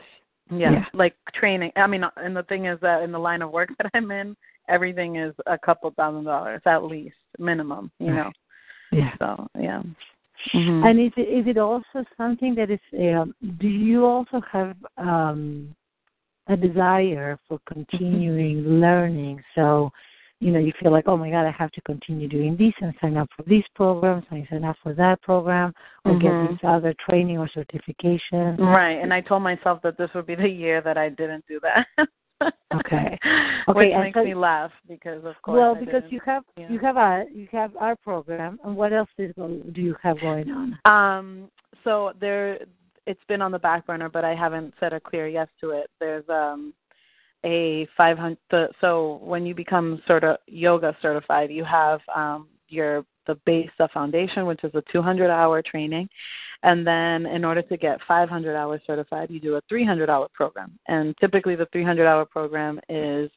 Yeah, 0.50 0.72
Yeah. 0.72 0.86
like 0.94 1.16
training. 1.34 1.72
I 1.76 1.88
mean, 1.88 2.04
and 2.18 2.36
the 2.36 2.44
thing 2.44 2.66
is 2.66 2.80
that 2.82 3.04
in 3.04 3.12
the 3.12 3.20
line 3.20 3.42
of 3.42 3.52
work 3.52 3.70
that 3.78 3.92
I'm 3.94 4.12
in, 4.12 4.36
everything 4.68 5.18
is 5.18 5.36
a 5.46 5.58
couple 5.58 5.92
thousand 5.92 6.26
dollars 6.26 6.62
at 6.66 6.84
least, 6.84 7.16
minimum. 7.38 7.92
You 8.00 8.14
know. 8.14 8.32
Yeah. 8.92 9.16
So 9.20 9.48
yeah. 9.58 9.84
Mhm. 10.54 10.86
And 10.86 11.00
is 11.00 11.14
it 11.16 11.30
is 11.30 11.48
it 11.48 11.58
also 11.58 12.04
something 12.18 12.56
that 12.56 12.72
is? 12.72 12.80
Um, 12.94 13.36
do 13.60 13.68
you 13.68 14.06
also 14.06 14.42
have 14.52 14.76
um, 14.98 15.76
a 16.48 16.58
desire 16.58 17.38
for 17.48 17.60
continuing 17.68 18.64
learning? 18.82 19.44
So, 19.56 19.92
you 20.42 20.52
know, 20.52 20.60
you 20.60 20.74
feel 20.82 20.92
like, 20.92 21.08
oh 21.08 21.16
my 21.16 21.30
God, 21.30 21.46
I 21.46 21.52
have 21.52 21.72
to 21.72 21.82
continue 21.82 22.28
doing 22.28 22.58
this 22.58 22.74
and 22.82 22.94
sign 23.00 23.16
up 23.16 23.30
for 23.38 23.44
these 23.44 23.64
programs, 23.76 24.26
and 24.32 24.46
sign 24.50 24.66
up 24.66 24.76
for 24.84 24.94
that 24.96 25.22
program, 25.22 25.72
or 26.04 26.14
Mhm. 26.14 26.22
get 26.22 26.50
this 26.52 26.60
other 26.64 26.94
training 27.08 27.38
or 27.38 27.48
certification. 27.50 28.58
Right, 28.58 28.98
and 29.02 29.14
I 29.14 29.22
told 29.22 29.44
myself 29.44 29.82
that 29.84 29.98
this 29.98 30.10
would 30.16 30.26
be 30.26 30.36
the 30.36 30.50
year 30.50 30.82
that 30.82 30.98
I 30.98 31.10
didn't 31.10 31.46
do 31.48 31.60
that. 31.62 31.86
Okay. 32.74 33.20
Which 33.68 33.78
Okay, 33.78 33.92
and 33.94 34.04
makes 34.04 34.16
so- 34.16 34.24
me 34.24 34.34
laugh 34.34 34.72
because 34.88 35.24
of 35.26 35.40
course. 35.44 35.60
Well, 35.60 35.76
because 35.76 36.04
you 36.12 36.20
have 36.26 36.44
Yeah. 36.58 36.70
you 36.72 36.80
have 36.80 36.98
our 36.98 37.24
you 37.30 37.48
have 37.52 37.72
our 37.78 37.96
program, 37.96 38.60
and 38.64 38.76
what 38.76 38.92
else 38.94 39.10
is 39.20 39.32
go, 39.34 39.48
do 39.72 39.82
you 39.82 39.96
have 40.02 40.20
going 40.20 40.50
on? 40.52 40.80
Um, 40.86 41.52
so 41.84 42.14
there, 42.20 42.58
it's 43.06 43.24
been 43.28 43.42
on 43.44 43.52
the 43.52 43.60
back 43.60 43.86
burner, 43.86 44.10
but 44.10 44.26
I 44.26 44.34
haven't 44.34 44.74
said 44.80 44.92
a 44.94 45.00
clear 45.00 45.28
yes 45.28 45.48
to 45.62 45.70
it. 45.72 45.88
There's 46.00 46.28
um 46.30 46.74
a 47.46 47.88
500. 47.98 48.38
So 48.82 49.20
when 49.24 49.46
you 49.46 49.56
become 49.56 50.02
sort 50.08 50.24
of 50.24 50.38
yoga 50.48 50.96
certified, 51.02 51.52
you 51.52 51.64
have 51.64 52.00
um 52.16 52.48
your 52.68 53.06
the 53.28 53.36
base, 53.46 53.70
the 53.78 53.88
foundation, 53.94 54.46
which 54.46 54.64
is 54.64 54.72
a 54.74 54.84
200 54.92 55.30
hour 55.30 55.62
training, 55.62 56.10
and 56.64 56.86
then 56.86 57.26
in 57.26 57.46
order 57.46 57.62
to 57.62 57.78
get 57.78 58.00
500 58.08 58.56
hours 58.56 58.82
certified, 58.86 59.30
you 59.30 59.40
do 59.40 59.56
a 59.56 59.62
300 59.70 60.10
hour 60.10 60.28
program. 60.34 60.78
And 60.88 61.16
typically, 61.18 61.56
the 61.56 61.68
300 61.72 62.08
hour 62.08 62.26
program 62.26 62.80
is 62.90 63.30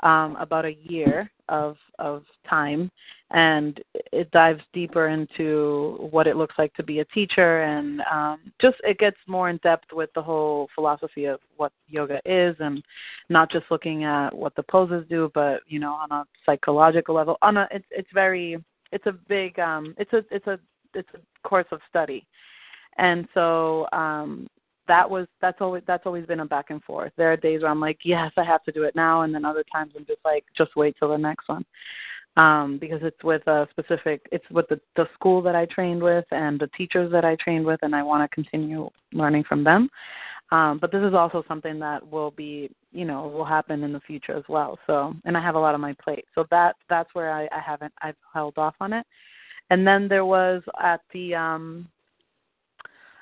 um, 0.00 0.36
about 0.36 0.64
a 0.64 0.76
year 0.82 1.30
of 1.48 1.76
of 1.98 2.24
time, 2.48 2.90
and 3.30 3.80
it 4.12 4.30
dives 4.30 4.62
deeper 4.72 5.08
into 5.08 6.08
what 6.10 6.26
it 6.26 6.36
looks 6.36 6.54
like 6.58 6.72
to 6.74 6.82
be 6.82 7.00
a 7.00 7.04
teacher, 7.06 7.62
and 7.62 8.00
um, 8.10 8.52
just 8.60 8.76
it 8.84 8.98
gets 8.98 9.16
more 9.26 9.50
in 9.50 9.58
depth 9.58 9.92
with 9.92 10.10
the 10.14 10.22
whole 10.22 10.68
philosophy 10.74 11.24
of 11.24 11.40
what 11.56 11.72
yoga 11.88 12.20
is, 12.24 12.54
and 12.60 12.82
not 13.28 13.50
just 13.50 13.66
looking 13.70 14.04
at 14.04 14.34
what 14.34 14.54
the 14.54 14.62
poses 14.62 15.04
do, 15.08 15.30
but 15.34 15.60
you 15.66 15.80
know 15.80 15.94
on 15.94 16.10
a 16.12 16.24
psychological 16.46 17.14
level. 17.14 17.36
On 17.42 17.56
a 17.56 17.68
it's 17.70 17.86
it's 17.90 18.10
very 18.12 18.62
it's 18.92 19.06
a 19.06 19.12
big 19.12 19.58
um 19.58 19.94
it's 19.98 20.12
a 20.12 20.24
it's 20.30 20.46
a 20.46 20.58
it's 20.94 21.08
a 21.14 21.48
course 21.48 21.66
of 21.72 21.80
study, 21.88 22.26
and 22.98 23.26
so 23.34 23.86
um 23.92 24.48
that 24.88 25.08
was 25.08 25.26
that's 25.40 25.60
always 25.60 25.82
that's 25.86 26.06
always 26.06 26.26
been 26.26 26.40
a 26.40 26.46
back 26.46 26.70
and 26.70 26.82
forth. 26.82 27.12
There 27.16 27.32
are 27.32 27.36
days 27.36 27.62
where 27.62 27.70
I'm 27.70 27.80
like, 27.80 27.98
yes, 28.04 28.32
I 28.36 28.44
have 28.44 28.64
to 28.64 28.72
do 28.72 28.82
it 28.82 28.96
now, 28.96 29.22
and 29.22 29.34
then 29.34 29.44
other 29.44 29.64
times 29.70 29.92
I'm 29.96 30.06
just 30.06 30.20
like, 30.24 30.44
just 30.56 30.74
wait 30.76 30.96
till 30.98 31.10
the 31.10 31.16
next 31.16 31.48
one, 31.48 31.64
um, 32.36 32.78
because 32.80 33.00
it's 33.02 33.22
with 33.22 33.46
a 33.46 33.68
specific, 33.70 34.26
it's 34.32 34.44
with 34.50 34.68
the 34.68 34.80
the 34.96 35.06
school 35.14 35.40
that 35.42 35.54
I 35.54 35.66
trained 35.66 36.02
with 36.02 36.24
and 36.30 36.58
the 36.58 36.70
teachers 36.76 37.12
that 37.12 37.24
I 37.24 37.36
trained 37.36 37.64
with, 37.64 37.80
and 37.82 37.94
I 37.94 38.02
want 38.02 38.28
to 38.28 38.34
continue 38.34 38.90
learning 39.12 39.44
from 39.44 39.62
them. 39.62 39.88
Um, 40.50 40.78
but 40.80 40.90
this 40.90 41.02
is 41.02 41.12
also 41.12 41.44
something 41.46 41.78
that 41.80 42.10
will 42.10 42.30
be, 42.30 42.70
you 42.90 43.04
know, 43.04 43.28
will 43.28 43.44
happen 43.44 43.84
in 43.84 43.92
the 43.92 44.00
future 44.00 44.34
as 44.34 44.44
well. 44.48 44.78
So, 44.86 45.14
and 45.26 45.36
I 45.36 45.42
have 45.42 45.56
a 45.56 45.58
lot 45.58 45.74
on 45.74 45.80
my 45.82 45.94
plate, 46.02 46.24
so 46.34 46.46
that 46.50 46.76
that's 46.88 47.14
where 47.14 47.30
I, 47.30 47.44
I 47.52 47.60
haven't 47.64 47.92
I've 48.00 48.16
held 48.32 48.56
off 48.56 48.74
on 48.80 48.92
it. 48.94 49.06
And 49.70 49.86
then 49.86 50.08
there 50.08 50.24
was 50.24 50.62
at 50.82 51.02
the 51.12 51.34
um 51.34 51.86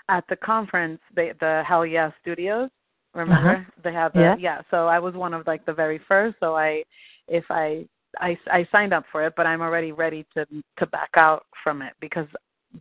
at 0.08 0.24
the 0.28 0.36
conference, 0.36 1.00
they, 1.14 1.32
the 1.40 1.62
Hell 1.66 1.84
Yeah 1.86 2.10
Studios. 2.20 2.70
Remember 3.14 3.56
Uh-huh. 3.56 3.80
they 3.82 3.92
have 3.92 4.12
the 4.12 4.20
Yeah. 4.20 4.36
yeah. 4.38 4.62
So 4.70 4.86
I 4.88 4.98
was 4.98 5.14
one 5.14 5.32
of 5.34 5.46
like 5.46 5.64
the 5.64 5.72
very 5.72 5.98
first. 5.98 6.36
So 6.38 6.54
I, 6.54 6.84
if 7.28 7.44
I, 7.50 7.86
I 8.20 8.38
I 8.50 8.66
signed 8.70 8.92
up 8.92 9.04
for 9.10 9.26
it, 9.26 9.34
but 9.36 9.46
I'm 9.46 9.62
already 9.62 9.92
ready 9.92 10.24
to 10.34 10.46
to 10.78 10.86
back 10.86 11.10
out 11.16 11.46
from 11.62 11.82
it 11.82 11.94
because 12.00 12.28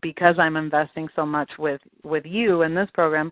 because 0.02 0.38
I'm 0.40 0.58
investing 0.58 1.08
so 1.16 1.26
much 1.26 1.50
with 1.58 1.82
with 2.04 2.26
you 2.26 2.62
in 2.64 2.76
this 2.76 2.90
program. 2.94 3.32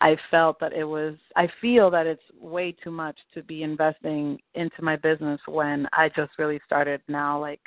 I 0.00 0.16
felt 0.30 0.60
that 0.60 0.74
it 0.74 0.84
was 0.84 1.14
I 1.36 1.48
feel 1.60 1.90
that 1.90 2.06
it's 2.06 2.22
way 2.38 2.72
too 2.72 2.90
much 2.90 3.18
to 3.34 3.42
be 3.42 3.62
investing 3.62 4.38
into 4.54 4.82
my 4.82 4.96
business 4.96 5.40
when 5.46 5.88
I 5.94 6.10
just 6.10 6.32
really 6.38 6.60
started 6.66 7.00
now 7.08 7.40
like 7.40 7.60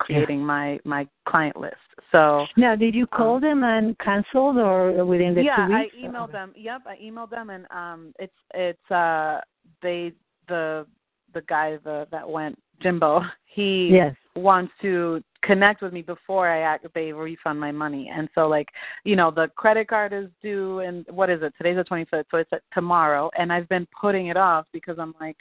creating 0.00 0.40
my 0.40 0.80
my 0.84 1.06
client 1.28 1.56
list. 1.56 1.76
So 2.10 2.46
Now, 2.56 2.74
did 2.74 2.94
you 2.94 3.06
call 3.06 3.36
Um, 3.36 3.40
them 3.40 3.62
and 3.62 3.96
canceled, 3.98 4.58
or 4.58 5.04
within 5.04 5.34
the 5.34 5.44
yeah, 5.44 5.66
two 5.68 5.74
I 5.74 5.82
weeks? 5.84 5.96
emailed 5.96 6.32
them. 6.32 6.52
Yep, 6.56 6.82
I 6.86 6.96
emailed 6.96 7.30
them, 7.30 7.50
and 7.50 7.66
um, 7.70 8.12
it's 8.18 8.40
it's 8.54 8.90
uh 8.90 9.40
they 9.82 10.12
the 10.48 10.86
the 11.34 11.42
guy 11.42 11.76
the 11.84 12.08
that 12.10 12.28
went 12.28 12.58
Jimbo. 12.82 13.22
He 13.52 13.88
Yes. 13.88 14.14
wants 14.36 14.72
to 14.80 15.24
connect 15.42 15.82
with 15.82 15.92
me 15.92 16.02
before 16.02 16.48
I 16.48 16.60
act 16.60 16.86
they 16.94 17.12
refund 17.12 17.58
my 17.58 17.72
money. 17.72 18.08
And 18.14 18.28
so 18.34 18.46
like, 18.46 18.68
you 19.02 19.16
know, 19.16 19.32
the 19.32 19.48
credit 19.56 19.88
card 19.88 20.12
is 20.12 20.28
due 20.40 20.78
and 20.80 21.04
what 21.10 21.30
is 21.30 21.42
it? 21.42 21.52
Today's 21.56 21.76
the 21.76 21.84
25th, 21.84 22.26
so 22.30 22.38
it's 22.38 22.50
tomorrow 22.72 23.28
and 23.36 23.52
I've 23.52 23.68
been 23.68 23.88
putting 24.00 24.28
it 24.28 24.36
off 24.36 24.66
because 24.72 25.00
I'm 25.00 25.14
like 25.20 25.36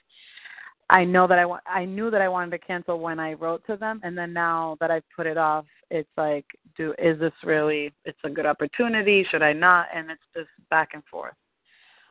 I 0.89 1.03
know 1.03 1.27
that 1.27 1.39
I 1.39 1.45
want 1.45 1.63
I 1.67 1.85
knew 1.85 2.09
that 2.11 2.21
I 2.21 2.27
wanted 2.29 2.51
to 2.51 2.57
cancel 2.59 2.99
when 2.99 3.19
I 3.19 3.33
wrote 3.33 3.65
to 3.67 3.77
them 3.77 3.99
and 4.03 4.17
then 4.17 4.33
now 4.33 4.77
that 4.79 4.91
I've 4.91 5.03
put 5.15 5.27
it 5.27 5.37
off, 5.37 5.65
it's 5.91 6.09
like 6.17 6.45
do 6.77 6.93
is 6.97 7.19
this 7.19 7.33
really 7.43 7.93
it's 8.05 8.17
a 8.23 8.29
good 8.29 8.45
opportunity? 8.45 9.25
Should 9.29 9.43
I 9.43 9.53
not? 9.53 9.87
And 9.93 10.09
it's 10.09 10.21
just 10.35 10.49
back 10.69 10.89
and 10.93 11.03
forth. 11.05 11.35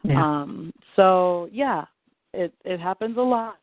Yeah. 0.04 0.24
Um 0.24 0.72
so 0.96 1.48
yeah, 1.52 1.84
it 2.32 2.52
it 2.64 2.80
happens 2.80 3.16
a 3.16 3.22
lot. 3.22 3.56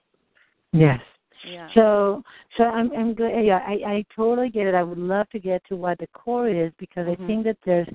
yes. 0.71 0.99
Yeah. 1.47 1.69
So, 1.75 2.23
so 2.57 2.63
I'm, 2.63 2.91
I'm 2.93 3.13
good. 3.13 3.31
Yeah, 3.45 3.59
I, 3.67 3.73
I 3.85 4.05
totally 4.15 4.49
get 4.49 4.65
it. 4.67 4.73
I 4.73 4.81
would 4.81 4.97
love 4.97 5.29
to 5.29 5.39
get 5.39 5.61
to 5.67 5.75
what 5.75 5.99
the 5.99 6.07
core 6.07 6.49
is 6.49 6.71
because 6.79 7.05
Mhm. 7.07 7.11
I 7.23 7.27
think 7.27 7.43
that 7.43 7.57
there's 7.65 7.87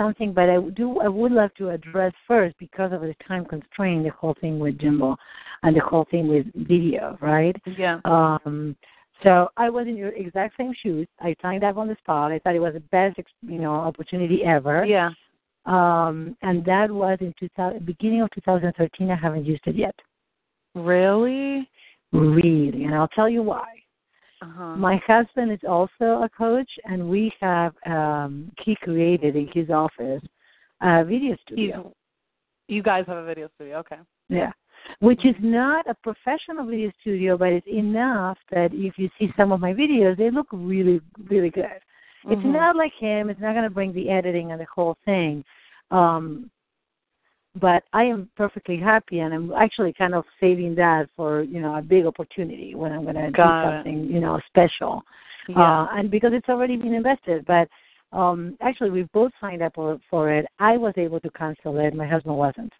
something, 0.00 0.32
but 0.32 0.48
I 0.48 0.58
do, 0.74 1.00
I 1.00 1.08
would 1.08 1.32
love 1.32 1.50
to 1.58 1.70
address 1.70 2.12
first 2.26 2.56
because 2.58 2.92
of 2.92 3.02
the 3.02 3.14
time 3.28 3.44
constraint, 3.44 4.04
the 4.04 4.10
whole 4.10 4.34
thing 4.40 4.58
with 4.58 4.78
Jimbo, 4.78 5.16
and 5.62 5.76
the 5.76 5.80
whole 5.80 6.06
thing 6.10 6.26
with 6.28 6.46
video, 6.54 7.18
right? 7.20 7.54
yeah. 7.76 8.00
Um, 8.04 8.76
so 9.22 9.48
I 9.58 9.68
was 9.68 9.86
in 9.86 9.96
your 9.96 10.10
exact 10.10 10.56
same 10.56 10.72
shoes. 10.82 11.06
I 11.20 11.36
signed 11.42 11.62
up 11.62 11.76
on 11.76 11.88
the 11.88 11.96
spot. 11.96 12.32
I 12.32 12.38
thought 12.38 12.54
it 12.54 12.60
was 12.60 12.72
the 12.72 12.80
best, 12.80 13.20
you 13.42 13.58
know, 13.58 13.74
opportunity 13.74 14.42
ever. 14.44 14.86
Yeah. 14.86 15.10
Um, 15.66 16.36
and 16.40 16.64
that 16.64 16.90
was 16.90 17.18
in 17.20 17.34
2000, 17.38 17.84
beginning 17.84 18.22
of 18.22 18.30
2013. 18.30 19.10
I 19.10 19.16
haven't 19.16 19.44
used 19.44 19.66
it 19.66 19.76
yet. 19.76 19.94
Really? 20.74 21.68
Really, 22.12 22.84
and 22.84 22.94
I'll 22.94 23.08
tell 23.08 23.28
you 23.28 23.42
why. 23.42 23.66
Uh-huh. 24.42 24.76
My 24.76 25.00
husband 25.06 25.52
is 25.52 25.60
also 25.68 26.22
a 26.22 26.28
coach, 26.36 26.70
and 26.84 27.10
we 27.10 27.32
have 27.40 27.74
um 27.86 28.50
he 28.64 28.74
created 28.76 29.36
in 29.36 29.48
his 29.52 29.68
office 29.70 30.22
a 30.80 31.04
video 31.04 31.36
studio. 31.42 31.92
He's, 32.68 32.76
you 32.76 32.82
guys 32.82 33.04
have 33.06 33.18
a 33.18 33.24
video 33.24 33.48
studio, 33.54 33.78
okay. 33.78 33.98
Yeah. 34.28 34.52
Which 35.00 35.24
is 35.26 35.34
not 35.40 35.88
a 35.88 35.94
professional 36.02 36.64
video 36.66 36.90
studio, 37.00 37.36
but 37.36 37.48
it's 37.48 37.66
enough 37.66 38.38
that 38.50 38.70
if 38.72 38.94
you 38.96 39.10
see 39.18 39.28
some 39.36 39.52
of 39.52 39.60
my 39.60 39.74
videos, 39.74 40.16
they 40.16 40.30
look 40.30 40.46
really, 40.52 41.00
really 41.28 41.50
good. 41.50 41.80
It's 42.24 42.42
Mhm. 42.42 42.52
not 42.52 42.76
like 42.76 42.92
him. 42.94 43.28
It's 43.30 43.40
not 43.40 43.52
going 43.52 43.64
to 43.64 43.70
bring 43.70 43.92
the 43.92 44.08
editing 44.08 44.52
and 44.52 44.60
the 44.60 44.66
whole 44.74 44.96
thing. 45.04 45.44
Um, 45.90 46.50
but 47.58 47.82
I 47.92 48.04
am 48.04 48.28
perfectly 48.36 48.78
happy, 48.78 49.20
and 49.20 49.34
I'm 49.34 49.52
actually 49.52 49.92
kind 49.92 50.14
of 50.14 50.24
saving 50.40 50.74
that 50.76 51.08
for 51.16 51.42
you 51.42 51.60
know 51.60 51.76
a 51.76 51.82
big 51.82 52.06
opportunity 52.06 52.74
when 52.74 52.92
I'm 52.92 53.02
going 53.02 53.16
to 53.16 53.30
do 53.30 53.42
something 53.64 54.04
you 54.04 54.20
know 54.20 54.40
special. 54.48 55.02
Yeah. 55.48 55.82
Uh, 55.82 55.86
and 55.92 56.10
because 56.10 56.32
it's 56.32 56.48
already 56.48 56.76
been 56.76 56.94
invested, 56.94 57.44
but 57.46 57.68
um 58.12 58.56
actually 58.60 58.90
we 58.90 59.02
both 59.14 59.30
signed 59.40 59.62
up 59.62 59.74
for, 59.74 59.98
for 60.08 60.32
it. 60.32 60.46
I 60.58 60.76
was 60.76 60.94
able 60.96 61.20
to 61.20 61.30
cancel 61.30 61.78
it. 61.78 61.94
My 61.94 62.06
husband 62.06 62.36
wasn't. 62.36 62.72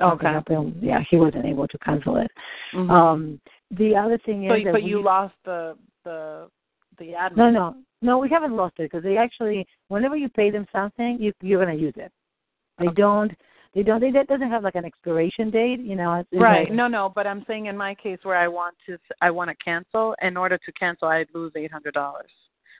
okay. 0.00 0.34
Yeah, 0.80 1.00
he 1.10 1.16
wasn't 1.16 1.46
able 1.46 1.68
to 1.68 1.78
cancel 1.78 2.16
it. 2.16 2.30
Mhm. 2.74 2.90
Um 2.90 3.40
the 3.70 3.94
other 3.96 4.18
thing 4.18 4.44
is 4.44 4.64
that 4.64 4.72
but 4.72 4.82
we, 4.82 4.90
you 4.90 5.02
lost 5.02 5.34
the 5.44 5.76
the 6.04 6.48
the 6.98 7.12
admin. 7.12 7.36
no, 7.36 7.50
no, 7.50 7.76
no. 8.02 8.18
We 8.18 8.28
haven't 8.28 8.56
lost 8.56 8.74
it 8.78 8.84
because 8.90 9.02
they 9.04 9.16
actually, 9.16 9.66
whenever 9.88 10.16
you 10.16 10.28
pay 10.28 10.50
them 10.50 10.66
something, 10.72 11.18
you 11.20 11.32
you're 11.42 11.64
gonna 11.64 11.76
use 11.76 11.94
it. 11.96 12.10
They 12.78 12.86
Okay. 12.88 12.94
don't. 12.94 13.32
They 13.74 13.82
don't. 13.82 14.00
They, 14.00 14.10
that 14.12 14.26
doesn't 14.28 14.50
have 14.50 14.64
like 14.64 14.74
an 14.76 14.84
expiration 14.84 15.50
date. 15.50 15.80
You 15.80 15.94
know. 15.96 16.14
It's, 16.14 16.28
Right. 16.32 16.72
No, 16.72 16.88
no, 16.88 17.12
but 17.14 17.26
I'm 17.26 17.44
saying 17.46 17.66
in 17.66 17.76
my 17.76 17.94
case 17.94 18.18
where 18.22 18.36
I 18.36 18.48
want 18.48 18.74
to 18.86 18.98
I 19.20 19.30
want 19.30 19.50
to 19.50 19.56
cancel, 19.62 20.14
in 20.22 20.36
order 20.36 20.58
to 20.58 20.72
cancel 20.72 21.08
I'd 21.08 21.28
lose 21.34 21.52
$800, 21.52 21.92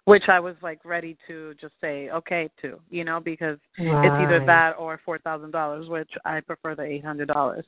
which 0.06 0.24
I 0.28 0.40
was 0.40 0.56
like 0.62 0.80
ready 0.84 1.16
to 1.26 1.54
just 1.60 1.74
say 1.80 2.08
okay 2.10 2.48
to, 2.62 2.80
you 2.90 3.04
know, 3.04 3.20
because 3.20 3.58
it's 3.76 4.14
either 4.22 4.44
that 4.46 4.72
or 4.78 4.98
$4,000, 5.06 5.88
which 5.88 6.10
I 6.24 6.40
prefer 6.40 6.74
the 6.74 6.82
$800. 6.82 7.62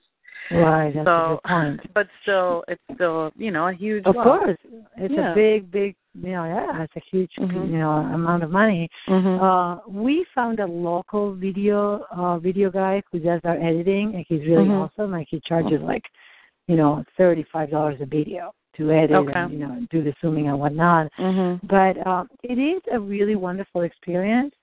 Right. 0.50 0.94
That's 0.94 0.96
a 0.96 1.04
So, 1.04 1.40
good 1.44 1.48
point. 1.50 1.94
but 1.94 2.06
still 2.22 2.64
it's 2.66 2.80
still, 2.94 3.30
you 3.36 3.50
know, 3.50 3.68
a 3.68 3.72
huge 3.74 4.04
Of 4.06 4.16
loss. 4.16 4.24
course, 4.26 4.58
it's 4.96 5.12
Yeah. 5.14 5.32
a 5.32 5.34
big, 5.34 5.70
big. 5.70 5.94
You 6.14 6.32
know, 6.32 6.44
yeah, 6.44 6.82
it's 6.82 6.96
a 6.96 7.00
huge, 7.10 7.30
Mhm. 7.38 7.70
you 7.70 7.78
know, 7.78 7.90
amount 7.90 8.42
of 8.42 8.50
money. 8.50 8.88
Mhm. 9.06 9.40
Uh, 9.40 9.80
we 9.88 10.24
found 10.34 10.58
a 10.58 10.66
local 10.66 11.32
video 11.34 12.04
uh 12.10 12.38
video 12.38 12.68
guy 12.70 13.02
who 13.12 13.20
does 13.20 13.40
our 13.44 13.56
editing, 13.56 14.14
and 14.16 14.24
he's 14.28 14.44
really 14.44 14.66
Mhm. 14.68 14.80
awesome. 14.82 15.12
Like 15.12 15.28
he 15.30 15.40
charges 15.40 15.80
like, 15.82 16.04
you 16.66 16.76
know, 16.76 17.04
thirty 17.16 17.44
five 17.44 17.70
dollars 17.70 18.00
a 18.00 18.06
video 18.06 18.52
to 18.74 18.90
edit 18.90 19.16
Okay. 19.16 19.38
and 19.38 19.52
you 19.52 19.58
know 19.58 19.86
do 19.90 20.02
the 20.02 20.12
zooming 20.20 20.48
and 20.48 20.58
whatnot. 20.58 21.12
Mhm. 21.18 21.60
But 21.68 22.04
um, 22.04 22.28
it 22.42 22.58
is 22.58 22.82
a 22.90 22.98
really 22.98 23.36
wonderful 23.36 23.82
experience. 23.82 24.54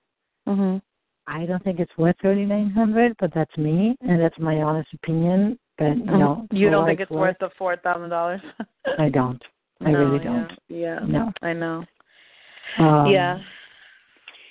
Mhm. 0.46 0.82
I 1.26 1.46
don't 1.46 1.62
think 1.62 1.80
it's 1.80 1.96
worth 1.96 2.16
thirty 2.20 2.44
nine 2.44 2.68
hundred, 2.70 3.16
but 3.18 3.32
that's 3.32 3.56
me, 3.56 3.96
and 4.02 4.20
that's 4.20 4.38
my 4.38 4.60
honest 4.62 4.92
opinion. 4.92 5.58
But 5.78 5.96
you 5.96 6.04
know, 6.04 6.34
Mm-hmm. 6.44 6.56
you 6.56 6.68
don't 6.68 6.84
think 6.86 7.00
it's 7.00 7.10
worth 7.10 7.38
the 7.38 7.48
four 7.56 7.74
thousand 7.76 8.10
dollars? 8.10 8.42
I 8.98 9.08
don't. 9.08 9.42
I 9.84 9.90
no, 9.90 9.98
really 9.98 10.24
yeah. 10.24 10.30
don't. 10.30 10.58
Yeah. 10.68 10.98
No. 11.06 11.32
I 11.42 11.52
know. 11.52 11.84
Um, 12.78 13.10
yeah. 13.12 13.38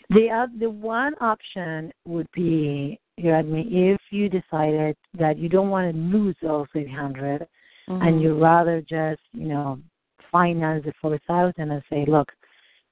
The 0.10 0.48
the 0.60 0.70
one 0.70 1.16
option 1.20 1.92
would 2.06 2.28
be, 2.34 3.00
you 3.18 3.32
know, 3.32 3.44
me 3.44 3.68
if 3.92 4.00
you 4.10 4.30
decided 4.30 4.96
that 5.20 5.38
you 5.38 5.50
don't 5.50 5.70
want 5.70 5.94
to 5.94 6.00
lose 6.00 6.36
those 6.42 6.68
eight 6.76 6.90
hundred, 6.90 7.46
Mhm. 7.90 8.08
and 8.08 8.22
you 8.22 8.42
rather 8.42 8.82
just, 8.82 9.22
you 9.34 9.48
know, 9.48 9.80
finance 10.32 10.86
the 10.86 10.94
four 11.02 11.18
thousand 11.28 11.72
and 11.72 11.84
say, 11.90 12.06
look, 12.06 12.32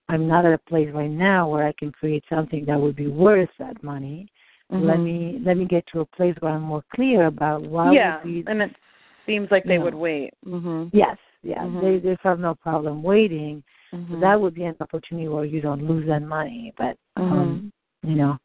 I'm 0.10 0.28
not 0.28 0.46
at 0.46 0.54
a 0.54 0.58
place 0.70 0.90
right 0.94 1.10
now 1.10 1.50
where 1.50 1.66
I 1.66 1.74
can 1.80 1.92
create 1.92 2.24
something 2.30 2.66
that 2.66 2.80
would 2.80 2.96
be 2.96 3.08
worth 3.08 3.50
that 3.60 3.82
money. 3.84 4.28
Let 4.70 4.98
Mhm. 5.00 5.04
me 5.04 5.42
let 5.46 5.58
me 5.58 5.66
get 5.66 5.86
to 5.94 6.02
a 6.02 6.06
place 6.06 6.36
where 6.42 6.52
I'm 6.52 6.64
more 6.64 6.84
clear 6.94 7.28
about 7.28 7.62
why 7.62 7.94
yeah, 7.94 8.16
would 8.18 8.24
be. 8.24 8.44
and 8.52 8.62
it 8.62 8.76
seems 9.26 9.50
like 9.52 9.64
they 9.64 9.76
Yeah. 9.76 9.84
would 9.84 9.96
wait. 9.96 10.34
Mhm. 10.46 10.90
yes, 10.92 11.18
yeah, 11.46 11.64
Mhm. 11.64 11.82
they 11.82 12.00
they 12.00 12.18
have 12.24 12.40
no 12.40 12.56
problem 12.56 13.04
waiting. 13.04 13.64
So 13.92 14.18
Mhm. 14.18 14.22
that 14.22 14.42
would 14.42 14.54
be 14.56 14.64
an 14.66 14.76
opportunity 14.82 15.28
where 15.28 15.46
you 15.46 15.62
don't 15.62 15.84
lose 15.88 16.08
that 16.08 16.22
money, 16.24 16.74
but 16.78 16.98
um, 17.18 17.72
Mhm. 18.04 18.10
you 18.10 18.16
know, 18.16 18.38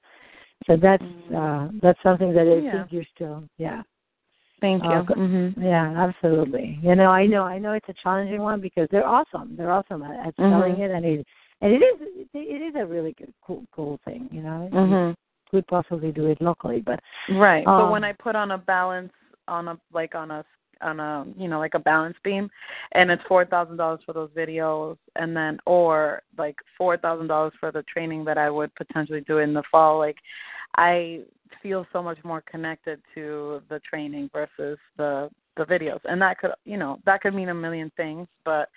so 0.67 0.77
that's 0.77 1.03
Mhm. 1.03 1.35
uh 1.35 1.69
that's 1.83 2.03
something 2.03 2.33
that 2.35 2.47
I 2.47 2.61
Yeah. 2.61 2.73
think 2.73 2.93
you're 2.93 3.05
still 3.15 3.49
yeah 3.59 3.83
Thank 4.61 4.85
you. 4.85 4.91
uh, 4.91 5.03
Mhm. 5.03 5.55
yeah 5.57 5.87
absolutely. 5.97 6.79
You 6.83 6.95
know, 6.95 7.11
I 7.11 7.27
know 7.27 7.43
I 7.45 7.59
know 7.59 7.73
it's 7.73 7.89
a 7.89 7.95
challenging 7.95 8.43
one 8.43 8.61
because 8.61 8.89
they're 8.91 9.07
awesome. 9.07 9.57
They're 9.57 9.73
awesome 9.73 10.03
at, 10.03 10.27
at 10.27 10.37
selling 10.37 10.77
Mhm. 10.77 10.85
it, 10.85 10.91
and 10.91 11.05
it 11.05 11.27
and 11.63 11.73
it 11.73 11.83
is 11.83 12.27
it 12.35 12.63
is 12.69 12.75
a 12.77 12.87
really 12.87 13.13
good 13.15 13.33
cool 13.43 13.65
cool 13.73 13.99
thing. 14.05 14.29
You 14.31 14.43
know, 14.43 14.69
you 14.71 14.79
Mhm. 14.79 15.15
could 15.51 15.67
possibly 15.67 16.13
do 16.13 16.27
it 16.27 16.41
locally, 16.41 16.81
but 16.81 17.01
Right. 17.29 17.65
but 17.65 17.85
Um, 17.85 17.91
when 17.91 18.05
I 18.05 18.13
put 18.13 18.37
on 18.37 18.51
a 18.53 18.59
balance 18.59 19.13
on 19.49 19.69
a 19.69 19.81
like 19.93 20.15
on 20.15 20.31
a 20.31 20.45
on 20.83 21.01
a 21.01 21.27
you 21.37 21.49
know 21.49 21.59
like 21.59 21.75
a 21.75 21.79
balance 21.79 22.17
beam, 22.25 22.51
and 22.93 23.11
it's 23.11 23.23
four 23.29 23.45
thousand 23.45 23.77
dollars 23.77 24.01
for 24.05 24.13
those 24.13 24.31
videos, 24.31 24.97
and 25.17 25.37
then 25.37 25.59
or 25.67 26.23
like 26.39 26.57
four 26.77 26.97
thousand 26.97 27.27
dollars 27.27 27.53
for 27.59 27.73
the 27.73 27.83
training 27.85 28.25
that 28.25 28.39
I 28.39 28.51
would 28.51 28.75
potentially 28.75 29.23
do 29.23 29.39
in 29.39 29.55
the 29.55 29.63
fall. 29.71 29.99
Like 29.99 30.17
I 30.77 31.21
feel 31.63 31.87
so 31.93 32.03
much 32.03 32.19
more 32.25 32.43
connected 32.43 33.01
to 33.15 33.63
the 33.69 33.81
training 33.81 34.31
versus 34.33 34.79
the 34.97 35.31
the 35.57 35.65
videos, 35.65 36.01
and 36.05 36.21
that 36.23 36.39
could 36.39 36.53
you 36.65 36.77
know 36.77 36.99
that 37.07 37.21
could 37.21 37.35
mean 37.35 37.49
a 37.49 37.55
million 37.55 37.91
things, 37.97 38.27
but 38.45 38.69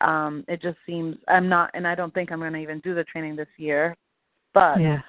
um 0.00 0.44
it 0.48 0.60
just 0.60 0.78
seems 0.86 1.16
I'm 1.28 1.48
not, 1.48 1.70
and 1.74 1.86
I 1.86 1.94
don't 1.94 2.12
think 2.14 2.32
I'm 2.32 2.40
going 2.40 2.52
to 2.52 2.58
even 2.58 2.80
do 2.80 2.94
the 2.94 3.04
training 3.04 3.36
this 3.36 3.48
year, 3.56 3.96
but 4.52 4.80
yeah, 4.80 5.00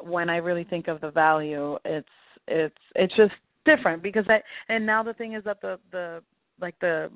when 0.00 0.30
I 0.30 0.36
really 0.38 0.64
think 0.64 0.88
of 0.88 1.00
the 1.00 1.10
value, 1.10 1.78
it's 1.84 2.08
it's 2.48 2.76
it's 2.94 3.14
just 3.14 3.34
different 3.64 4.02
because 4.02 4.24
I 4.28 4.40
and 4.68 4.84
now 4.84 5.02
the 5.02 5.14
thing 5.14 5.34
is 5.34 5.44
that 5.44 5.60
the 5.60 5.78
the 5.90 6.22
like 6.60 6.74
the 6.80 7.10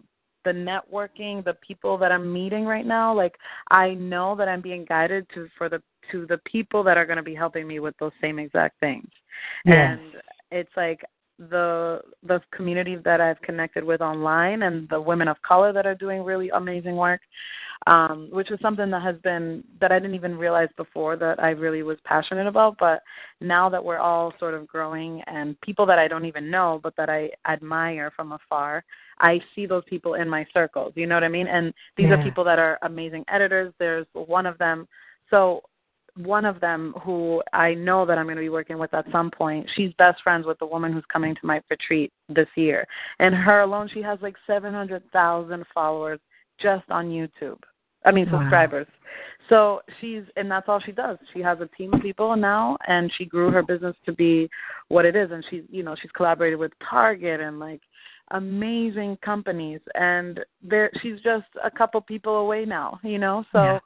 the 0.44 0.52
networking, 0.52 1.44
the 1.44 1.56
people 1.66 1.98
that 1.98 2.12
I'm 2.12 2.32
meeting 2.32 2.64
right 2.64 2.86
now, 2.86 3.12
like 3.12 3.34
I 3.70 3.94
know 3.94 4.36
that 4.36 4.48
I'm 4.48 4.60
being 4.60 4.84
guided 4.88 5.26
to 5.34 5.48
for 5.58 5.68
the 5.68 5.82
to 6.12 6.24
the 6.26 6.38
people 6.50 6.84
that 6.84 6.96
are 6.96 7.04
going 7.04 7.16
to 7.16 7.22
be 7.22 7.34
helping 7.34 7.66
me 7.66 7.80
with 7.80 7.96
those 7.98 8.12
same 8.20 8.38
exact 8.38 8.78
things. 8.78 9.08
Yes. 9.64 9.98
And 9.98 10.22
it's 10.52 10.70
like 10.76 11.00
the 11.38 12.00
the 12.22 12.40
community 12.54 12.96
that 13.04 13.20
I've 13.20 13.40
connected 13.42 13.84
with 13.84 14.00
online 14.00 14.62
and 14.62 14.88
the 14.88 15.00
women 15.00 15.28
of 15.28 15.36
color 15.42 15.72
that 15.72 15.84
are 15.84 15.94
doing 15.94 16.22
really 16.22 16.48
amazing 16.50 16.96
work 16.96 17.20
um, 17.86 18.28
which 18.32 18.50
is 18.50 18.58
something 18.60 18.90
that 18.90 19.02
has 19.02 19.16
been 19.22 19.62
that 19.80 19.92
I 19.92 19.98
didn't 19.98 20.16
even 20.16 20.36
realize 20.36 20.68
before 20.76 21.16
that 21.16 21.40
I 21.42 21.50
really 21.50 21.82
was 21.82 21.98
passionate 22.04 22.46
about. 22.46 22.76
But 22.78 23.02
now 23.40 23.68
that 23.68 23.84
we're 23.84 23.98
all 23.98 24.32
sort 24.40 24.54
of 24.54 24.66
growing 24.66 25.22
and 25.26 25.60
people 25.60 25.86
that 25.86 25.98
I 25.98 26.08
don't 26.08 26.24
even 26.24 26.50
know, 26.50 26.80
but 26.82 26.96
that 26.96 27.08
I 27.08 27.30
admire 27.48 28.10
from 28.16 28.32
afar, 28.32 28.84
I 29.20 29.40
see 29.54 29.66
those 29.66 29.84
people 29.88 30.14
in 30.14 30.28
my 30.28 30.44
circles. 30.52 30.94
You 30.96 31.06
know 31.06 31.14
what 31.14 31.24
I 31.24 31.28
mean? 31.28 31.46
And 31.46 31.72
these 31.96 32.10
are 32.10 32.22
people 32.22 32.44
that 32.44 32.58
are 32.58 32.78
amazing 32.82 33.24
editors. 33.28 33.72
There's 33.78 34.06
one 34.12 34.46
of 34.46 34.58
them. 34.58 34.88
So 35.30 35.62
one 36.16 36.44
of 36.44 36.60
them 36.60 36.94
who 37.02 37.42
I 37.52 37.74
know 37.74 38.04
that 38.06 38.18
I'm 38.18 38.24
going 38.24 38.36
to 38.36 38.42
be 38.42 38.48
working 38.48 38.78
with 38.78 38.92
at 38.94 39.06
some 39.12 39.30
point, 39.30 39.68
she's 39.76 39.92
best 39.98 40.22
friends 40.22 40.46
with 40.46 40.58
the 40.58 40.66
woman 40.66 40.92
who's 40.92 41.04
coming 41.12 41.34
to 41.34 41.46
my 41.46 41.60
retreat 41.70 42.12
this 42.28 42.48
year. 42.56 42.86
And 43.18 43.34
her 43.34 43.60
alone, 43.60 43.88
she 43.92 44.02
has 44.02 44.18
like 44.22 44.34
700,000 44.46 45.64
followers 45.72 46.18
just 46.60 46.84
on 46.90 47.06
YouTube. 47.06 47.58
I 48.06 48.12
mean, 48.12 48.26
Wow. 48.30 48.40
subscribers. 48.40 48.86
So 49.48 49.82
she's, 50.00 50.24
and 50.36 50.50
that's 50.50 50.68
all 50.68 50.80
she 50.80 50.92
does. 50.92 51.18
She 51.32 51.40
has 51.40 51.60
a 51.60 51.66
team 51.76 51.92
of 51.94 52.00
people 52.02 52.34
now, 52.34 52.76
and 52.88 53.12
she 53.16 53.24
grew 53.24 53.50
her 53.50 53.62
business 53.62 53.94
to 54.06 54.12
be 54.12 54.48
what 54.88 55.04
it 55.04 55.14
is. 55.14 55.30
And 55.30 55.44
she's, 55.50 55.62
you 55.70 55.82
know, 55.82 55.94
she's 56.00 56.10
collaborated 56.12 56.58
with 56.58 56.72
Target 56.88 57.40
and 57.40 57.60
like 57.60 57.80
amazing 58.32 59.18
companies. 59.24 59.80
And 59.94 60.40
there, 60.62 60.90
she's 61.00 61.20
just 61.20 61.46
a 61.62 61.70
couple 61.70 62.00
people 62.00 62.36
away 62.38 62.64
now, 62.64 62.98
you 63.04 63.18
know. 63.18 63.44
So 63.52 63.62
Yeah. 63.62 63.78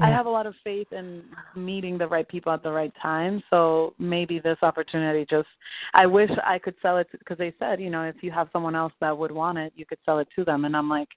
I 0.00 0.08
have 0.08 0.26
a 0.26 0.30
lot 0.30 0.46
of 0.46 0.54
faith 0.62 0.86
in 0.92 1.22
meeting 1.56 1.98
the 1.98 2.06
right 2.06 2.28
people 2.28 2.52
at 2.52 2.62
the 2.62 2.70
right 2.70 2.92
time. 3.00 3.42
So 3.50 3.94
maybe 3.98 4.38
this 4.38 4.58
opportunity 4.62 5.26
just, 5.28 5.48
I 5.94 6.06
wish 6.06 6.30
I 6.44 6.58
could 6.58 6.74
sell 6.82 6.98
it 6.98 7.08
because 7.12 7.38
they 7.38 7.52
said, 7.58 7.80
you 7.80 7.90
know, 7.90 8.02
if 8.02 8.16
you 8.22 8.30
have 8.30 8.48
someone 8.52 8.74
else 8.74 8.92
that 9.00 9.16
would 9.16 9.32
want 9.32 9.58
it, 9.58 9.72
you 9.76 9.86
could 9.86 9.98
sell 10.04 10.18
it 10.18 10.28
to 10.36 10.44
them. 10.44 10.64
And 10.64 10.76
I'm 10.76 10.88
like, 10.88 11.08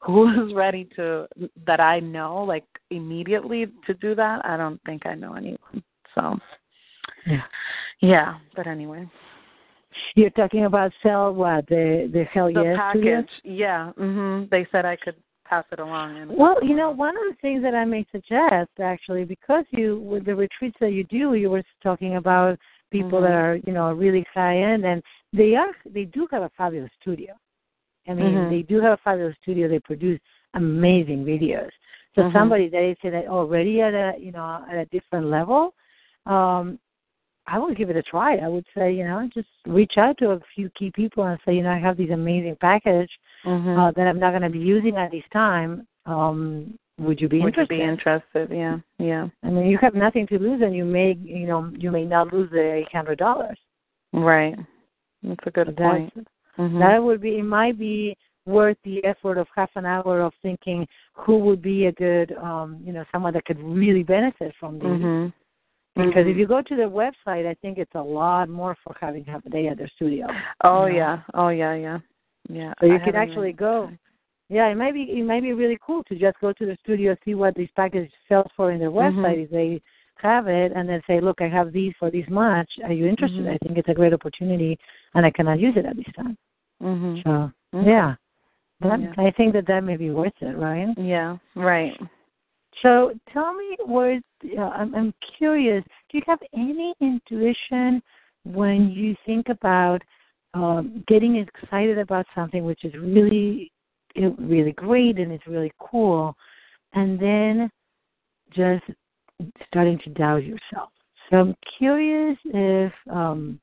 who 0.00 0.28
is 0.48 0.54
ready 0.54 0.88
to, 0.96 1.28
that 1.66 1.80
I 1.80 2.00
know, 2.00 2.42
like 2.42 2.64
immediately 2.90 3.66
to 3.86 3.94
do 3.94 4.14
that? 4.14 4.44
I 4.44 4.56
don't 4.56 4.80
think 4.84 5.06
I 5.06 5.14
know 5.14 5.34
anyone. 5.34 5.82
So, 6.14 6.38
yeah. 7.26 7.42
yeah. 8.00 8.34
But 8.54 8.66
anyway, 8.66 9.08
You're 10.14 10.30
talking 10.30 10.64
about 10.64 10.92
sell 11.02 11.32
what 11.32 11.66
the 11.68 12.08
the 12.12 12.24
hell 12.24 12.52
the 12.52 12.62
yes 12.62 12.76
package, 12.76 13.30
yeah. 13.44 13.92
Mhm. 13.98 14.48
They 14.50 14.66
said 14.70 14.84
I 14.84 14.96
could 14.96 15.16
pass 15.48 15.64
it 15.72 15.80
along. 15.80 16.16
And 16.16 16.36
Well, 16.36 16.56
you 16.62 16.76
know, 16.76 16.90
one 16.90 17.16
of 17.16 17.22
the 17.28 17.36
things 17.40 17.62
that 17.62 17.74
I 17.74 17.84
may 17.84 18.04
suggest 18.12 18.70
actually, 18.80 19.24
because 19.24 19.64
you 19.70 20.00
with 20.00 20.24
the 20.24 20.34
retreats 20.34 20.76
that 20.80 20.92
you 20.92 21.04
do, 21.04 21.34
you 21.34 21.50
were 21.50 21.62
talking 21.82 22.16
about 22.16 22.58
people 22.90 23.20
that 23.20 23.30
Mhm. 23.30 23.44
are 23.44 23.54
you 23.66 23.72
know 23.72 23.92
really 23.92 24.24
high 24.32 24.58
end, 24.58 24.84
and 24.84 25.02
they 25.32 25.54
are 25.54 25.74
they 25.84 26.04
do 26.04 26.26
have 26.30 26.42
a 26.42 26.50
fabulous 26.50 26.92
studio. 27.00 27.34
I 28.08 28.14
mean, 28.14 28.34
Mhm. 28.34 28.50
they 28.50 28.62
do 28.62 28.80
have 28.80 28.92
a 28.92 29.02
fabulous 29.02 29.36
studio. 29.42 29.68
They 29.68 29.80
produce 29.80 30.20
amazing 30.54 31.24
videos. 31.24 31.70
So 32.14 32.22
Mhm. 32.22 32.32
somebody 32.32 32.68
that 32.68 32.82
is 32.82 32.96
at- 33.04 33.26
already 33.28 33.80
at 33.82 33.94
a 33.94 34.14
you 34.18 34.32
know 34.32 34.64
at 34.70 34.76
a 34.76 34.86
different 34.86 35.26
level, 35.26 35.74
um, 36.26 36.78
I 37.48 37.58
would 37.58 37.76
give 37.76 37.90
it 37.90 37.96
a 37.96 38.02
try. 38.02 38.36
I 38.36 38.48
would 38.48 38.66
say 38.76 38.92
you 38.92 39.04
know 39.04 39.28
just 39.32 39.48
reach 39.66 39.94
out 39.98 40.18
to 40.18 40.32
a 40.32 40.40
few 40.54 40.70
key 40.70 40.90
people 40.94 41.24
and 41.24 41.38
say 41.44 41.54
you 41.54 41.62
know 41.62 41.70
I 41.70 41.78
have 41.78 41.96
this 41.96 42.10
amazing 42.10 42.56
package 42.60 43.10
Mhm. 43.44 43.78
uh, 43.78 43.90
that 43.92 44.06
I'm 44.08 44.18
not 44.18 44.30
going 44.30 44.42
to 44.42 44.50
be 44.50 44.58
using 44.58 44.96
at 44.96 45.12
this 45.12 45.24
time. 45.32 45.86
Um, 46.06 46.76
would 46.98 47.20
you 47.20 47.28
be 47.28 47.40
Would 47.40 47.56
you 47.56 47.66
be 47.66 47.82
interested? 47.82 48.50
Yeah, 48.50 48.78
yeah. 48.98 49.28
I 49.42 49.50
mean, 49.50 49.66
you 49.66 49.78
have 49.78 49.94
nothing 49.94 50.26
to 50.28 50.38
lose, 50.38 50.62
and 50.62 50.74
you 50.74 50.84
may 50.84 51.12
you 51.22 51.46
know 51.46 51.70
you 51.76 51.90
may 51.90 52.04
not 52.04 52.32
lose 52.32 52.50
the 52.50 52.72
eight 52.72 52.92
hundred 52.92 53.18
dollars. 53.18 53.58
Right. 54.12 54.56
That's 55.22 55.46
a 55.46 55.50
good 55.50 55.68
That's 55.68 55.78
point. 55.78 56.28
Mhm. 56.58 56.78
that 56.80 57.02
would 57.02 57.20
be 57.20 57.38
it 57.38 57.44
might 57.44 57.78
be 57.78 58.16
worth 58.46 58.78
the 58.84 59.04
effort 59.04 59.36
of 59.38 59.46
half 59.54 59.70
an 59.74 59.84
hour 59.84 60.20
of 60.20 60.32
thinking 60.40 60.86
who 61.14 61.36
would 61.38 61.60
be 61.60 61.86
a 61.86 61.92
good 61.92 62.32
um 62.40 62.78
you 62.82 62.92
know 62.92 63.04
someone 63.12 63.32
that 63.34 63.44
could 63.44 63.60
really 63.60 64.04
benefit 64.04 64.54
from 64.58 64.78
these 64.78 64.88
Mhm. 64.88 65.32
Because 65.96 66.26
if 66.26 66.36
Mhm. 66.36 66.38
you 66.38 66.46
go 66.46 66.62
to 66.62 66.76
their 66.76 66.88
website 66.90 67.46
i 67.46 67.54
think 67.62 67.78
it's 67.78 67.94
a 67.94 68.02
lot 68.02 68.48
more 68.48 68.76
for 68.84 68.94
having 69.00 69.24
a 69.28 69.50
day 69.50 69.68
at 69.68 69.78
their 69.78 69.88
studio 69.88 70.26
Oh 70.62 70.86
you 70.86 70.92
know. 70.92 70.98
yeah. 70.98 71.18
Oh 71.34 71.48
yeah, 71.48 71.74
yeah. 71.74 71.98
Yeah. 72.48 72.74
so 72.80 72.86
you 72.86 72.94
I 72.96 72.98
could 72.98 73.14
actually 73.14 73.52
go 73.52 73.90
yeah 74.48 74.66
it 74.68 74.76
might 74.76 74.94
be 74.94 75.02
it 75.02 75.24
might 75.24 75.42
be 75.42 75.52
really 75.52 75.78
cool 75.84 76.04
to 76.04 76.14
just 76.14 76.38
go 76.40 76.52
to 76.52 76.66
the 76.66 76.76
studio 76.82 77.16
see 77.24 77.34
what 77.34 77.54
this 77.56 77.70
package 77.74 78.10
sells 78.28 78.50
for 78.56 78.70
in 78.72 78.78
their 78.78 78.90
website 78.90 79.42
if 79.44 79.50
they 79.50 79.80
have 80.16 80.46
it 80.48 80.72
and 80.76 80.88
then 80.88 81.02
say 81.06 81.20
look 81.20 81.40
i 81.40 81.48
have 81.48 81.72
these 81.72 81.92
for 81.98 82.10
this 82.10 82.28
much 82.28 82.70
are 82.84 82.92
you 82.92 83.06
interested 83.06 83.44
Mhm. 83.46 83.54
i 83.54 83.58
think 83.58 83.76
it's 83.78 83.88
a 83.88 83.94
great 83.94 84.12
opportunity 84.12 84.78
and 85.14 85.26
i 85.26 85.30
cannot 85.30 85.58
use 85.58 85.76
it 85.76 85.84
at 85.86 85.96
this 85.96 86.12
time 86.14 86.36
Mhm. 86.82 87.22
so 87.24 87.52
Mhm. 87.74 87.86
yeah 87.86 88.14
that, 88.80 89.00
Yeah. 89.00 89.12
i 89.18 89.30
think 89.30 89.52
that 89.54 89.66
that 89.66 89.82
may 89.82 89.96
be 89.96 90.10
worth 90.10 90.40
it 90.42 90.56
right 90.56 90.96
Yeah. 90.98 91.38
Right. 91.54 91.98
So 92.82 93.12
tell 93.32 93.54
me, 93.54 93.76
where 93.84 94.20
uh, 94.58 94.60
I'm, 94.60 94.94
I'm 94.94 95.14
curious. 95.38 95.82
Do 96.10 96.18
you 96.18 96.24
have 96.26 96.40
any 96.54 96.94
intuition 97.00 98.02
when 98.44 98.90
you 98.90 99.16
think 99.24 99.48
about 99.48 100.02
um, 100.54 101.04
getting 101.08 101.36
excited 101.36 101.98
about 101.98 102.26
something 102.34 102.64
which 102.64 102.84
is 102.84 102.92
really, 102.94 103.72
really 104.38 104.72
great 104.72 105.18
and 105.18 105.32
it's 105.32 105.46
really 105.46 105.72
cool, 105.78 106.34
and 106.92 107.18
then 107.18 107.70
just 108.54 108.84
starting 109.66 109.98
to 110.04 110.10
doubt 110.10 110.44
yourself? 110.44 110.90
So 111.30 111.36
I'm 111.38 111.56
curious 111.78 112.38
if 112.44 112.92
um, 113.10 113.58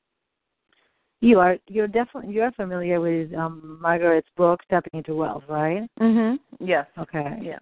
you 1.20 1.40
are 1.40 1.56
you're 1.68 1.88
definitely 1.88 2.34
you're 2.34 2.52
familiar 2.52 3.00
with 3.00 3.32
um, 3.34 3.78
Margaret's 3.80 4.28
book, 4.36 4.60
Tapping 4.68 4.98
into 4.98 5.14
Wealth, 5.14 5.44
right? 5.48 5.88
Mhm. 6.00 6.38
Yes. 6.60 6.86
Okay. 6.98 7.38
Yeah. 7.42 7.58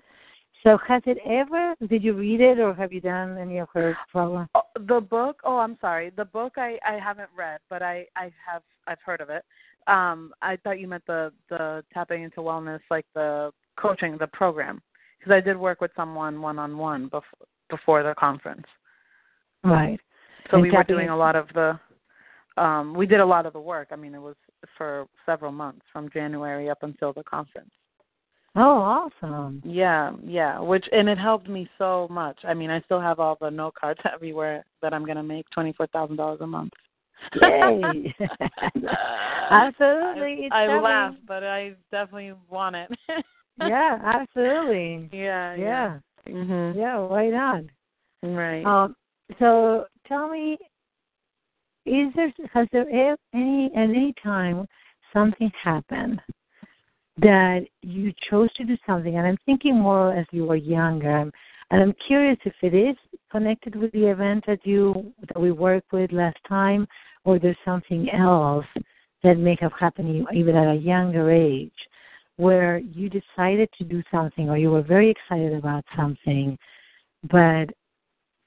So 0.62 0.79
has 0.87 1.03
it 1.07 1.18
ever? 1.27 1.75
Did 1.88 2.05
you 2.05 2.14
read 2.14 2.40
it, 2.40 2.61
or 2.61 2.72
have 2.75 2.92
you 2.92 3.01
done 3.01 3.37
any 3.37 3.59
of 3.59 3.68
her 3.75 3.96
program? 4.12 4.48
Oh, 4.55 4.62
the 4.87 5.01
book 5.01 5.40
oh 5.44 5.59
i'm 5.59 5.77
sorry 5.81 6.11
the 6.16 6.25
book 6.25 6.55
i 6.57 6.79
i 6.87 6.98
haven't 6.98 7.29
read 7.37 7.61
but 7.68 7.83
i 7.83 8.07
i 8.16 8.33
have 8.51 8.62
i've 8.87 9.01
heard 9.05 9.20
of 9.20 9.29
it 9.29 9.44
um 9.87 10.33
i 10.40 10.57
thought 10.57 10.81
you 10.81 10.88
meant 10.88 11.05
the 11.07 11.33
the 11.51 11.85
tapping 11.92 12.22
into 12.22 12.40
wellness 12.40 12.81
like 12.90 13.07
the 13.14 13.51
coaching 13.77 14.16
the 14.18 14.27
program 14.29 14.81
because 15.18 15.33
i 15.33 15.40
did 15.40 15.57
work 15.57 15.81
with 15.81 15.90
someone 15.94 16.40
one 16.40 16.59
on 16.59 16.79
one 16.79 17.05
before 17.05 17.22
before 17.70 18.03
the 18.03 18.14
conference 18.18 18.66
Right. 19.64 20.01
so 20.51 20.57
And 20.57 20.62
we 20.62 20.70
were 20.70 20.85
doing 20.85 21.11
a 21.11 21.16
lot 21.16 21.37
of 21.37 21.48
the 21.55 21.79
um 22.57 22.94
we 22.94 23.07
did 23.07 23.20
a 23.20 23.27
lot 23.27 23.46
of 23.46 23.53
the 23.53 23.61
work 23.61 23.88
i 23.92 23.96
mean 23.96 24.14
it 24.14 24.20
was 24.20 24.37
for 24.77 25.07
several 25.27 25.53
months 25.53 25.85
from 25.92 26.09
january 26.11 26.70
up 26.70 26.83
until 26.83 27.12
the 27.12 27.25
conference 27.25 27.70
Oh, 28.55 29.11
awesome. 29.23 29.62
yeah 29.65 30.12
yeah 30.25 30.59
which 30.61 30.85
and 30.93 31.09
it 31.09 31.17
helped 31.17 31.49
me 31.49 31.67
so 31.79 32.07
much 32.11 32.38
i 32.45 32.53
mean 32.53 32.69
i 32.71 32.83
still 32.83 33.01
have 33.01 33.19
all 33.19 33.38
the 33.41 33.51
note 33.51 33.75
cards 33.75 34.01
everywhere 34.15 34.62
that 34.83 34.93
i'm 34.93 35.07
going 35.07 35.17
to 35.17 35.23
make 35.23 35.49
twenty 35.51 35.73
four 35.73 35.87
thousand 35.87 36.17
dollars 36.17 36.41
a 36.43 36.47
month 36.47 36.73
Yay. 37.41 38.15
absolutely. 39.51 40.47
It's 40.47 40.55
I, 40.55 40.65
I 40.65 40.81
laugh, 40.81 41.15
but 41.27 41.45
I 41.45 41.75
definitely 41.91 42.35
want 42.49 42.77
it. 42.77 42.91
Yeah, 43.59 43.99
absolutely. 44.03 45.11
yeah, 45.12 45.55
Yeah. 45.55 45.99
Mhm. 46.27 46.75
Yeah, 46.75 46.99
why 46.99 47.29
not? 47.29 47.62
Right. 48.23 48.65
Um, 48.65 48.97
so 49.38 49.85
tell 50.09 50.31
me, 50.31 50.57
is 51.85 52.12
there 52.17 52.33
has 52.53 52.67
there 52.73 52.88
any 53.35 53.67
at 53.77 53.91
any 53.91 54.15
time 54.23 54.67
something 55.12 55.53
happened 55.62 56.21
that 57.22 57.61
you 57.82 58.12
chose 58.28 58.52
to 58.54 58.64
do 58.64 58.76
something? 58.87 59.16
And 59.16 59.26
I'm 59.26 59.38
thinking 59.46 59.78
more 59.78 60.14
as 60.14 60.26
you 60.32 60.44
were 60.44 60.56
younger, 60.56 61.30
and 61.70 61.82
I'm 61.82 61.94
curious 62.06 62.38
if 62.44 62.54
it 62.62 62.74
is 62.74 62.96
connected 63.30 63.74
with 63.74 63.92
the 63.92 64.06
event 64.11 64.44
that 64.46 64.61
you 64.64 65.12
that 65.28 65.40
we 65.40 65.52
worked 65.52 65.92
with 65.92 66.12
last 66.12 66.38
time, 66.46 66.87
or 67.24 67.38
there's 67.38 67.56
something 67.64 68.11
else 68.11 68.66
that 69.22 69.38
may 69.38 69.56
have 69.61 69.72
happened 69.78 70.26
even 70.35 70.56
at 70.56 70.68
a 70.68 70.74
younger 70.74 71.30
age, 71.30 71.72
where 72.37 72.78
you 72.78 73.08
decided 73.08 73.68
to 73.78 73.85
do 73.85 74.02
something 74.11 74.50
or 74.50 74.58
you 74.58 74.70
were 74.70 74.82
very 74.82 75.08
excited 75.08 75.54
about 75.54 75.85
something, 75.96 76.58
but 77.30 77.70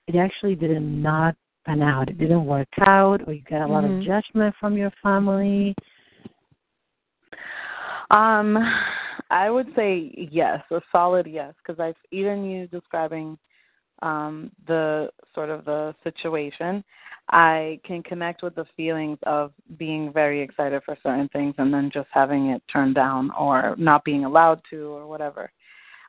it 0.07 0.15
actually 0.17 0.55
did 0.55 0.79
not 0.81 1.35
pan 1.65 1.81
out. 1.81 2.09
It 2.09 2.17
didn't 2.17 2.45
work 2.45 2.67
out, 2.81 3.21
or 3.25 3.33
you 3.33 3.41
got 3.49 3.61
a 3.61 3.71
lot 3.71 3.85
of 3.85 3.91
Mhm. 3.91 4.03
judgment 4.03 4.55
from 4.59 4.77
your 4.77 4.91
family. 5.01 5.73
Um, 8.11 8.57
I 9.31 9.49
would 9.49 9.67
say 9.75 10.11
yes, 10.31 10.59
a 10.71 10.81
solid 10.91 11.27
yes, 11.27 11.53
because 11.57 11.79
I've 11.79 11.95
even 12.11 12.43
you 12.43 12.67
describing 12.67 13.37
um 14.01 14.51
the 14.67 15.09
sort 15.33 15.49
of 15.49 15.63
the 15.65 15.95
situation, 16.03 16.83
I 17.31 17.79
can 17.85 18.03
connect 18.03 18.43
with 18.43 18.53
the 18.55 18.65
feelings 18.75 19.17
of 19.23 19.51
being 19.77 20.11
very 20.11 20.41
excited 20.41 20.81
for 20.83 20.97
certain 21.01 21.29
things 21.29 21.55
and 21.57 21.73
then 21.73 21.89
just 21.93 22.07
having 22.11 22.47
it 22.47 22.61
turned 22.71 22.93
down 22.95 23.31
or 23.31 23.75
not 23.77 24.03
being 24.03 24.25
allowed 24.25 24.61
to 24.69 24.87
or 24.93 25.07
whatever. 25.07 25.49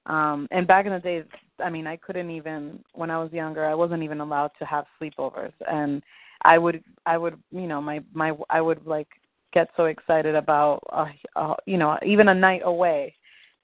Um 0.07 0.49
and 0.51 0.67
back 0.67 0.87
in 0.87 0.93
the 0.93 0.99
days, 0.99 1.25
I 1.65 1.71
mean, 1.71 1.87
I 1.87 1.97
couldn't 1.97 2.31
even 2.31 2.81
when 2.93 3.11
I 3.11 3.19
was 3.23 3.33
younger, 3.33 3.65
I 3.65 3.75
wasn't 3.75 4.03
even 4.03 4.21
allowed 4.21 4.51
to 4.59 4.65
have 4.67 4.85
sleepovers 5.01 5.53
and 5.71 6.03
I 6.43 6.59
would 6.59 6.83
I 7.07 7.17
would, 7.19 7.39
you 7.53 7.67
know, 7.69 7.81
my 7.81 8.01
my 8.13 8.33
I 8.51 8.61
would 8.61 8.85
like 8.87 9.09
get 9.57 9.71
so 9.75 9.87
excited 9.87 10.35
about 10.35 10.81
uh, 10.92 11.07
uh 11.35 11.55
you 11.64 11.79
know, 11.79 11.99
even 12.05 12.29
a 12.29 12.35
night 12.35 12.61
away 12.64 13.14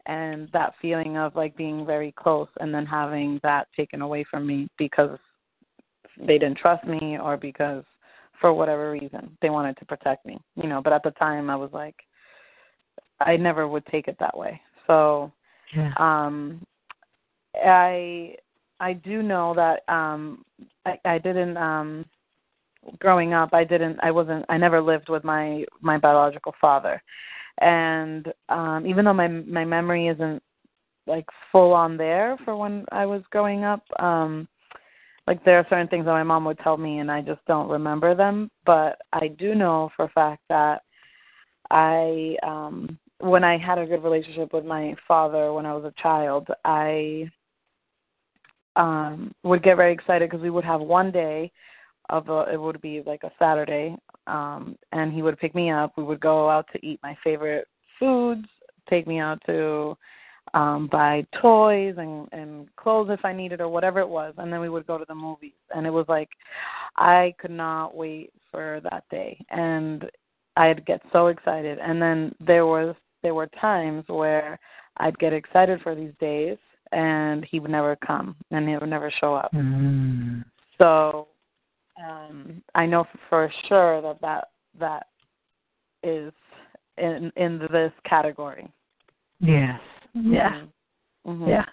and 0.07 0.48
that 0.55 0.72
feeling 0.81 1.18
of 1.18 1.37
like 1.37 1.55
being 1.55 1.85
very 1.85 2.12
close 2.12 2.48
and 2.61 2.74
then 2.74 2.87
having 2.87 3.38
that 3.42 3.68
taken 3.76 4.00
away 4.00 4.24
from 4.31 4.46
me 4.46 4.68
because 4.78 5.18
they 6.26 6.38
didn't 6.38 6.57
trust 6.57 6.85
me 6.87 7.18
or 7.22 7.37
because 7.37 7.85
for 8.40 8.55
whatever 8.55 8.90
reason 8.90 9.37
they 9.42 9.50
wanted 9.50 9.76
to 9.76 9.85
protect 9.85 10.24
me 10.26 10.38
you 10.57 10.68
know 10.68 10.81
but 10.83 10.92
at 10.92 11.02
the 11.05 11.12
time 11.12 11.48
i 11.48 11.55
was 11.55 11.70
like 11.72 11.94
i 13.20 13.37
never 13.37 13.68
would 13.68 13.87
take 13.87 14.09
it 14.09 14.16
that 14.18 14.37
way 14.37 14.61
so 14.87 15.31
Yeah. 15.76 15.92
um 15.98 16.61
i 17.55 18.35
i 18.81 18.92
do 18.92 19.22
know 19.22 19.55
that 19.55 19.78
um 19.88 20.44
i 20.85 20.98
i 21.05 21.18
didn't 21.18 21.57
um 21.57 22.05
growing 22.99 23.33
up 23.33 23.51
i 23.53 23.64
didn't 23.64 23.99
i 24.03 24.11
wasn't 24.11 24.45
i 24.49 24.57
never 24.57 24.81
lived 24.81 25.09
with 25.09 25.25
my 25.25 25.64
my 25.81 25.99
biological 25.99 26.55
father. 26.61 27.03
And 27.61 28.33
um 28.49 28.87
even 28.87 29.05
though 29.05 29.12
my 29.12 29.29
my 29.29 29.64
memory 29.64 30.09
isn't 30.09 30.42
like 31.07 31.27
full 31.51 31.73
on 31.73 31.97
there 31.97 32.37
for 32.45 32.57
when 32.57 32.85
i 32.92 33.05
was 33.07 33.23
growing 33.31 33.64
up 33.64 33.83
um 34.01 34.49
like 35.27 35.45
there 35.45 35.59
are 35.59 35.66
certain 35.71 35.88
things 35.88 36.05
that 36.05 36.12
my 36.12 36.23
mom 36.23 36.45
would 36.45 36.59
tell 36.59 36.77
me 36.77 36.99
and 36.99 37.11
i 37.11 37.21
just 37.21 37.45
don't 37.47 37.68
remember 37.68 38.14
them. 38.14 38.51
But 38.64 38.99
i 39.12 39.29
do 39.29 39.55
know 39.55 39.90
for 39.97 40.07
a 40.07 40.11
fact 40.11 40.42
that 40.49 40.83
i 41.71 42.37
um 42.42 42.99
when 43.18 43.45
i 43.45 43.57
had 43.57 43.79
a 43.79 43.87
good 43.87 44.03
relationship 44.03 44.53
with 44.53 44.64
my 44.64 44.95
father 45.07 45.53
when 45.53 45.66
i 45.66 45.75
was 45.75 45.85
a 45.85 46.03
child 46.03 46.49
i 46.64 47.31
um 48.77 49.33
would 49.45 49.62
get 49.62 49.77
very 49.77 49.92
excited 49.92 50.29
because 50.29 50.42
we 50.42 50.51
would 50.51 50.64
have 50.64 50.81
one 50.81 51.11
day 51.12 51.53
of 52.10 52.28
a 52.28 52.46
it 52.52 52.60
would 52.60 52.80
be 52.80 53.02
like 53.06 53.22
a 53.22 53.32
saturday 53.38 53.96
um 54.26 54.76
and 54.92 55.12
he 55.12 55.22
would 55.22 55.38
pick 55.38 55.54
me 55.54 55.70
up. 55.70 55.92
We 55.96 56.04
would 56.04 56.20
go 56.20 56.50
out 56.50 56.66
to 56.72 56.86
eat 56.86 57.00
my 57.02 57.16
favorite 57.22 57.66
foods 57.98 58.46
take 58.88 59.06
me 59.06 59.18
out 59.18 59.40
to 59.46 59.96
um 60.54 60.88
buy 60.90 61.24
toys 61.40 61.94
and 61.98 62.28
and 62.32 62.68
clothes 62.76 63.08
if 63.10 63.24
i 63.24 63.32
needed 63.32 63.60
or 63.60 63.68
whatever 63.68 64.00
it 64.00 64.08
was 64.08 64.34
and 64.38 64.52
then 64.52 64.60
we 64.60 64.68
would 64.68 64.86
go 64.86 64.98
to 64.98 65.04
the 65.08 65.14
movies. 65.14 65.52
And 65.74 65.86
it 65.86 65.90
was 65.90 66.06
like 66.08 66.28
i 66.96 67.34
could 67.38 67.50
not 67.50 67.96
wait 67.96 68.32
for 68.50 68.80
that 68.84 69.04
day. 69.10 69.38
And 69.50 70.10
i'd 70.56 70.84
get 70.84 71.00
so 71.12 71.28
excited. 71.28 71.78
And 71.78 72.00
then 72.02 72.34
there 72.40 72.66
was 72.66 72.94
there 73.22 73.34
were 73.34 73.48
times 73.60 74.04
where 74.08 74.58
i'd 74.98 75.18
get 75.18 75.32
excited 75.32 75.80
for 75.82 75.94
these 75.94 76.12
days 76.20 76.58
and 76.90 77.44
he 77.50 77.58
would 77.58 77.70
never 77.70 77.96
come 77.96 78.36
and 78.50 78.68
he 78.68 78.74
would 78.74 78.88
never 78.88 79.10
show 79.20 79.34
up. 79.34 79.52
Mm. 79.52 80.44
so 80.76 81.28
um 82.08 82.62
i 82.74 82.86
know 82.86 83.04
for 83.28 83.52
sure 83.68 84.00
that 84.02 84.20
that 84.20 84.48
that 84.78 85.06
is 86.02 86.32
in 86.98 87.32
in 87.36 87.58
this 87.70 87.92
category 88.04 88.68
Yes. 89.42 89.80
Yeah. 90.14 90.50
Mhm. 90.50 90.68
Mhm. 91.26 91.48
Yeah. 91.48 91.64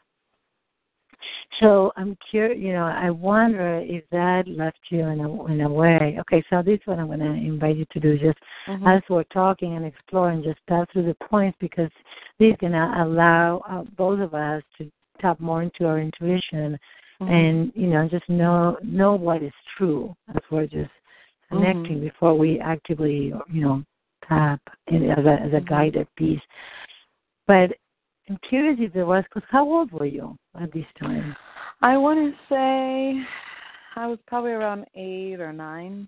So 1.59 1.91
I'm 1.97 2.17
curious, 2.29 2.57
you 2.59 2.73
know, 2.73 2.85
I 2.85 3.09
wonder 3.09 3.77
if 3.83 4.07
that 4.11 4.47
left 4.47 4.79
you 4.89 5.01
in 5.01 5.19
a 5.19 5.45
in 5.45 5.61
a 5.61 5.69
way. 5.69 6.17
Okay, 6.19 6.43
so 6.49 6.61
this 6.63 6.79
is 6.79 6.87
what 6.87 6.99
I'm 6.99 7.07
going 7.07 7.19
to 7.19 7.25
invite 7.25 7.75
you 7.75 7.85
to 7.91 7.99
do. 7.99 8.17
Just 8.17 8.39
Mhm. 8.67 8.87
as 8.97 9.03
we're 9.09 9.23
talking 9.25 9.75
and 9.75 9.85
exploring, 9.85 10.41
just 10.43 10.65
pass 10.67 10.87
through 10.91 11.03
the 11.03 11.15
points 11.15 11.57
because 11.59 11.91
this 12.37 12.51
is 12.51 12.57
going 12.57 12.73
to 12.73 13.03
allow 13.03 13.57
uh, 13.67 13.83
both 13.97 14.19
of 14.19 14.33
us 14.33 14.63
to 14.77 14.89
tap 15.19 15.39
more 15.39 15.61
into 15.61 15.85
our 15.85 15.99
intuition 15.99 16.79
Mhm. 17.21 17.29
and 17.29 17.71
you 17.75 17.87
know 17.87 18.07
just 18.07 18.27
know 18.29 18.77
know 18.81 19.13
what 19.15 19.43
is 19.43 19.53
true 19.77 20.15
as 20.29 20.41
we're 20.49 20.67
just 20.67 20.91
connecting 21.49 21.97
Mhm. 21.97 22.01
before 22.01 22.37
we 22.37 22.59
actively 22.59 23.33
you 23.49 23.61
know 23.61 23.83
tap 24.27 24.61
in 24.87 25.09
as 25.09 25.25
a 25.25 25.41
as 25.41 25.53
a 25.53 25.59
Mhm. 25.61 25.65
guided 25.67 26.15
piece. 26.15 26.41
But 27.45 27.75
I'm 28.29 28.37
curious 28.37 28.79
if 28.79 28.93
there 28.93 29.05
was 29.05 29.23
because 29.25 29.47
how 29.49 29.65
old 29.69 29.91
were 29.91 30.05
you 30.05 30.37
at 30.55 30.71
this 30.71 30.85
time? 30.95 31.35
I 31.81 31.97
want 31.97 32.19
to 32.19 32.39
say 32.47 33.25
I 33.95 34.07
was 34.07 34.19
probably 34.27 34.51
around 34.51 34.85
eight 34.95 35.41
or 35.41 35.51
nine. 35.51 36.07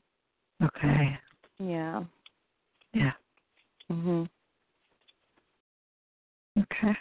Okay. 0.64 1.18
Yeah. 1.60 2.04
Yeah. 2.94 3.14
Mhm. 3.90 4.30
Okay. 6.58 6.96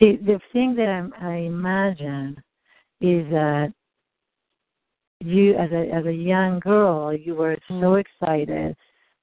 See, 0.00 0.16
the 0.16 0.40
thing 0.52 0.74
that 0.76 0.88
I'm, 0.88 1.12
I 1.20 1.36
imagine 1.36 2.42
is 3.00 3.28
that 3.30 3.72
you, 5.20 5.54
as 5.56 5.70
a 5.72 5.90
as 5.92 6.06
a 6.06 6.12
young 6.12 6.58
girl, 6.60 7.12
you 7.12 7.34
were 7.34 7.56
so 7.68 7.74
Mhm. 7.74 8.00
excited 8.00 8.76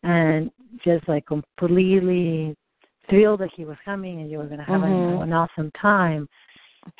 and 0.03 0.51
just 0.83 1.07
like 1.07 1.25
completely 1.25 2.55
thrilled 3.09 3.39
that 3.39 3.51
he 3.55 3.65
was 3.65 3.77
coming 3.83 4.21
and 4.21 4.29
you 4.29 4.37
were 4.37 4.45
going 4.45 4.59
to 4.59 4.63
have 4.63 4.83
an, 4.83 4.91
Mhm. 4.91 5.23
an 5.23 5.33
awesome 5.33 5.71
time. 5.71 6.29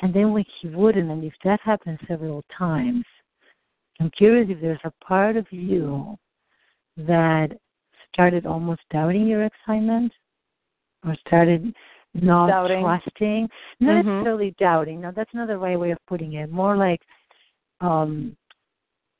And 0.00 0.12
then 0.12 0.32
when 0.32 0.44
he 0.44 0.68
wouldn't, 0.68 1.10
and 1.10 1.22
if 1.22 1.34
that 1.44 1.60
happened 1.60 2.00
several 2.08 2.42
times, 2.50 3.04
I'm 4.00 4.10
curious 4.10 4.50
if 4.50 4.60
there's 4.60 4.84
a 4.84 4.92
part 5.04 5.36
of 5.36 5.50
you 5.52 6.18
that 6.96 7.56
started 8.12 8.46
almost 8.46 8.82
doubting 8.90 9.26
your 9.26 9.44
excitement 9.44 10.12
or 11.06 11.14
started 11.26 11.74
not 12.14 12.48
Doubting. 12.48 12.82
trusting 12.82 13.48
not 13.80 14.04
Mhm. 14.04 14.04
necessarily 14.04 14.54
doubting 14.58 15.00
no 15.00 15.12
that's 15.12 15.32
another 15.34 15.58
right 15.58 15.78
way 15.78 15.90
of 15.90 15.98
putting 16.06 16.34
it 16.34 16.50
more 16.50 16.76
like 16.76 17.00
um 17.80 18.36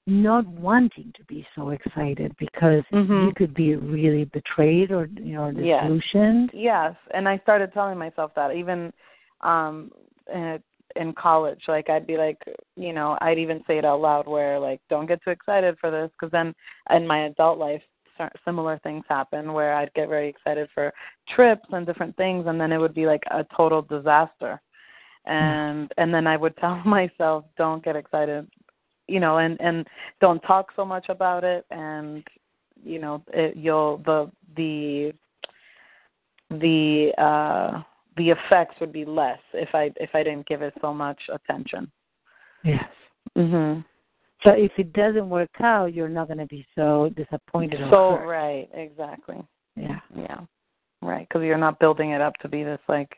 not 0.07 0.47
wanting 0.47 1.13
to 1.17 1.25
be 1.25 1.47
so 1.55 1.69
excited 1.71 2.35
because 2.39 2.83
Mhm. 2.91 3.27
you 3.27 3.35
could 3.35 3.53
be 3.53 3.77
really 3.77 4.25
betrayed 4.25 4.91
or 4.91 5.07
you 5.07 5.35
know 5.35 5.53
disillusioned 5.53 6.51
Yes, 6.55 6.97
and 7.13 7.29
I 7.29 7.39
started 7.39 7.73
telling 7.73 7.99
myself 7.99 8.35
that 8.35 8.55
even 8.55 8.93
um 9.43 9.93
in, 10.33 10.63
in 10.97 11.13
college, 11.13 11.63
like 11.69 11.91
I'd 11.91 12.07
be 12.07 12.17
like, 12.17 12.39
you 12.77 12.93
know, 12.93 13.17
I'd 13.21 13.39
even 13.39 13.63
say 13.67 13.79
it 13.79 13.85
out 13.85 14.01
loud 14.01 14.27
where 14.27 14.59
like, 14.59 14.81
don't 14.89 15.07
get 15.07 15.23
too 15.23 15.31
excited 15.31 15.77
for 15.79 15.91
this, 15.91 16.11
because 16.13 16.33
then 16.33 16.55
in 16.91 17.07
my 17.07 17.27
adult 17.27 17.59
life, 17.59 17.83
similar 18.45 18.79
things 18.83 19.05
happen 19.09 19.53
where 19.53 19.75
I'd 19.75 19.93
get 19.95 20.09
very 20.09 20.29
excited 20.29 20.69
for 20.75 20.93
trips 21.35 21.67
and 21.71 21.87
different 21.87 22.17
things, 22.17 22.47
and 22.47 22.61
then 22.61 22.73
it 22.73 22.79
would 22.79 22.95
be 22.95 23.07
like 23.07 23.23
a 23.31 23.45
total 23.57 23.83
disaster, 23.83 24.61
and 25.27 25.91
and 25.99 26.13
then 26.13 26.27
I 26.27 26.37
would 26.37 26.57
tell 26.59 26.77
myself, 26.85 27.45
don't 27.57 27.85
get 27.85 27.97
excited, 27.97 28.49
you 29.07 29.21
know, 29.21 29.39
and 29.39 29.61
and 29.61 29.87
don't 30.21 30.41
talk 30.41 30.69
so 30.77 30.85
much 30.85 31.07
about 31.09 31.45
it, 31.45 31.65
and 31.71 32.25
you 32.85 32.99
know, 32.99 33.23
it, 33.33 33.57
you'll 33.57 33.99
the 33.99 34.31
the 34.57 35.13
the 36.51 37.13
uh 37.19 37.83
the 38.17 38.31
effects 38.31 38.75
would 38.81 38.93
be 38.93 39.05
less 39.05 39.39
if 39.53 39.69
I 39.75 39.91
if 39.97 40.11
I 40.15 40.23
didn't 40.23 40.47
give 40.47 40.63
it 40.63 40.75
so 40.81 40.93
much 40.93 41.21
attention. 41.33 41.91
yes 42.65 42.89
Mhm. 43.37 43.85
So 44.43 44.51
if 44.51 44.73
it 44.79 44.93
doesn't 44.93 45.29
work 45.29 45.51
out 45.61 45.93
you're 45.95 46.09
not 46.09 46.29
going 46.29 46.39
to 46.39 46.47
be 46.47 46.67
so 46.75 47.11
disappointed 47.17 47.81
So 47.91 48.19
right, 48.19 48.69
exactly. 48.73 49.43
yeah 49.77 50.01
Yeah. 50.15 50.41
Right, 51.01 51.29
cuz 51.31 51.43
you're 51.43 51.59
not 51.59 51.79
building 51.79 52.11
it 52.11 52.21
up 52.21 52.37
to 52.39 52.49
be 52.49 52.65
this 52.65 52.81
like 52.89 53.17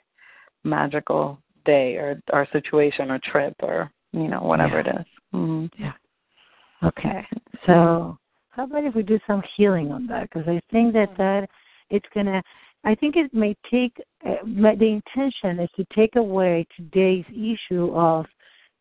magical 0.65 1.39
day 1.65 1.97
or 1.97 2.21
or 2.33 2.47
situation 2.53 3.11
or 3.11 3.19
trip 3.19 3.55
or 3.63 3.91
you 4.13 4.29
know 4.29 4.43
whatever 4.43 4.81
Yeah. 4.81 4.91
it 4.91 5.01
is. 5.01 5.07
Mhm. 5.35 5.71
Yeah. 5.79 5.93
Okay. 6.83 7.27
So 7.67 8.19
how 8.51 8.65
about 8.65 8.85
if 8.85 8.95
we 8.95 9.03
do 9.03 9.19
some 9.27 9.43
healing 9.57 9.93
on 9.93 10.07
that? 10.09 10.23
Because 10.29 10.47
I 10.49 10.61
think 10.71 10.93
that 10.95 11.17
that 11.17 11.49
it's 11.91 12.09
gonna. 12.15 12.43
I 12.85 12.95
think 12.95 13.17
it 13.17 13.33
may 13.35 13.55
take. 13.71 14.01
Uh, 14.25 14.37
my- 14.45 14.75
the 14.75 14.89
intention 14.89 15.61
is 15.61 15.71
to 15.77 15.85
take 15.95 16.17
away 16.17 16.67
today's 16.77 17.27
issue 17.31 17.95
of 17.95 18.27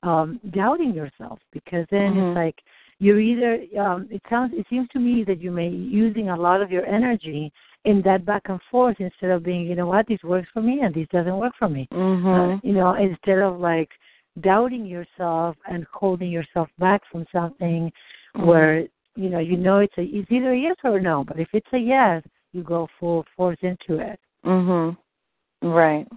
um 0.03 0.39
doubting 0.51 0.93
yourself, 0.93 1.39
because 1.51 1.85
then 1.91 2.13
Mhm. 2.13 2.31
it's 2.31 2.35
like 2.35 2.61
you're 2.99 3.19
either. 3.19 3.61
Um, 3.77 4.07
it 4.11 4.21
sounds. 4.29 4.53
It 4.53 4.65
seems 4.69 4.87
to 4.89 4.99
me 4.99 5.23
that 5.23 5.41
you 5.41 5.51
may 5.51 5.69
be 5.69 5.77
using 5.77 6.29
a 6.29 6.35
lot 6.35 6.61
of 6.61 6.71
your 6.71 6.85
energy 6.85 7.51
in 7.85 8.01
that 8.01 8.25
back 8.25 8.49
and 8.49 8.61
forth 8.63 8.97
instead 8.99 9.31
of 9.31 9.41
being, 9.43 9.65
you 9.65 9.75
know 9.75 9.87
what, 9.87 10.05
this 10.07 10.21
works 10.23 10.49
for 10.53 10.61
me 10.61 10.81
and 10.81 10.93
this 10.93 11.07
doesn't 11.09 11.37
work 11.37 11.53
for 11.57 11.69
me. 11.69 11.87
Uh, 11.91 11.95
Mhm. 11.95 12.59
you 12.63 12.73
know, 12.73 12.93
instead 12.93 13.39
of 13.39 13.59
like 13.59 13.89
doubting 14.41 14.85
yourself 14.85 15.55
and 15.69 15.85
holding 15.93 16.29
yourself 16.29 16.69
back 16.77 17.01
from 17.05 17.25
something 17.31 17.91
Mhm. 18.35 18.45
where 18.45 18.87
you 19.15 19.29
know 19.29 19.39
you 19.39 19.57
know 19.57 19.79
it's 19.79 19.97
a 19.97 20.03
it's 20.03 20.31
either 20.31 20.51
a 20.51 20.57
yes 20.57 20.75
or 20.83 20.97
a 20.97 21.01
no. 21.01 21.23
But 21.23 21.39
if 21.39 21.49
it's 21.53 21.71
a 21.73 21.77
yes, 21.77 22.23
you 22.53 22.63
go 22.63 22.87
full 22.99 23.25
force 23.35 23.61
into 23.61 23.99
it. 23.99 24.19
Mhm. 24.43 24.97
Right. 25.61 26.07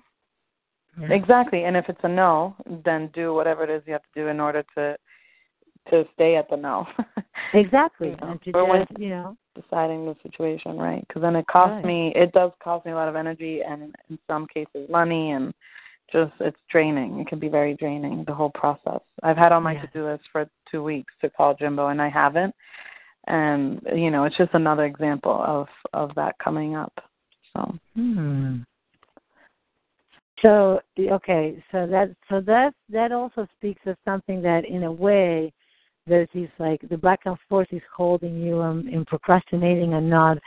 Exactly. 1.11 1.65
And 1.65 1.77
if 1.77 1.89
it's 1.89 2.01
a 2.03 2.09
no, 2.09 2.55
then 2.85 3.09
do 3.15 3.35
whatever 3.35 3.65
it 3.65 3.71
is 3.71 3.83
you 3.87 3.93
have 3.95 4.03
to 4.03 4.21
do 4.23 4.29
in 4.29 4.41
order 4.41 4.65
to 4.77 4.97
to 5.91 6.05
stay 6.15 6.37
at 6.37 6.49
the 6.49 6.57
no. 6.57 6.87
Exactly. 7.55 8.11
You 8.11 8.17
know, 8.17 8.31
And 8.31 8.43
to 8.43 8.53
or 8.53 8.65
when- 8.69 8.87
just 8.87 9.01
you 9.01 9.09
know 9.11 9.37
deciding 9.55 10.07
the 10.07 10.17
situation, 10.23 10.79
right? 10.79 11.05
Because 11.07 11.21
then 11.23 11.37
it 11.37 11.47
costs 11.47 11.75
Right. 11.77 11.85
me. 11.85 12.13
It 12.15 12.33
does 12.33 12.53
cost 12.63 12.87
me 12.87 12.93
a 12.93 12.95
lot 12.95 13.09
of 13.09 13.17
energy, 13.17 13.61
and 13.63 13.95
in 14.09 14.19
some 14.27 14.47
cases, 14.47 14.89
money, 14.89 15.33
and 15.33 15.53
just 16.11 16.33
it's 16.41 16.57
draining. 16.71 17.19
It 17.21 17.27
can 17.27 17.39
be 17.39 17.49
very 17.49 17.75
draining. 17.75 18.25
The 18.25 18.33
whole 18.35 18.51
process. 18.51 19.01
I've 19.23 19.37
had 19.37 19.53
on 19.53 19.63
my 19.63 19.73
Yeah. 19.75 19.83
to-do 19.83 20.05
list 20.07 20.25
for 20.31 20.49
two 20.71 20.83
weeks 20.83 21.13
to 21.21 21.29
call 21.29 21.55
Jimbo, 21.55 21.89
and 21.89 22.01
I 22.01 22.09
haven't. 22.09 22.55
And 23.27 23.81
you 23.95 24.11
know, 24.11 24.25
it's 24.25 24.37
just 24.37 24.55
another 24.55 24.85
example 24.85 25.43
of 25.43 25.69
of 25.93 26.15
that 26.15 26.39
coming 26.39 26.75
up. 26.77 26.93
So. 27.53 27.75
Hmm. 27.95 28.59
So 30.43 30.81
okay, 30.99 31.63
so 31.71 31.87
that 31.87 32.15
so 32.29 32.41
that 32.41 32.75
that 32.91 33.13
also 33.13 33.47
speaks 33.57 33.81
of 33.87 33.97
something 34.05 34.43
that 34.43 34.65
in 34.65 34.83
a 34.83 34.93
way 34.93 35.53
there's 36.07 36.29
these 36.35 36.49
like 36.59 36.81
the 36.91 36.99
back 36.99 37.21
and 37.27 37.37
forth 37.49 37.69
is 37.71 37.83
holding 37.95 38.41
you 38.41 38.61
um, 38.61 38.89
in 38.89 39.05
procrastinating 39.05 39.95
and 39.95 40.11
not 40.11 40.39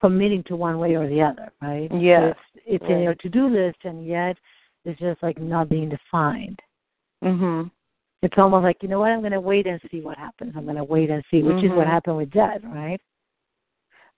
committing 0.00 0.42
to 0.44 0.56
one 0.56 0.78
way 0.78 0.94
or 0.94 1.06
the 1.06 1.20
other, 1.20 1.52
right? 1.60 1.90
Yes, 1.92 2.34
it's 2.56 2.82
it's 2.82 2.90
in 2.90 3.02
your 3.02 3.14
to 3.16 3.28
do 3.28 3.48
list 3.48 3.78
and 3.84 4.06
yet 4.06 4.36
it's 4.84 4.98
just 4.98 5.22
like 5.22 5.38
not 5.38 5.68
being 5.68 5.90
defined. 5.90 6.58
Mhm. 7.22 7.70
It's 8.22 8.38
almost 8.38 8.62
like, 8.62 8.82
you 8.82 8.88
know 8.88 9.00
what, 9.00 9.10
I'm 9.10 9.22
gonna 9.22 9.40
wait 9.40 9.66
and 9.66 9.80
see 9.90 10.00
what 10.00 10.16
happens. 10.16 10.54
I'm 10.56 10.64
gonna 10.64 10.82
wait 10.82 11.10
and 11.10 11.22
see, 11.30 11.42
which 11.42 11.62
is 11.62 11.70
what 11.70 11.86
Mhm. 11.86 11.90
happened 11.90 12.16
with 12.16 12.30
Dad, 12.30 12.64
right? 12.64 13.00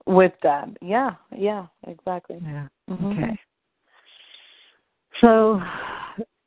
With 0.07 0.38
that, 0.42 0.68
yeah, 0.81 1.16
yeah, 1.35 1.66
exactly. 1.87 2.38
Yeah. 2.42 2.68
Mhm. 2.88 3.12
Okay. 3.12 3.38
So, 5.20 5.61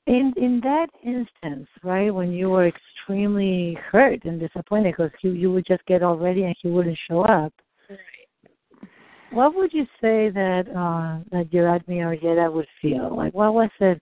in 0.08 0.34
in 0.38 0.62
that 0.64 0.88
instance, 1.04 1.68
right, 1.84 2.14
when 2.14 2.32
you 2.32 2.50
were 2.50 2.68
extremely 2.68 3.78
hurt 3.92 4.24
and 4.26 4.40
disappointed 4.40 4.96
because 4.98 5.12
you 5.22 5.32
you 5.32 5.52
would 5.52 5.66
just 5.66 5.86
get 5.86 6.04
all 6.04 6.18
ready 6.18 6.44
and 6.44 6.56
he 6.62 6.70
wouldn't 6.70 6.98
show 7.10 7.22
up, 7.22 7.54
Right. 7.90 7.98
what 9.32 9.56
would 9.56 9.74
you 9.74 9.86
say 10.02 10.30
that 10.30 10.68
uh 10.70 11.24
that 11.32 11.52
your 11.54 11.70
or 11.70 12.16
Yeda 12.16 12.52
would 12.52 12.68
feel? 12.82 13.16
Like, 13.16 13.34
what 13.34 13.54
was 13.54 13.70
it? 13.80 14.02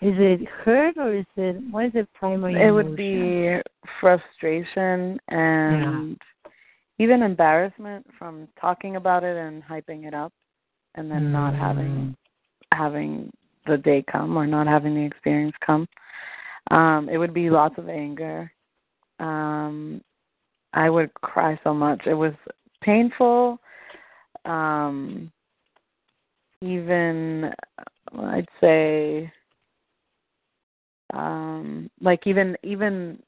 Is 0.00 0.14
it 0.16 0.46
hurt 0.46 0.96
or 0.96 1.14
is 1.14 1.26
it 1.36 1.56
what 1.70 1.86
is 1.86 1.92
it 1.94 2.08
primary? 2.14 2.54
It 2.54 2.70
would 2.70 2.96
be 2.96 3.56
frustration 4.00 5.18
and 5.28 6.16
even 6.98 7.22
embarrassment 7.22 8.06
from 8.18 8.48
talking 8.60 8.96
about 8.96 9.24
it 9.24 9.36
and 9.36 9.62
hyping 9.62 10.06
it 10.06 10.14
up 10.14 10.32
and 10.94 11.10
then 11.10 11.32
not 11.32 11.54
having 11.54 12.16
having 12.72 13.30
the 13.68 13.76
day 13.78 14.04
come 14.10 14.36
or 14.36 14.46
not 14.46 14.66
having 14.66 14.94
the 14.94 15.04
experience 15.04 15.54
come. 15.64 15.86
Um, 16.70 17.08
it 17.10 17.18
would 17.18 17.34
be 17.34 17.50
lots 17.50 17.78
of 17.78 17.88
anger. 17.88 18.50
Um, 19.20 20.02
I 20.72 20.90
would 20.90 21.12
cry 21.14 21.58
so 21.64 21.72
much. 21.72 22.02
It 22.06 22.14
was 22.14 22.34
painful. 22.82 23.58
Um, 24.44 25.30
even 26.60 27.52
I'd 28.18 28.48
say 28.60 29.32
um 31.14 31.90
like 32.00 32.26
even 32.26 32.56
even 32.62 33.22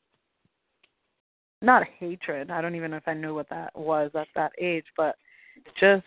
not 1.62 1.86
hatred. 1.98 2.50
I 2.50 2.60
don't 2.60 2.74
even 2.74 2.90
know 2.90 2.96
if 2.96 3.06
I 3.06 3.14
knew 3.14 3.34
what 3.34 3.48
that 3.50 3.76
was 3.76 4.10
at 4.14 4.28
that 4.34 4.52
age, 4.58 4.86
but 4.96 5.16
just 5.78 6.04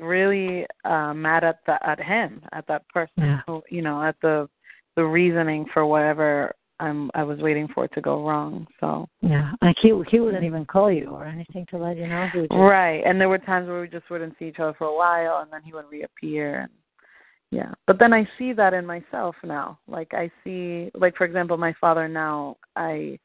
really 0.00 0.66
uh 0.84 1.14
mad 1.14 1.44
at 1.44 1.60
the 1.66 1.78
at 1.86 2.00
him, 2.00 2.42
at 2.52 2.66
that 2.66 2.88
person 2.88 3.12
Yeah. 3.18 3.40
who 3.46 3.62
you 3.70 3.82
know, 3.82 4.02
at 4.02 4.16
the 4.22 4.48
the 4.96 5.04
reasoning 5.04 5.66
for 5.72 5.86
whatever 5.86 6.54
I'm 6.80 7.10
I 7.14 7.22
was 7.22 7.38
waiting 7.38 7.68
for 7.72 7.84
it 7.84 7.92
to 7.94 8.00
go 8.00 8.26
wrong. 8.26 8.66
So 8.80 9.08
yeah, 9.20 9.52
like 9.62 9.76
he 9.80 9.92
he 10.10 10.20
wouldn't 10.20 10.44
even 10.44 10.64
call 10.64 10.90
you 10.90 11.10
or 11.10 11.24
anything 11.24 11.66
to 11.70 11.78
let 11.78 11.96
you 11.96 12.08
know. 12.08 12.28
Just, 12.32 12.50
right, 12.50 13.02
and 13.06 13.20
there 13.20 13.28
were 13.28 13.38
times 13.38 13.68
where 13.68 13.80
we 13.80 13.88
just 13.88 14.10
wouldn't 14.10 14.34
see 14.38 14.46
each 14.46 14.58
other 14.58 14.74
for 14.76 14.86
a 14.88 14.96
while, 14.96 15.40
and 15.42 15.52
then 15.52 15.62
he 15.62 15.72
would 15.72 15.88
reappear. 15.90 16.60
And 16.60 16.72
yeah, 17.50 17.72
but 17.86 17.98
then 18.00 18.12
I 18.12 18.28
see 18.38 18.52
that 18.54 18.74
in 18.74 18.84
myself 18.84 19.36
now. 19.44 19.78
Like 19.86 20.12
I 20.14 20.30
see, 20.42 20.90
like 20.94 21.16
for 21.16 21.24
example, 21.24 21.56
my 21.56 21.74
father 21.80 22.08
now. 22.08 22.56
I, 22.74 23.18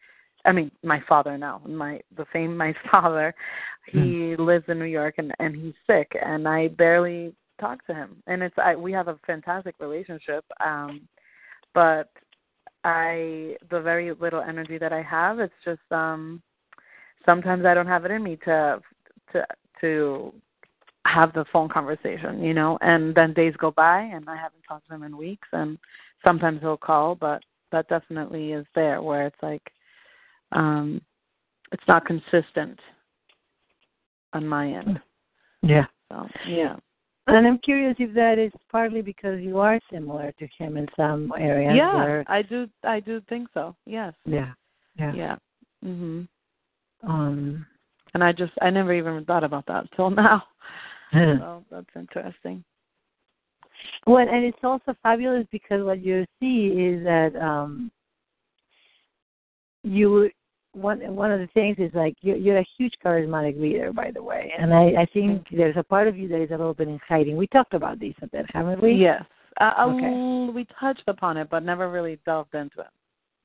I 0.46 0.52
mean, 0.52 0.72
my 0.84 1.02
father 1.08 1.38
now. 1.38 1.62
My 1.66 2.02
the 2.16 2.26
same 2.34 2.56
my 2.56 2.74
father. 2.92 3.34
He 3.88 3.98
Mm. 3.98 4.40
lives 4.40 4.66
in 4.68 4.80
New 4.80 4.86
York 4.86 5.16
and 5.18 5.34
and 5.40 5.56
he's 5.56 5.74
sick, 5.88 6.16
and 6.22 6.48
I 6.48 6.70
barely 6.70 7.34
talk 7.60 7.86
to 7.88 7.94
him. 7.94 8.22
And 8.28 8.42
it's 8.44 8.56
I 8.58 8.76
we 8.76 8.92
have 8.94 9.08
a 9.08 9.20
fantastic 9.26 9.76
relationship. 9.80 10.46
Um, 10.64 11.08
but 11.74 12.12
I 12.84 13.58
the 13.70 13.82
very 13.82 14.14
little 14.14 14.42
energy 14.42 14.78
that 14.78 14.94
I 14.94 15.02
have, 15.02 15.40
it's 15.40 15.54
just 15.66 15.92
um 15.92 16.42
sometimes 17.26 17.66
I 17.66 17.74
don't 17.74 17.88
have 17.88 18.06
it 18.06 18.12
in 18.12 18.24
me 18.24 18.38
to 18.46 18.82
to 19.34 19.46
to 19.82 20.34
have 21.06 21.34
the 21.34 21.46
phone 21.52 21.70
conversation, 21.70 22.44
you 22.44 22.54
know, 22.54 22.78
and 22.82 23.16
then 23.16 23.34
days 23.34 23.54
go 23.58 23.72
by 23.72 24.02
and 24.02 24.30
I 24.30 24.36
haven't 24.36 24.62
talked 24.68 24.88
to 24.88 24.96
him 24.96 25.04
in 25.04 25.18
weeks 25.18 25.48
and 25.54 25.78
sometimes 26.24 26.60
he'll 26.62 26.78
call, 26.78 27.16
but 27.16 27.42
that 27.72 27.88
definitely 27.88 28.52
is 28.52 28.66
there 28.76 29.02
where 29.02 29.26
it's 29.28 29.42
like 29.42 29.72
um 30.52 31.02
it's 31.72 31.84
not 31.88 32.06
consistent 32.06 32.80
on 34.34 34.47
my 34.47 34.72
end. 34.72 35.00
yeah. 35.62 35.86
So 36.12 36.28
yeah. 36.47 36.76
And 37.28 37.45
I'm 37.45 37.60
curious 37.60 37.95
if 38.00 38.14
that 38.16 38.39
is 38.39 38.52
partly 38.72 39.04
because 39.04 39.39
you 39.39 39.60
are 39.60 39.80
similar 39.91 40.32
to 40.39 40.47
him 40.58 40.78
in 40.78 40.88
some 40.95 41.32
areas. 41.38 41.76
Yeah, 41.76 41.95
Where, 41.95 42.26
I 42.28 42.41
do 42.41 42.68
I 42.84 43.00
do 43.00 43.22
think 43.30 43.50
so. 43.54 43.76
Yes. 43.86 44.14
yeah. 44.26 44.54
Yeah. 44.97 45.14
Yeah. 45.14 45.36
Mhm. 45.86 46.28
Um. 47.04 47.66
And 48.14 48.24
I 48.24 48.32
just 48.32 48.54
I 48.62 48.72
never 48.72 48.93
even 48.93 49.24
thought 49.26 49.43
about 49.43 49.66
that 49.68 49.86
till 49.95 50.10
now. 50.10 50.43
So 51.12 51.64
that's 51.72 51.88
interesting. 51.95 52.64
Well, 54.08 54.28
and 54.28 54.43
it's 54.43 54.58
also 54.64 54.95
fabulous 55.04 55.45
because 55.52 55.84
what 55.84 56.04
you 56.04 56.26
see 56.39 56.68
is 56.68 57.04
that 57.04 57.36
um 57.39 57.91
you 59.84 60.30
one 60.74 61.00
one 61.16 61.32
of 61.32 61.40
the 61.40 61.48
things 61.48 61.78
is 61.80 61.92
like 61.94 62.16
you're, 62.22 62.38
you're 62.38 62.60
a 62.60 62.68
huge 62.78 62.94
charismatic 63.04 63.60
leader, 63.60 63.92
by 63.92 64.12
the 64.12 64.22
way, 64.22 64.54
and 64.58 64.74
I 64.74 65.02
I 65.02 65.08
think 65.14 65.48
there's 65.52 65.78
a 65.78 65.84
part 65.84 66.08
of 66.08 66.18
you 66.18 66.28
that 66.30 66.42
is 66.42 66.50
a 66.52 66.58
little 66.58 66.74
bit 66.74 66.88
in 66.88 67.00
hiding. 67.08 67.38
We 67.38 67.48
talked 67.48 67.74
about 67.74 68.00
this 68.00 68.14
a 68.22 68.28
bit, 68.28 68.46
haven't 68.54 68.82
we? 68.82 68.94
Yes. 68.94 69.24
Uh, 69.60 69.74
a 69.78 69.86
Okay. 69.88 70.54
we 70.54 70.66
touched 70.80 71.04
upon 71.08 71.38
it, 71.38 71.50
but 71.50 71.64
never 71.64 71.90
really 71.90 72.20
delved 72.26 72.54
into 72.54 72.82
it. 72.82 72.88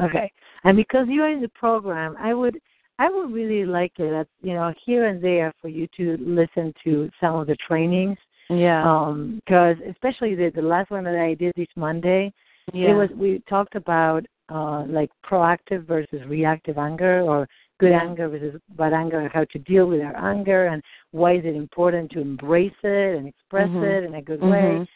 Okay. 0.03 0.31
And 0.64 0.77
because 0.77 1.07
you 1.09 1.22
are 1.22 1.31
in 1.31 1.41
the 1.41 1.49
program, 1.49 2.16
I 2.18 2.35
would 2.35 2.61
I 2.99 3.09
would 3.09 3.33
really 3.33 3.64
like 3.64 3.93
it 3.99 4.11
that 4.11 4.29
you 4.43 4.55
know 4.55 4.72
here 4.85 5.07
and 5.07 5.22
there 5.22 5.53
for 5.61 5.68
you 5.68 5.89
to 5.97 6.16
listen 6.20 6.72
to 6.85 7.11
some 7.20 7.37
of 7.37 7.47
the 7.47 7.57
trainings. 7.66 8.18
Yeah. 8.51 8.83
Um, 8.85 9.41
because 9.45 9.77
especially 9.91 10.35
the 10.35 10.51
the 10.55 10.62
last 10.62 10.91
one 10.91 11.05
that 11.05 11.16
I 11.16 11.35
did 11.35 11.53
this 11.57 11.68
Monday, 11.77 12.33
yeah. 12.72 12.91
it 12.91 12.95
was 12.95 13.09
we 13.16 13.43
talked 13.49 13.75
about 13.75 14.27
uh 14.51 14.84
like 14.86 15.11
proactive 15.24 15.86
versus 15.86 16.20
reactive 16.26 16.76
anger 16.78 17.22
or 17.22 17.49
good 17.80 17.92
anger 17.92 18.28
versus 18.28 18.61
bad 18.76 18.92
anger 18.92 19.20
and 19.20 19.32
how 19.32 19.45
to 19.45 19.59
deal 19.61 19.86
with 19.86 20.01
our 20.01 20.16
anger 20.30 20.66
and 20.66 20.82
why 21.12 21.34
is 21.34 21.45
it 21.45 21.57
important 21.57 22.11
to 22.11 22.20
embrace 22.20 22.72
it 22.82 23.16
and 23.16 23.26
express 23.26 23.68
Mhm. 23.70 23.82
it 23.82 24.05
in 24.05 24.14
a 24.14 24.22
good 24.22 24.40
way. 24.40 24.78
Mhm. 24.78 24.88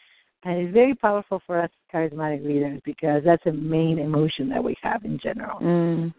And 0.43 0.59
it's 0.59 0.73
very 0.73 0.95
powerful 0.95 1.39
for 1.45 1.59
us 1.59 1.69
charismatic 1.93 2.45
leaders 2.45 2.79
because 2.85 3.23
that's 3.23 3.45
a 3.45 3.51
main 3.51 3.99
emotion 3.99 4.47
that 4.49 4.63
we 4.63 4.75
have 4.81 5.03
in 5.03 5.17
general. 5.17 5.59
Mm. 5.59 6.13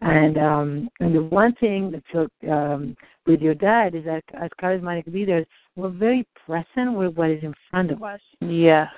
And 0.00 0.38
um 0.38 0.88
and 1.00 1.14
the 1.14 1.22
one 1.22 1.52
thing 1.54 1.90
that 1.92 2.04
took 2.12 2.30
um 2.48 2.96
with 3.26 3.40
your 3.40 3.54
dad 3.54 3.94
is 3.94 4.04
that 4.04 4.24
as 4.34 4.50
charismatic 4.60 5.06
leaders 5.06 5.46
we're 5.76 5.88
very 5.88 6.26
present 6.44 6.94
with 6.94 7.16
what 7.16 7.30
is 7.30 7.42
in 7.42 7.54
front 7.70 7.90
of 7.90 8.02
us. 8.02 8.20
Yes. 8.40 8.88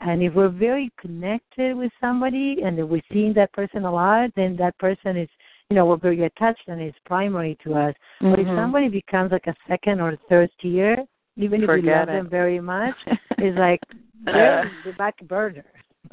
And 0.00 0.22
if 0.22 0.34
we're 0.34 0.48
very 0.48 0.90
connected 0.98 1.76
with 1.76 1.92
somebody 2.00 2.58
and 2.64 2.76
we're 2.88 3.02
seeing 3.12 3.34
that 3.34 3.52
person 3.52 3.84
a 3.84 3.92
lot, 3.92 4.30
then 4.34 4.56
that 4.56 4.76
person 4.78 5.16
is 5.16 5.28
you 5.70 5.76
know, 5.76 5.86
we're 5.86 5.96
very 5.96 6.24
attached 6.24 6.62
and 6.66 6.82
is 6.82 6.92
primary 7.06 7.56
to 7.62 7.74
us. 7.74 7.94
But 8.20 8.40
if 8.40 8.46
Mhm. 8.48 8.56
somebody 8.56 8.88
becomes 8.88 9.30
like 9.30 9.46
a 9.46 9.54
second 9.68 10.00
or 10.00 10.16
third 10.28 10.50
tier, 10.58 11.06
even 11.36 11.62
if 11.62 11.70
we 11.70 11.80
love 11.82 12.08
it. 12.08 12.12
them 12.12 12.28
very 12.28 12.58
much, 12.58 12.96
it's 13.38 13.56
like 13.56 13.80
Uh. 14.26 14.32
they're 14.32 14.70
the 14.82 14.92
back 14.92 15.16
burner. 15.28 15.64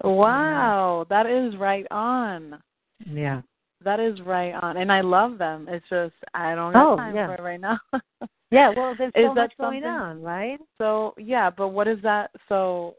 Wow, 0.04 1.06
that 1.10 1.26
is 1.26 1.58
right 1.58 1.88
on. 1.90 2.62
Yeah. 3.06 3.42
That 3.84 4.00
is 4.00 4.22
right 4.22 4.54
on, 4.54 4.78
and 4.78 4.92
I 4.92 5.02
love 5.02 5.38
them. 5.40 5.68
It's 5.68 5.88
just 5.90 6.16
I 6.34 6.54
don't 6.54 6.74
have 6.74 6.88
Oh, 6.88 6.96
time 6.98 7.16
yeah. 7.16 7.26
for 7.28 7.34
it 7.36 7.42
right 7.42 7.60
now. 7.60 7.80
Yeah, 8.50 8.70
well 8.70 8.96
there's 8.96 9.12
Is 9.14 9.26
so 9.26 9.34
that 9.34 9.42
much 9.42 9.58
going 9.58 9.84
on, 9.84 10.22
right? 10.22 10.60
so 10.78 11.14
yeah, 11.18 11.50
but 11.50 11.70
what 11.70 11.88
is 11.88 12.02
that? 12.04 12.32
So 12.48 12.96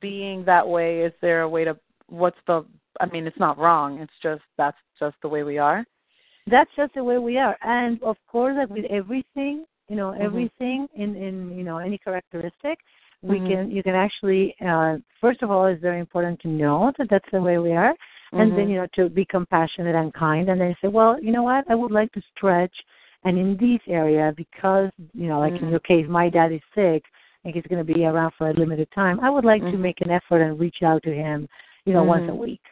being 0.00 0.44
that 0.44 0.66
way, 0.66 1.00
is 1.00 1.12
there 1.20 1.42
a 1.42 1.48
way 1.48 1.64
to? 1.64 1.76
What's 2.08 2.38
the? 2.46 2.64
I 3.00 3.06
mean, 3.06 3.26
it's 3.26 3.38
not 3.38 3.58
wrong. 3.58 3.98
It's 4.00 4.12
just 4.22 4.42
that's 4.56 4.76
just 5.00 5.16
the 5.22 5.28
way 5.28 5.42
we 5.42 5.58
are. 5.58 5.84
that's 6.50 6.70
just 6.76 6.92
the 6.94 7.02
way 7.02 7.16
we 7.18 7.38
are 7.38 7.56
and 7.62 8.02
of 8.02 8.16
course 8.30 8.54
like 8.58 8.68
with 8.68 8.84
everything 8.90 9.64
you 9.88 9.96
know 9.96 10.10
Mhm. 10.10 10.20
everything 10.26 10.86
in 10.94 11.16
in 11.16 11.34
you 11.58 11.64
know 11.68 11.78
any 11.78 11.96
characteristic 12.06 12.76
we 13.22 13.38
Mhm. 13.40 13.46
can 13.48 13.70
you 13.76 13.82
can 13.82 13.94
actually 13.94 14.54
uh 14.60 14.98
first 15.22 15.40
of 15.42 15.50
all 15.50 15.64
it's 15.64 15.80
very 15.80 16.00
important 16.06 16.38
to 16.40 16.48
know 16.48 16.92
that 16.98 17.08
that's 17.08 17.30
the 17.32 17.40
way 17.48 17.56
we 17.58 17.72
are 17.72 17.94
and 18.32 18.52
then 18.56 18.66
Mhm. 18.66 18.70
you 18.70 18.76
know 18.80 18.88
to 18.98 19.08
be 19.08 19.24
compassionate 19.36 19.96
and 20.02 20.12
kind 20.12 20.44
and 20.50 20.60
then 20.60 20.74
say 20.82 20.88
well 20.88 21.12
you 21.26 21.32
know 21.32 21.44
what 21.50 21.64
i 21.72 21.74
would 21.80 21.94
like 22.00 22.12
to 22.12 22.22
stretch 22.32 22.76
and 23.24 23.38
in 23.44 23.50
this 23.64 23.82
area 23.88 24.26
because 24.36 24.90
you 25.20 25.28
know 25.30 25.40
like 25.44 25.56
in 25.62 25.64
Mhm. 25.64 25.70
your 25.74 25.84
case 25.90 26.06
my 26.20 26.28
dad 26.28 26.50
is 26.52 26.64
sick 26.74 27.02
and 27.44 27.54
he's 27.54 27.64
going 27.68 27.84
to 27.84 27.92
be 27.94 28.04
around 28.04 28.32
for 28.38 28.48
a 28.50 28.52
limited 28.54 28.88
time 28.94 29.20
i 29.20 29.30
would 29.30 29.44
like 29.44 29.62
to 29.62 29.68
Mhm. 29.76 29.80
make 29.80 30.00
an 30.00 30.10
effort 30.10 30.40
and 30.42 30.58
reach 30.58 30.82
out 30.82 31.02
to 31.02 31.14
him 31.14 31.48
you 31.84 31.92
know 31.92 32.04
once 32.04 32.24
a 32.28 32.32
Mhm. 32.32 32.38
week 32.38 32.62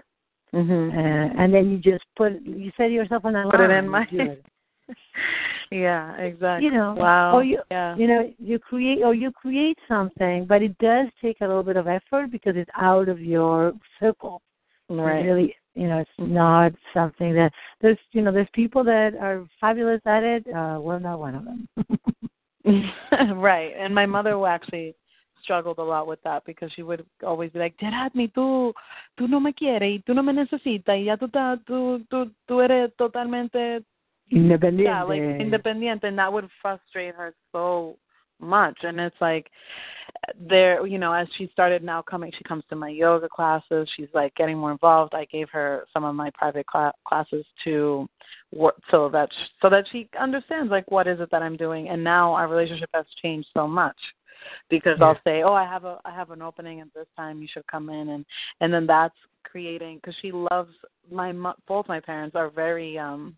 Mhm. 0.52 0.92
uh, 0.92 1.32
and 1.40 1.52
then 1.54 1.70
you 1.70 1.78
just 1.78 2.04
put 2.16 2.40
you 2.42 2.70
set 2.76 2.90
yourself 2.90 3.24
an 3.24 3.36
alarm 3.36 3.50
Put 3.50 3.60
it 3.60 3.70
in 3.70 3.88
my. 3.88 4.06
yeah, 5.70 6.16
exactly. 6.16 6.66
you 6.66 6.72
know 6.72 6.94
Wow. 6.94 7.36
or 7.36 7.44
you 7.44 7.58
yeah. 7.70 7.96
you 7.96 8.06
know 8.06 8.30
you 8.38 8.58
create 8.58 9.02
or 9.02 9.14
you 9.14 9.30
create 9.30 9.78
something 9.88 10.44
but 10.46 10.62
it 10.62 10.76
does 10.78 11.08
take 11.20 11.40
a 11.40 11.46
little 11.46 11.62
bit 11.62 11.76
of 11.76 11.86
effort 11.86 12.30
because 12.30 12.56
it's 12.56 12.70
out 12.76 13.08
of 13.08 13.20
your 13.20 13.72
circle 14.00 14.42
right. 14.90 15.24
really 15.24 15.54
you 15.74 15.86
know 15.88 15.98
it's 15.98 16.10
not 16.18 16.72
something 16.92 17.32
that 17.34 17.52
there's 17.80 17.98
you 18.12 18.20
know 18.22 18.32
there's 18.32 18.48
people 18.52 18.84
that 18.84 19.14
are 19.14 19.46
fabulous 19.60 20.00
at 20.04 20.22
it 20.22 20.46
uh 20.54 20.78
we're 20.80 20.98
not 20.98 21.18
one 21.18 21.34
of 21.34 21.44
them 21.44 21.68
right. 23.34 23.72
And 23.78 23.94
my 23.94 24.06
mother 24.06 24.36
will 24.38 24.46
actually 24.46 24.94
struggled 25.42 25.78
a 25.78 25.82
lot 25.82 26.06
with 26.06 26.22
that 26.22 26.44
because 26.44 26.70
she 26.72 26.82
would 26.82 27.04
always 27.26 27.50
be 27.50 27.58
like, 27.58 27.76
Yeradmi, 27.78 28.32
tú, 28.32 28.72
tú 29.18 29.28
no 29.28 29.40
me 29.40 29.52
quieres 29.52 29.90
y 29.90 30.02
tú 30.06 30.14
no 30.14 30.22
me 30.22 30.32
necesitas 30.32 30.96
y 30.96 31.04
ya 31.04 31.16
tú, 31.16 31.28
ta- 31.28 31.58
tú, 31.66 32.04
tú, 32.08 32.30
tú 32.46 32.60
eres 32.60 32.94
totalmente 32.96 33.82
independiente 34.30 34.84
yeah, 34.84 35.02
like 35.02 35.20
independiente, 35.40 36.04
and 36.04 36.18
that 36.18 36.32
would 36.32 36.48
frustrate 36.60 37.14
her 37.14 37.34
so 37.52 37.96
much. 38.42 38.78
And 38.82 39.00
it's 39.00 39.16
like 39.20 39.50
there, 40.38 40.86
you 40.86 40.98
know, 40.98 41.12
as 41.12 41.26
she 41.36 41.48
started 41.52 41.82
now 41.82 42.02
coming, 42.02 42.32
she 42.36 42.44
comes 42.44 42.64
to 42.70 42.76
my 42.76 42.88
yoga 42.88 43.28
classes. 43.28 43.88
She's 43.96 44.08
like 44.14 44.34
getting 44.34 44.58
more 44.58 44.72
involved. 44.72 45.14
I 45.14 45.24
gave 45.26 45.48
her 45.50 45.86
some 45.92 46.04
of 46.04 46.14
my 46.14 46.30
private 46.30 46.66
cla- 46.66 46.94
classes 47.06 47.44
to 47.64 48.08
work 48.52 48.76
so 48.90 49.08
that 49.10 49.28
so 49.60 49.70
that 49.70 49.84
she 49.90 50.08
understands 50.20 50.70
like 50.70 50.90
what 50.90 51.06
is 51.06 51.20
it 51.20 51.30
that 51.30 51.42
I'm 51.42 51.56
doing. 51.56 51.88
And 51.88 52.02
now 52.02 52.32
our 52.34 52.48
relationship 52.48 52.90
has 52.94 53.06
changed 53.22 53.48
so 53.54 53.66
much 53.66 53.96
because 54.68 54.98
Yeah. 54.98 55.06
I'll 55.06 55.20
say, 55.24 55.42
"Oh, 55.42 55.54
I 55.54 55.64
have 55.64 55.84
a 55.84 56.00
I 56.04 56.10
have 56.10 56.30
an 56.30 56.42
opening 56.42 56.80
at 56.80 56.92
this 56.94 57.06
time. 57.16 57.40
You 57.40 57.48
should 57.48 57.66
come 57.66 57.88
in," 57.90 58.10
and 58.10 58.24
and 58.60 58.72
then 58.72 58.86
that's 58.86 59.16
creating 59.44 59.96
because 59.96 60.14
she 60.20 60.32
loves 60.32 60.74
my 61.10 61.32
both 61.66 61.88
my 61.88 62.00
parents 62.00 62.36
are 62.36 62.48
very 62.48 62.98
um 62.98 63.36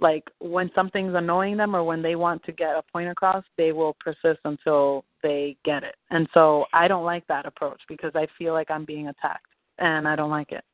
like 0.00 0.24
when 0.40 0.70
something's 0.74 1.14
annoying 1.14 1.56
them 1.56 1.74
or 1.74 1.82
when 1.82 2.02
they 2.02 2.16
want 2.16 2.42
to 2.44 2.52
get 2.52 2.76
a 2.76 2.82
point 2.92 3.08
across, 3.08 3.44
they 3.56 3.72
will 3.72 3.96
persist 3.98 4.40
until 4.44 5.04
they 5.22 5.56
get 5.64 5.82
it. 5.82 5.96
And 6.10 6.28
so 6.34 6.66
I 6.72 6.86
don't 6.86 7.04
like 7.04 7.26
that 7.28 7.46
approach 7.46 7.80
because 7.88 8.12
I 8.14 8.26
feel 8.38 8.52
like 8.52 8.70
I'm 8.70 8.84
being 8.84 9.08
attacked 9.08 9.46
and 9.78 10.06
I 10.06 10.16
don't 10.16 10.30
like 10.30 10.52
it. 10.52 10.64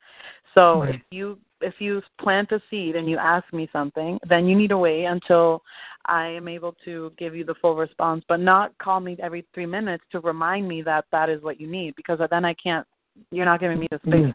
So 0.54 0.82
Right. 0.82 0.94
if 0.96 1.02
you 1.10 1.38
if 1.60 1.74
you 1.80 2.02
plant 2.20 2.50
a 2.50 2.60
seed 2.68 2.96
and 2.96 3.08
you 3.08 3.16
ask 3.18 3.50
me 3.52 3.68
something, 3.72 4.18
then 4.28 4.46
you 4.46 4.56
need 4.56 4.68
to 4.68 4.78
wait 4.78 5.04
until 5.04 5.62
I 6.06 6.26
am 6.26 6.48
able 6.48 6.74
to 6.84 7.12
give 7.16 7.36
you 7.36 7.44
the 7.44 7.54
full 7.54 7.76
response, 7.76 8.24
but 8.28 8.40
not 8.40 8.76
call 8.78 8.98
me 8.98 9.16
every 9.22 9.46
3 9.54 9.66
minutes 9.66 10.02
to 10.10 10.18
remind 10.20 10.66
me 10.66 10.82
that 10.82 11.04
that 11.12 11.30
is 11.30 11.40
what 11.42 11.60
you 11.60 11.68
need 11.68 11.94
because 11.94 12.18
then 12.30 12.44
I 12.44 12.54
can't 12.54 12.86
you're 13.30 13.44
not 13.44 13.60
giving 13.60 13.78
me 13.78 13.86
the 13.90 14.00
space. 14.04 14.34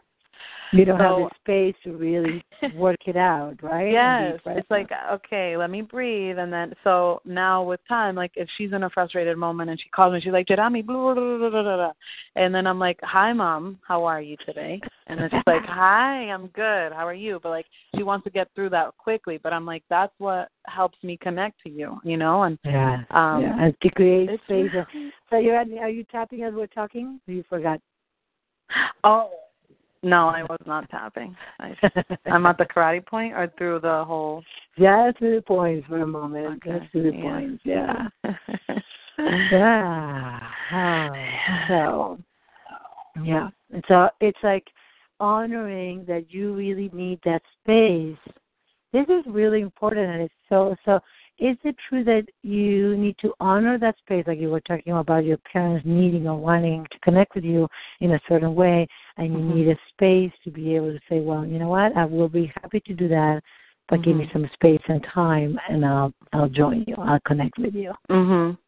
You 0.72 0.84
don't 0.84 0.98
So- 0.98 1.04
have 1.04 1.30
the 1.30 1.34
space 1.40 1.82
to 1.84 1.96
really 1.96 2.44
work 2.76 2.98
it 3.06 3.16
out, 3.16 3.62
right? 3.62 3.90
Yes, 3.90 4.38
it's 4.44 4.70
like 4.70 4.90
okay, 5.12 5.56
let 5.56 5.70
me 5.70 5.80
breathe, 5.80 6.38
and 6.38 6.52
then 6.52 6.74
so 6.84 7.20
now 7.24 7.62
with 7.62 7.80
time, 7.88 8.14
like 8.14 8.32
if 8.36 8.48
she's 8.56 8.72
in 8.72 8.82
a 8.82 8.90
frustrated 8.90 9.38
moment 9.38 9.70
and 9.70 9.80
she 9.80 9.88
calls 9.88 10.12
me, 10.12 10.20
she's 10.20 10.32
like, 10.32 10.46
"Jerami," 10.46 10.84
blah, 10.84 11.14
blah, 11.14 11.14
blah, 11.14 11.38
blah, 11.38 11.50
blah, 11.50 11.76
blah. 11.76 11.92
and 12.36 12.54
then 12.54 12.66
I'm 12.66 12.78
like, 12.78 12.98
"Hi, 13.02 13.32
mom, 13.32 13.78
how 13.86 14.04
are 14.04 14.20
you 14.20 14.36
today?" 14.44 14.80
And 15.06 15.18
then 15.18 15.30
she's 15.30 15.42
like, 15.46 15.64
"Hi, 15.66 16.30
I'm 16.30 16.48
good. 16.48 16.92
How 16.92 17.06
are 17.06 17.14
you?" 17.14 17.40
But 17.42 17.50
like 17.50 17.66
she 17.96 18.02
wants 18.02 18.24
to 18.24 18.30
get 18.30 18.48
through 18.54 18.70
that 18.70 18.96
quickly, 18.98 19.38
but 19.42 19.52
I'm 19.54 19.64
like, 19.64 19.84
that's 19.88 20.12
what 20.18 20.48
helps 20.66 20.98
me 21.02 21.16
connect 21.16 21.62
to 21.62 21.70
you, 21.70 21.98
you 22.04 22.18
know, 22.18 22.42
and 22.42 22.58
yeah, 22.64 23.04
um, 23.10 23.42
yeah, 23.42 23.56
and 23.58 23.74
to 23.80 23.90
create 23.90 24.28
space. 24.44 24.70
So 25.30 25.38
you're 25.38 25.56
at, 25.56 25.68
are 25.80 25.88
you 25.88 26.04
tapping 26.04 26.42
as 26.42 26.52
we're 26.52 26.66
talking? 26.66 27.20
Or 27.26 27.32
you 27.32 27.44
forgot? 27.48 27.80
oh 29.04 29.30
no, 30.02 30.28
I 30.28 30.42
was 30.42 30.60
not 30.66 30.88
tapping. 30.90 31.36
I, 31.58 31.74
I'm 32.26 32.46
at 32.46 32.58
the 32.58 32.64
karate 32.76 33.04
point 33.04 33.34
or 33.34 33.52
through 33.58 33.80
the 33.80 34.04
whole. 34.04 34.42
Yeah, 34.76 35.10
to 35.18 35.36
the 35.36 35.42
points 35.42 35.86
for 35.88 36.02
a 36.02 36.06
moment. 36.06 36.62
Okay, 36.66 36.88
to 36.92 37.02
the 37.02 37.16
yeah. 37.16 37.22
points. 37.22 37.62
Yeah. 37.64 38.08
Yeah. 39.50 40.38
Oh, 40.72 41.14
so 41.66 42.18
yeah. 43.24 43.48
And 43.72 43.84
so 43.88 44.08
it's 44.20 44.38
like 44.44 44.64
honoring 45.18 46.04
that 46.06 46.26
you 46.32 46.54
really 46.54 46.88
need 46.92 47.18
that 47.24 47.42
space. 47.62 48.16
This 48.92 49.06
is 49.08 49.24
really 49.26 49.60
important 49.60 50.08
and 50.08 50.22
it's 50.22 50.34
so 50.48 50.76
so 50.84 51.00
is 51.38 51.56
it 51.64 51.76
true 51.88 52.02
that 52.04 52.26
you 52.42 52.96
need 52.96 53.16
to 53.20 53.32
honor 53.38 53.78
that 53.78 53.96
space 53.98 54.24
like 54.26 54.40
you 54.40 54.50
were 54.50 54.60
talking 54.60 54.92
about 54.92 55.24
your 55.24 55.38
parents 55.52 55.84
needing 55.86 56.26
or 56.26 56.36
wanting 56.36 56.84
to 56.90 56.98
connect 57.00 57.34
with 57.34 57.44
you 57.44 57.68
in 58.00 58.12
a 58.12 58.20
certain 58.28 58.54
way 58.54 58.86
and 59.16 59.32
you 59.32 59.38
Mhm. 59.38 59.54
need 59.54 59.68
a 59.68 59.78
space 59.90 60.32
to 60.44 60.50
be 60.50 60.74
able 60.74 60.92
to 60.92 61.00
say, 61.08 61.20
Well, 61.20 61.46
you 61.46 61.58
know 61.58 61.68
what, 61.68 61.96
I 61.96 62.04
will 62.04 62.28
be 62.28 62.46
happy 62.60 62.80
to 62.80 62.94
do 62.94 63.08
that 63.08 63.42
but 63.88 64.02
give 64.02 64.16
me 64.16 64.26
Mhm. 64.26 64.32
some 64.32 64.48
space 64.48 64.82
and 64.88 65.02
time 65.02 65.58
and 65.68 65.84
I'll 65.84 66.12
I'll 66.32 66.48
join 66.48 66.84
you. 66.86 66.94
I'll 66.98 67.20
connect 67.20 67.58
with 67.58 67.74
you. 67.74 67.94
mhm. 68.10 68.58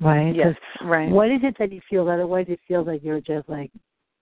Right? 0.00 0.34
Yes. 0.34 0.56
Right. 0.82 1.10
What 1.10 1.30
is 1.30 1.42
it 1.44 1.56
that 1.58 1.70
you 1.72 1.80
feel? 1.88 2.08
Otherwise, 2.08 2.46
it 2.48 2.58
feels 2.66 2.86
like 2.86 3.02
you're 3.04 3.20
just 3.20 3.48
like 3.48 3.70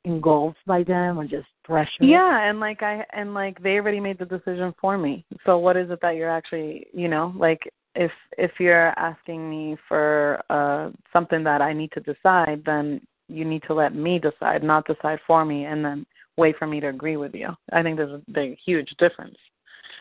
engulfed 0.04 0.58
by 0.66 0.82
them 0.82 1.18
or 1.18 1.24
just 1.24 1.46
pressure. 1.64 1.90
Yeah, 2.00 2.48
and 2.48 2.60
like 2.60 2.82
I 2.82 3.04
and 3.12 3.34
like 3.34 3.62
they 3.62 3.74
already 3.74 4.00
made 4.00 4.18
the 4.18 4.24
decision 4.24 4.74
for 4.80 4.98
me. 4.98 5.24
So 5.46 5.58
what 5.58 5.76
is 5.76 5.90
it 5.90 6.00
that 6.02 6.16
you're 6.16 6.30
actually, 6.30 6.86
you 6.92 7.08
know, 7.08 7.32
like 7.36 7.60
if 7.94 8.10
if 8.38 8.52
you're 8.58 8.98
asking 8.98 9.48
me 9.48 9.76
for 9.88 10.42
uh 10.50 10.90
something 11.12 11.44
that 11.44 11.62
I 11.62 11.72
need 11.72 11.92
to 11.92 12.00
decide, 12.00 12.62
then 12.64 13.00
you 13.28 13.44
need 13.44 13.62
to 13.66 13.74
let 13.74 13.94
me 13.94 14.18
decide, 14.18 14.62
not 14.62 14.86
decide 14.86 15.18
for 15.26 15.44
me 15.44 15.64
and 15.64 15.84
then 15.84 16.06
wait 16.36 16.56
for 16.58 16.66
me 16.66 16.80
to 16.80 16.88
agree 16.88 17.16
with 17.16 17.34
you. 17.34 17.48
I 17.72 17.82
think 17.82 17.96
there's 17.96 18.12
a 18.12 18.30
big 18.32 18.56
huge 18.64 18.90
difference. 18.98 19.36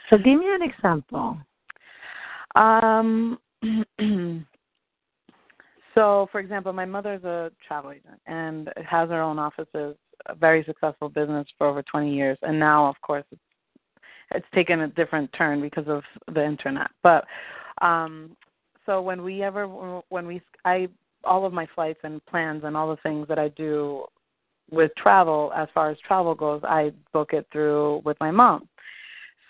So 0.10 0.18
give 0.18 0.40
me 0.40 0.46
an 0.48 0.62
example. 0.64 1.38
Um 2.56 3.38
so 5.96 6.28
for 6.32 6.40
example, 6.40 6.74
my 6.74 6.86
mother's 6.86 7.24
a 7.24 7.52
travel 7.68 7.92
agent 7.92 8.20
and 8.26 8.70
has 8.90 9.10
her 9.10 9.22
own 9.22 9.40
offices, 9.40 9.96
a 10.28 10.36
very 10.36 10.64
successful 10.64 11.10
business 11.10 11.48
for 11.58 11.68
over 11.68 11.82
20 11.84 12.14
years 12.14 12.38
and 12.44 12.60
now 12.60 12.88
of 12.88 12.96
course 13.02 13.26
it's 13.32 13.42
it's 14.34 14.46
taken 14.56 14.82
a 14.82 14.88
different 14.88 15.30
turn 15.38 15.62
because 15.62 15.88
of 15.88 16.04
the 16.34 16.44
internet. 16.44 16.90
But 17.04 17.26
um 17.82 18.36
so 18.86 19.02
when 19.02 19.24
we 19.24 19.44
ever 19.44 19.68
when 20.10 20.28
we 20.28 20.42
I 20.64 20.88
all 21.24 21.46
of 21.46 21.54
my 21.54 21.68
flights 21.76 22.00
and 22.04 22.26
plans 22.26 22.64
and 22.64 22.78
all 22.78 22.90
the 22.90 23.02
things 23.02 23.28
that 23.28 23.40
I 23.40 23.50
do 23.50 24.06
with 24.70 24.92
travel 24.96 25.52
as 25.56 25.68
far 25.74 25.92
as 25.92 25.98
travel 26.08 26.34
goes, 26.34 26.62
I 26.64 26.92
book 27.12 27.34
it 27.34 27.46
through 27.52 28.02
with 28.06 28.18
my 28.20 28.32
mom. 28.32 28.70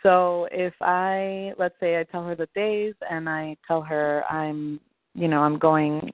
So 0.03 0.47
if 0.51 0.73
I 0.81 1.53
let's 1.59 1.75
say 1.79 1.99
I 1.99 2.03
tell 2.03 2.25
her 2.25 2.35
the 2.35 2.49
days 2.55 2.95
and 3.09 3.29
I 3.29 3.55
tell 3.67 3.81
her 3.81 4.23
I'm 4.29 4.79
you 5.13 5.27
know, 5.27 5.41
I'm 5.41 5.59
going 5.59 6.11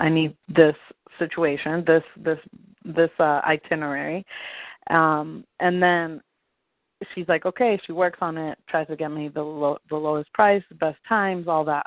I 0.00 0.08
need 0.08 0.36
this 0.48 0.76
situation, 1.18 1.84
this 1.86 2.02
this 2.16 2.38
this 2.84 3.10
uh 3.18 3.40
itinerary. 3.44 4.24
Um 4.90 5.44
and 5.60 5.82
then 5.82 6.20
she's 7.14 7.28
like, 7.28 7.46
okay, 7.46 7.78
she 7.86 7.92
works 7.92 8.18
on 8.20 8.36
it, 8.38 8.58
tries 8.68 8.86
to 8.88 8.96
get 8.96 9.10
me 9.10 9.28
the 9.28 9.42
low, 9.42 9.78
the 9.90 9.96
lowest 9.96 10.32
price, 10.32 10.62
the 10.68 10.74
best 10.74 10.98
times, 11.08 11.48
all 11.48 11.64
that. 11.64 11.86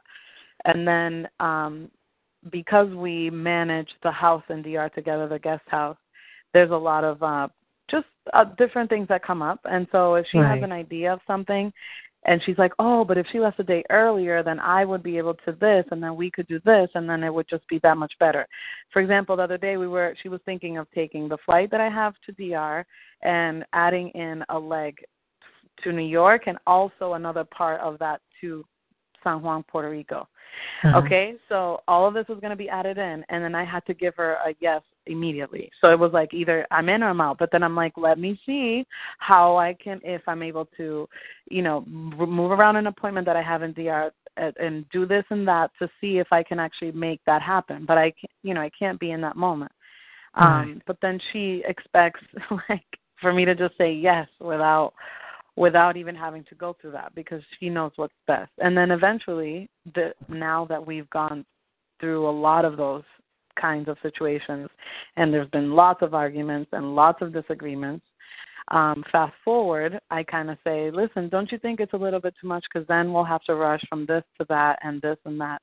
And 0.66 0.88
then 0.88 1.28
um 1.40 1.90
because 2.52 2.90
we 2.94 3.30
manage 3.30 3.90
the 4.04 4.12
house 4.12 4.44
in 4.50 4.62
DR 4.62 4.90
together, 4.90 5.28
the 5.28 5.40
guest 5.40 5.64
house, 5.68 5.98
there's 6.54 6.72
a 6.72 6.76
lot 6.76 7.04
of 7.04 7.22
uh 7.24 7.48
just 7.90 8.06
uh, 8.34 8.44
different 8.58 8.90
things 8.90 9.08
that 9.08 9.24
come 9.24 9.42
up. 9.42 9.60
And 9.66 9.88
so 9.92 10.16
if 10.16 10.26
she 10.32 10.38
Right. 10.38 10.54
has 10.56 10.64
an 10.64 10.72
idea 10.72 11.12
of 11.12 11.20
something 11.26 11.74
and 12.26 12.42
she's 12.44 12.58
like, 12.58 12.74
"Oh, 12.80 13.06
but 13.06 13.18
if 13.18 13.26
she 13.32 13.40
left 13.40 13.60
a 13.60 13.64
day 13.64 13.84
earlier, 13.90 14.44
then 14.44 14.60
I 14.60 14.86
would 14.86 15.04
be 15.04 15.18
able 15.18 15.36
to 15.46 15.54
this 15.54 15.86
and 15.92 16.02
then 16.04 16.16
we 16.16 16.30
could 16.30 16.48
do 16.48 16.60
this 16.66 16.90
and 16.96 17.10
then 17.10 17.24
it 17.24 17.34
would 17.34 17.48
just 17.50 17.68
be 17.68 17.80
that 17.80 17.98
much 17.98 18.14
better." 18.20 18.48
For 18.92 19.02
example, 19.02 19.36
the 19.36 19.44
other 19.44 19.58
day 19.58 19.78
we 19.78 19.88
were 19.88 20.16
she 20.22 20.30
was 20.30 20.42
thinking 20.46 20.78
of 20.78 20.90
taking 20.92 21.28
the 21.30 21.38
flight 21.46 21.72
that 21.72 21.82
I 21.82 21.90
have 21.90 22.16
to 22.26 22.32
DR 22.34 22.86
and 23.24 23.66
adding 23.74 24.10
in 24.10 24.44
a 24.50 24.60
leg 24.60 24.98
to 25.84 25.92
New 25.92 26.08
York 26.08 26.44
and 26.48 26.58
also 26.68 27.14
another 27.14 27.46
part 27.46 27.80
of 27.82 27.98
that 28.00 28.22
to 28.42 28.66
San 29.24 29.42
Juan, 29.42 29.64
Puerto 29.64 29.90
Rico. 29.90 30.28
Uh-huh. 30.84 31.00
Okay, 31.00 31.36
so 31.48 31.82
all 31.88 32.08
of 32.08 32.14
this 32.14 32.28
was 32.28 32.40
going 32.40 32.52
to 32.52 32.56
be 32.56 32.70
added 32.70 32.98
in, 32.98 33.24
and 33.30 33.44
then 33.44 33.56
I 33.56 33.64
had 33.64 33.86
to 33.86 33.94
give 33.94 34.16
her 34.16 34.34
a 34.46 34.56
yes 34.60 34.82
immediately. 35.06 35.70
So 35.82 35.92
it 35.92 36.00
was 36.00 36.12
like 36.14 36.34
either 36.34 36.66
I'm 36.72 36.90
in 36.90 37.04
or 37.04 37.10
I'm 37.10 37.22
out. 37.22 37.38
But 37.38 37.50
then 37.52 37.64
I'm 37.64 37.76
like, 37.76 37.94
let 37.98 38.20
me 38.20 38.40
see 38.46 38.86
how 39.18 39.58
I 39.58 39.74
can, 39.74 40.00
if 40.04 40.22
I'm 40.28 40.44
able 40.44 40.68
to, 40.78 41.08
you 41.50 41.62
know, 41.62 41.84
move 41.88 42.52
around 42.52 42.76
an 42.78 42.88
appointment 42.88 43.26
that 43.26 43.36
I 43.36 43.42
have 43.42 43.64
in 43.64 43.74
DR 43.74 44.12
and, 44.38 44.56
and 44.58 44.90
do 44.90 45.06
this 45.06 45.26
and 45.30 45.48
that 45.48 45.72
to 45.80 45.90
see 46.00 46.20
if 46.20 46.28
I 46.32 46.44
can 46.44 46.60
actually 46.60 46.92
make 46.92 47.22
that 47.26 47.42
happen. 47.42 47.86
But 47.86 47.98
I, 47.98 48.12
can't, 48.12 48.32
you 48.44 48.54
know, 48.54 48.62
I 48.62 48.72
can't 48.78 49.00
be 49.00 49.12
in 49.12 49.22
that 49.22 49.36
moment. 49.36 49.72
Um, 50.36 50.82
but 50.86 50.98
then 51.02 51.20
she 51.34 51.64
expects 51.68 52.22
like 52.70 52.86
for 53.20 53.34
me 53.34 53.46
to 53.46 53.56
just 53.56 53.78
say 53.78 53.92
yes 53.92 54.28
without 54.40 54.94
without 55.60 55.98
even 55.98 56.16
having 56.16 56.46
to 56.46 56.56
go 56.56 56.74
through 56.80 56.92
that 56.92 57.14
because 57.14 57.42
she 57.60 57.70
knows 57.70 57.92
what's 57.98 58.14
best. 58.28 58.50
And 58.60 58.76
then 58.78 58.92
eventually, 58.92 59.70
the 59.94 60.14
now 60.30 60.66
that 60.70 60.84
we've 60.84 61.10
gone 61.10 61.46
through 62.00 62.28
a 62.28 62.32
lot 62.32 62.64
of 62.64 62.78
those 62.78 63.04
kinds 63.60 63.90
of 63.90 63.98
situations, 64.02 64.70
and 65.18 65.34
there's 65.34 65.50
been 65.50 65.74
lots 65.74 66.02
of 66.02 66.14
arguments 66.14 66.70
and 66.72 66.96
lots 66.96 67.22
of 67.22 67.34
disagreements. 67.34 68.06
Um, 68.70 69.04
fast 69.12 69.34
forward, 69.44 70.00
I 70.10 70.24
kind 70.24 70.50
of 70.50 70.58
say, 70.64 70.92
listen, 70.92 71.28
don't 71.28 71.52
you 71.52 71.58
think 71.58 71.82
it's 71.82 71.94
a 71.94 71.98
little 71.98 72.22
bit 72.22 72.36
too 72.40 72.48
much? 72.48 72.64
Because 72.72 72.88
then 72.88 73.12
we'll 73.12 73.26
have 73.26 73.44
to 73.44 73.56
rush 73.56 73.84
from 73.90 74.06
this 74.06 74.24
to 74.40 74.46
that 74.48 74.80
and 74.82 75.02
this 75.02 75.18
and 75.26 75.42
that. 75.42 75.62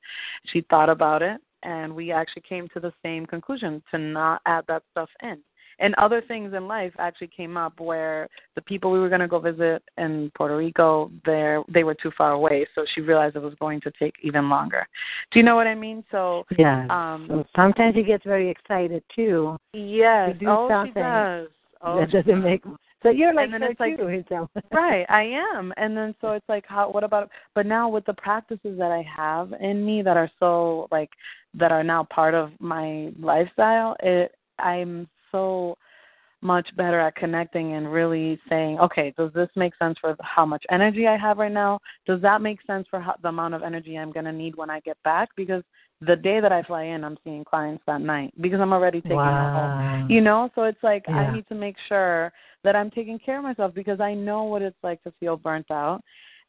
She 0.53 0.63
thought 0.69 0.89
about 0.89 1.23
it, 1.23 1.41
and 1.63 1.95
we 1.95 2.11
actually 2.11 2.43
came 2.47 2.67
to 2.75 2.79
the 2.79 2.93
same 3.01 3.25
conclusion 3.25 3.81
to 3.89 3.97
not 3.97 4.41
add 4.45 4.65
that 4.67 4.83
stuff 4.91 5.09
in 5.23 5.41
and 5.79 5.93
other 5.95 6.21
things 6.27 6.53
in 6.53 6.67
life 6.67 6.93
actually 6.99 7.27
came 7.35 7.57
up 7.57 7.79
where 7.79 8.27
the 8.55 8.61
people 8.61 8.91
we 8.91 8.99
were 8.99 9.09
going 9.09 9.21
to 9.21 9.27
go 9.27 9.39
visit 9.39 9.83
in 9.97 10.31
Puerto 10.35 10.57
Rico, 10.57 11.11
there 11.25 11.61
they 11.73 11.83
were 11.83 11.95
too 11.95 12.11
far 12.17 12.31
away, 12.31 12.65
so 12.75 12.85
she 12.93 13.01
realized 13.01 13.35
it 13.35 13.41
was 13.41 13.53
going 13.59 13.81
to 13.81 13.91
take 13.99 14.15
even 14.23 14.49
longer. 14.49 14.87
Do 15.31 15.39
you 15.39 15.45
know 15.45 15.55
what 15.55 15.67
I 15.67 15.75
mean? 15.75 16.03
So, 16.11 16.45
Yeah. 16.57 16.85
um, 16.89 17.27
so 17.29 17.45
sometimes 17.55 17.95
she 17.95 18.03
gets 18.03 18.23
very 18.23 18.49
excited 18.49 19.03
too. 19.15 19.57
yes, 19.73 20.33
to 20.33 20.33
do 20.39 20.45
oh, 20.49 20.67
something 20.69 20.93
she 20.95 20.99
does. 21.01 21.47
Oh, 21.81 21.99
that 21.99 22.09
doesn't 22.11 22.41
does. 22.41 22.43
make 22.43 22.63
so 23.03 23.09
you're 23.11 23.33
like 23.35 23.45
And 23.51 23.53
then 23.53 23.63
it's 23.63 23.79
like- 23.79 23.97
too. 23.97 24.47
right 24.71 25.05
i 25.09 25.21
am 25.21 25.71
and 25.77 25.95
then 25.95 26.15
so 26.19 26.31
it's 26.31 26.49
like 26.49 26.65
how 26.67 26.89
what 26.89 27.03
about 27.03 27.29
but 27.53 27.67
now 27.67 27.87
with 27.87 28.03
the 28.05 28.13
practices 28.15 28.75
that 28.79 28.91
i 28.91 29.03
have 29.03 29.53
in 29.61 29.85
me 29.85 30.01
that 30.01 30.17
are 30.17 30.31
so 30.39 30.87
like 30.91 31.11
that 31.53 31.71
are 31.71 31.83
now 31.83 32.03
part 32.05 32.33
of 32.33 32.49
my 32.59 33.11
lifestyle 33.19 33.95
it 34.01 34.33
i'm 34.57 35.07
so 35.37 35.77
much 36.41 36.67
better 36.75 36.99
at 36.99 37.15
connecting 37.15 37.73
and 37.73 37.91
really 37.91 38.39
saying 38.47 38.77
okay 38.79 39.11
does 39.17 39.33
this 39.33 39.49
make 39.55 39.73
sense 39.77 39.97
for 39.99 40.15
how 40.21 40.45
much 40.45 40.63
energy 40.69 41.07
i 41.07 41.17
have 41.17 41.39
right 41.39 41.51
now? 41.51 41.79
Does 42.05 42.21
that 42.21 42.41
make 42.43 42.59
sense 42.67 42.85
for 42.91 42.99
how, 42.99 43.15
the 43.23 43.29
amount 43.29 43.55
of 43.55 43.63
energy 43.63 43.97
i'm 43.97 44.11
going 44.11 44.25
to 44.25 44.31
need 44.31 44.55
when 44.55 44.69
i 44.69 44.79
get 44.81 44.97
back? 45.03 45.29
Because 45.35 45.63
the 46.01 46.15
day 46.15 46.39
that 46.39 46.51
i 46.51 46.61
fly 46.61 46.83
in 46.83 47.03
i'm 47.03 47.17
seeing 47.23 47.43
clients 47.43 47.83
that 47.87 48.01
night 48.01 48.31
because 48.39 48.59
i'm 48.59 48.71
already 48.71 49.01
taking 49.01 49.17
them 49.17 49.51
home. 49.51 49.73
You 50.09 50.21
know? 50.21 50.49
So 50.53 50.63
it's 50.63 50.83
like 50.83 51.03
i 51.09 51.33
need 51.33 51.47
to 51.47 51.55
make 51.55 51.75
sure 51.87 52.31
that 52.63 52.75
i'm 52.75 52.91
taking 52.91 53.17
care 53.17 53.39
of 53.39 53.43
myself 53.43 53.73
because 53.73 53.99
i 53.99 54.13
know 54.13 54.43
what 54.43 54.61
it's 54.61 54.83
like 54.83 55.01
to 55.03 55.13
feel 55.19 55.37
burnt 55.37 55.71
out. 55.71 56.01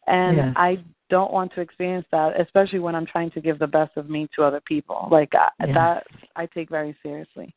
And 0.07 0.37
Yes. 0.37 0.53
i 0.57 0.79
don't 1.09 1.33
want 1.33 1.51
to 1.55 1.63
experience 1.63 2.07
that 2.13 2.39
especially 2.39 2.81
when 2.81 2.95
i'm 2.95 3.07
trying 3.07 3.31
to 3.31 3.41
give 3.41 3.59
the 3.59 3.67
best 3.67 3.97
of 3.97 4.11
me 4.11 4.29
to 4.37 4.45
other 4.45 4.61
people. 4.61 5.09
Like 5.11 5.33
Yes. 5.33 5.75
that 5.75 6.07
i 6.37 6.45
take 6.45 6.69
very 6.69 6.95
seriously 7.03 7.55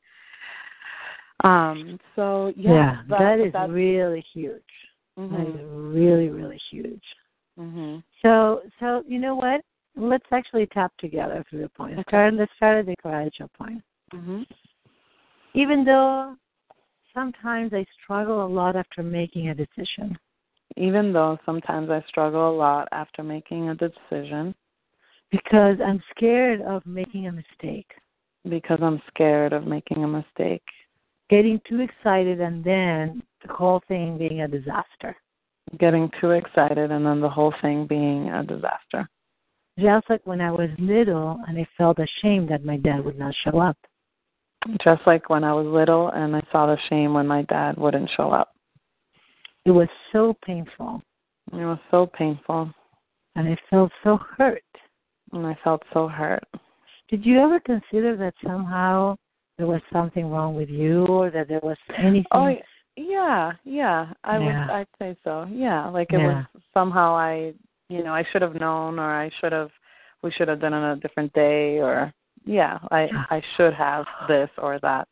um 1.43 1.99
so 2.15 2.53
yeah, 2.55 2.73
yeah, 2.73 3.01
but 3.07 3.19
that 3.19 3.39
is 3.39 3.53
that's, 3.53 3.71
really 3.71 4.23
huge. 4.33 4.61
That 5.17 5.23
mhm, 5.23 5.55
is 5.55 5.61
really, 5.95 6.29
really 6.29 6.59
huge. 6.71 7.03
mhm. 7.59 8.03
So, 8.21 8.61
so 8.79 9.03
you 9.07 9.19
know 9.19 9.35
what? 9.35 9.61
Let's 9.95 10.25
actually 10.31 10.67
tap 10.67 10.91
together 10.99 11.43
through 11.49 11.61
the 11.63 11.69
points. 11.69 11.99
Okay. 11.99 12.09
Start, 12.09 12.33
let's 12.35 12.51
start 12.55 12.77
at 12.79 12.85
the 12.85 12.95
karate 13.03 13.53
point. 13.57 13.83
Mhm. 14.13 14.45
Even 15.53 15.83
though 15.83 16.35
sometimes 17.13 17.73
I 17.73 17.85
struggle 18.01 18.45
a 18.45 18.47
lot 18.47 18.75
after 18.75 19.03
making 19.03 19.49
a 19.49 19.55
decision. 19.55 20.17
Even 20.77 21.11
though 21.11 21.37
sometimes 21.45 21.89
I 21.89 22.01
struggle 22.07 22.49
a 22.49 22.55
lot 22.55 22.87
after 22.91 23.23
making 23.23 23.69
a 23.69 23.75
decision. 23.75 24.55
Because 25.31 25.77
I'm 25.85 26.01
scared 26.15 26.61
of 26.61 26.85
making 26.85 27.27
a 27.27 27.31
mistake. 27.31 27.91
Because 28.47 28.79
I'm 28.81 29.01
scared 29.13 29.53
of 29.53 29.65
making 29.65 30.03
a 30.03 30.07
mistake. 30.07 30.63
Getting 31.31 31.61
too 31.67 31.79
excited 31.79 32.41
and 32.41 32.61
then 32.61 33.23
the 33.47 33.53
whole 33.53 33.81
thing 33.87 34.17
being 34.17 34.41
a 34.41 34.49
disaster. 34.49 35.15
Getting 35.79 36.11
too 36.19 36.31
excited 36.31 36.91
and 36.91 37.05
then 37.05 37.21
the 37.21 37.29
whole 37.29 37.53
thing 37.61 37.87
being 37.87 38.29
a 38.29 38.43
disaster. 38.43 39.09
Just 39.79 40.09
like 40.09 40.27
when 40.27 40.41
I 40.41 40.51
was 40.51 40.69
little 40.77 41.39
and 41.47 41.57
I 41.57 41.65
felt 41.77 41.99
ashamed 41.99 42.49
that 42.49 42.65
my 42.65 42.75
dad 42.75 43.05
would 43.05 43.17
not 43.17 43.33
show 43.45 43.59
up. 43.59 43.77
Just 44.83 45.01
like 45.07 45.29
when 45.29 45.45
I 45.45 45.53
was 45.53 45.65
little 45.65 46.09
and 46.09 46.35
I 46.35 46.41
saw 46.51 46.65
the 46.65 46.77
shame 46.89 47.13
when 47.13 47.27
my 47.27 47.43
dad 47.43 47.77
wouldn't 47.77 48.09
show 48.17 48.31
up. 48.31 48.49
It 49.63 49.71
was 49.71 49.87
so 50.11 50.35
painful. 50.45 51.01
It 51.53 51.63
was 51.63 51.79
so 51.91 52.07
painful. 52.07 52.73
And 53.37 53.47
I 53.47 53.57
felt 53.69 53.93
so 54.03 54.19
hurt. 54.37 54.63
And 55.31 55.47
I 55.47 55.57
felt 55.63 55.81
so 55.93 56.09
hurt. 56.09 56.43
Did 57.07 57.25
you 57.25 57.39
ever 57.39 57.61
consider 57.61 58.17
that 58.17 58.33
somehow 58.45 59.15
there 59.61 59.67
was 59.67 59.81
something 59.93 60.27
wrong 60.31 60.55
with 60.55 60.69
you 60.69 61.05
or 61.05 61.29
that 61.29 61.47
there 61.47 61.59
was 61.61 61.77
anything? 61.95 62.25
Oh, 62.31 62.55
yeah, 62.97 63.51
yeah. 63.63 64.11
I 64.23 64.39
Yeah. 64.39 64.45
would 64.45 64.71
I'd 64.71 64.87
say 64.97 65.15
so. 65.23 65.45
Yeah, 65.51 65.87
like 65.87 66.11
it 66.13 66.17
Yeah. 66.17 66.25
was 66.25 66.45
somehow 66.73 67.13
I, 67.15 67.53
you 67.87 68.03
know, 68.03 68.11
I 68.11 68.23
should 68.23 68.41
have 68.41 68.55
known 68.55 68.97
or 68.97 69.13
I 69.13 69.29
should 69.39 69.51
have 69.51 69.69
we 70.23 70.31
should 70.31 70.47
have 70.47 70.61
done 70.61 70.73
it 70.73 70.77
on 70.77 70.97
a 70.97 70.99
different 70.99 71.31
day 71.33 71.79
or 71.79 72.11
yeah, 72.43 72.79
I 72.89 73.03
I 73.29 73.43
should 73.55 73.75
have 73.75 74.05
this 74.27 74.49
or 74.57 74.79
that. 74.79 75.07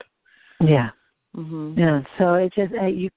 Yeah. 0.60 0.89
Mhm. 1.38 1.78
Yeah. 1.78 2.02
So 2.18 2.34
it 2.34 2.52
just 2.54 2.74
I, 2.74 2.88
you, 2.88 3.12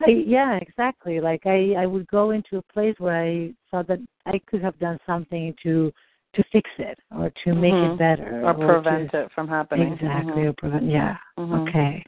I, 0.00 0.10
yeah, 0.10 0.60
exactly. 0.62 1.20
Like 1.20 1.44
I, 1.44 1.74
I 1.76 1.86
would 1.86 2.06
go 2.06 2.30
into 2.30 2.58
a 2.58 2.72
place 2.72 2.94
where 2.98 3.20
I 3.20 3.52
thought 3.68 3.88
that 3.88 3.98
I 4.26 4.38
could 4.46 4.62
have 4.62 4.78
done 4.78 5.00
something 5.06 5.56
to 5.64 5.92
to 6.34 6.44
fix 6.52 6.68
it 6.78 6.98
or 7.16 7.30
to 7.44 7.54
make 7.54 7.72
Mhm. 7.72 7.94
it 7.94 7.98
better 7.98 8.42
Or 8.44 8.52
to- 8.52 8.66
prevent 8.66 9.14
it 9.14 9.32
from 9.32 9.48
happening. 9.48 9.92
Exactly, 9.94 10.42
Mhm. 10.42 10.48
or 10.48 10.52
prevent. 10.54 10.82
Yeah. 10.84 11.16
Mhm. 11.38 11.68
Okay. 11.68 12.04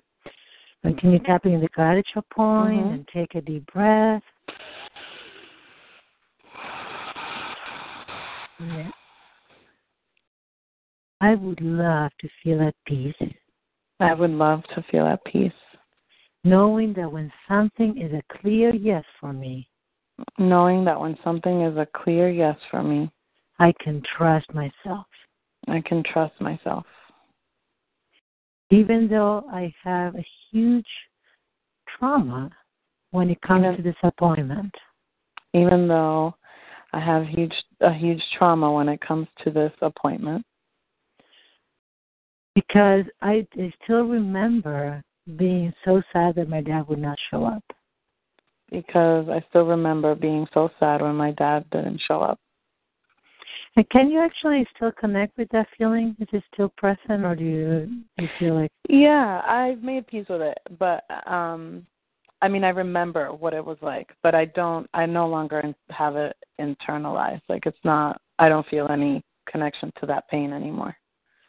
Continue 0.83 1.18
tapping 1.21 1.61
the 1.61 1.68
gratitude 1.68 2.29
point 2.31 2.87
Mhm. 2.87 2.93
and 2.95 3.09
take 3.09 3.35
a 3.35 3.41
deep 3.41 3.66
breath. 3.73 4.23
Yeah. 8.59 8.91
I 11.23 11.35
would 11.35 11.61
love 11.61 12.12
to 12.21 12.29
feel 12.43 12.62
at 12.62 12.75
peace, 12.87 13.14
I 14.01 14.14
would 14.14 14.31
love 14.31 14.64
to 14.75 14.83
feel 14.85 15.07
at 15.07 15.23
peace, 15.25 15.53
knowing 16.45 16.95
that 16.95 17.11
when 17.12 17.31
something 17.47 17.99
is 17.99 18.12
a 18.14 18.23
clear 18.39 18.75
yes 18.75 19.05
for 19.18 19.33
me, 19.33 19.68
knowing 20.39 20.85
that 20.87 20.99
when 20.99 21.18
something 21.23 21.61
is 21.62 21.77
a 21.77 21.85
clear 21.87 22.31
yes 22.31 22.57
for 22.71 22.83
me, 22.83 23.11
I 23.61 23.73
can 23.81 24.03
trust 24.17 24.53
myself. 24.53 25.07
I 25.69 25.81
can 25.83 26.03
trust 26.03 26.41
myself. 26.41 26.85
Even 28.71 29.07
though 29.09 29.45
I 29.53 29.73
have 29.85 30.17
a 30.17 30.25
huge 30.51 30.87
trauma 31.89 32.51
when 33.13 33.31
it 33.31 33.41
comes 33.43 33.65
Even- 33.65 33.77
to 33.77 33.93
disappointment. 33.93 34.75
Even 35.53 35.87
though 35.87 36.35
I 36.93 37.01
have 37.01 37.27
huge 37.27 37.55
a 37.81 37.93
huge 37.93 38.23
trauma 38.37 38.73
when 38.73 38.89
it 38.89 39.01
comes 39.01 39.29
to 39.45 39.51
this 39.51 39.73
appointment. 39.83 40.45
Because 42.55 43.05
I, 43.23 43.47
I 43.55 43.73
still 43.85 44.05
remember 44.05 45.03
being 45.37 45.73
so 45.85 46.03
sad 46.13 46.35
that 46.37 46.49
my 46.49 46.61
dad 46.61 46.89
would 46.89 46.99
not 46.99 47.19
show 47.31 47.45
up. 47.45 47.63
because 48.71 49.29
I 49.29 49.45
still 49.51 49.67
remember 49.67 50.15
being 50.15 50.47
so 50.55 50.71
sad 50.79 51.03
when 51.03 51.17
my 51.17 51.33
dad 51.33 51.69
didn't 51.71 52.01
show 52.07 52.21
up. 52.21 52.39
And 53.77 53.89
can 53.91 54.11
you 54.11 54.21
actually 54.21 54.66
still 54.77 54.93
connect 54.93 55.39
with 55.39 55.49
that 55.51 55.68
feeling? 55.79 56.16
Is 56.18 56.29
it 56.33 56.43
still 56.53 56.71
present, 56.77 57.25
or 57.25 57.37
do 57.37 57.45
you, 57.45 57.87
do 58.18 58.25
you 58.25 58.29
feel 58.39 58.55
like 58.55 58.71
Yeah, 58.89 59.43
I've 59.47 59.83
made 59.83 60.07
peace 60.07 60.27
with 60.29 60.41
it, 60.43 60.59
but 60.79 61.05
um 61.27 61.87
I 62.43 62.49
mean 62.49 62.64
I 62.64 62.71
remember 62.71 63.33
what 63.33 63.55
it 63.55 63.64
was 63.64 63.79
like, 63.83 64.09
but 64.23 64.35
I 64.35 64.47
don't 64.47 64.89
I 64.95 65.07
no 65.07 65.29
longer 65.29 65.62
have 65.91 66.16
it 66.16 66.37
internalized. 66.61 67.43
Like 67.49 67.66
it's 67.66 67.85
not 67.85 68.21
I 68.39 68.49
don't 68.49 68.66
feel 68.66 68.89
any 68.91 69.23
connection 69.49 69.93
to 70.01 70.07
that 70.07 70.29
pain 70.29 70.53
anymore. 70.53 70.97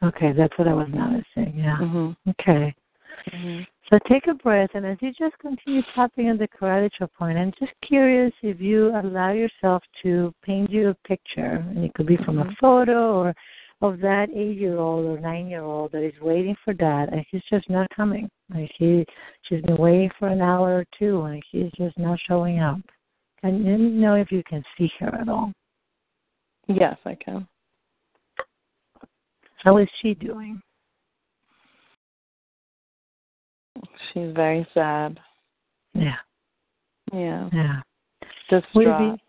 okay? 0.03 0.31
That's 0.33 0.57
what 0.57 0.67
I 0.67 0.73
was 0.73 0.87
noticing. 0.89 1.57
Yeah. 1.57 1.77
Mhm. 1.79 2.15
Okay. 2.29 2.75
Mhm. 3.33 3.65
So 3.91 3.99
take 4.07 4.27
a 4.27 4.33
breath, 4.33 4.69
and 4.73 4.85
as 4.85 4.97
you 5.01 5.11
just 5.11 5.37
continue 5.39 5.81
tapping 5.93 6.29
on 6.29 6.37
the 6.37 6.47
gratitude 6.57 7.09
point, 7.19 7.37
I'm 7.37 7.51
just 7.59 7.73
curious 7.85 8.31
if 8.41 8.61
you 8.61 8.97
allow 8.97 9.33
yourself 9.33 9.83
to 10.03 10.33
paint 10.43 10.71
you 10.71 10.89
a 10.89 10.93
picture, 11.05 11.61
and 11.69 11.83
it 11.83 11.93
could 11.93 12.05
be 12.05 12.15
from 12.15 12.39
a 12.39 12.45
Mhm. 12.45 12.55
photo 12.57 13.19
or 13.19 13.35
of 13.81 13.99
that 13.99 14.29
eight-year-old 14.29 15.05
or 15.07 15.19
nine-year-old 15.19 15.91
that 15.91 16.03
is 16.03 16.17
waiting 16.21 16.55
for 16.63 16.73
dad, 16.73 17.09
and 17.09 17.25
he's 17.29 17.43
just 17.49 17.69
not 17.69 17.89
coming. 17.89 18.29
Like 18.49 18.71
he, 18.77 19.05
she's 19.41 19.61
been 19.63 19.75
waiting 19.75 20.09
for 20.11 20.29
an 20.29 20.41
hour 20.41 20.77
or 20.77 20.85
two, 20.97 21.23
and 21.23 21.43
he's 21.51 21.71
just 21.73 21.97
not 21.97 22.17
showing 22.21 22.59
up. 22.59 22.79
And 23.43 23.65
you 23.65 23.77
know 23.77 24.15
if 24.15 24.31
you 24.31 24.41
can 24.43 24.63
see 24.77 24.89
her 24.99 25.13
at 25.15 25.27
all. 25.27 25.51
Yes, 26.67 26.97
I 27.03 27.15
can. 27.15 27.45
How 29.57 29.77
is 29.77 29.89
she 30.01 30.13
doing? 30.13 30.61
She's 34.13 34.31
very 34.33 34.67
sad. 34.73 35.19
Yeah, 35.93 36.15
Yeah. 37.13 37.49
yeah, 37.53 37.81
Distraught. 38.49 38.73
Would 38.75 38.87
it 38.87 39.19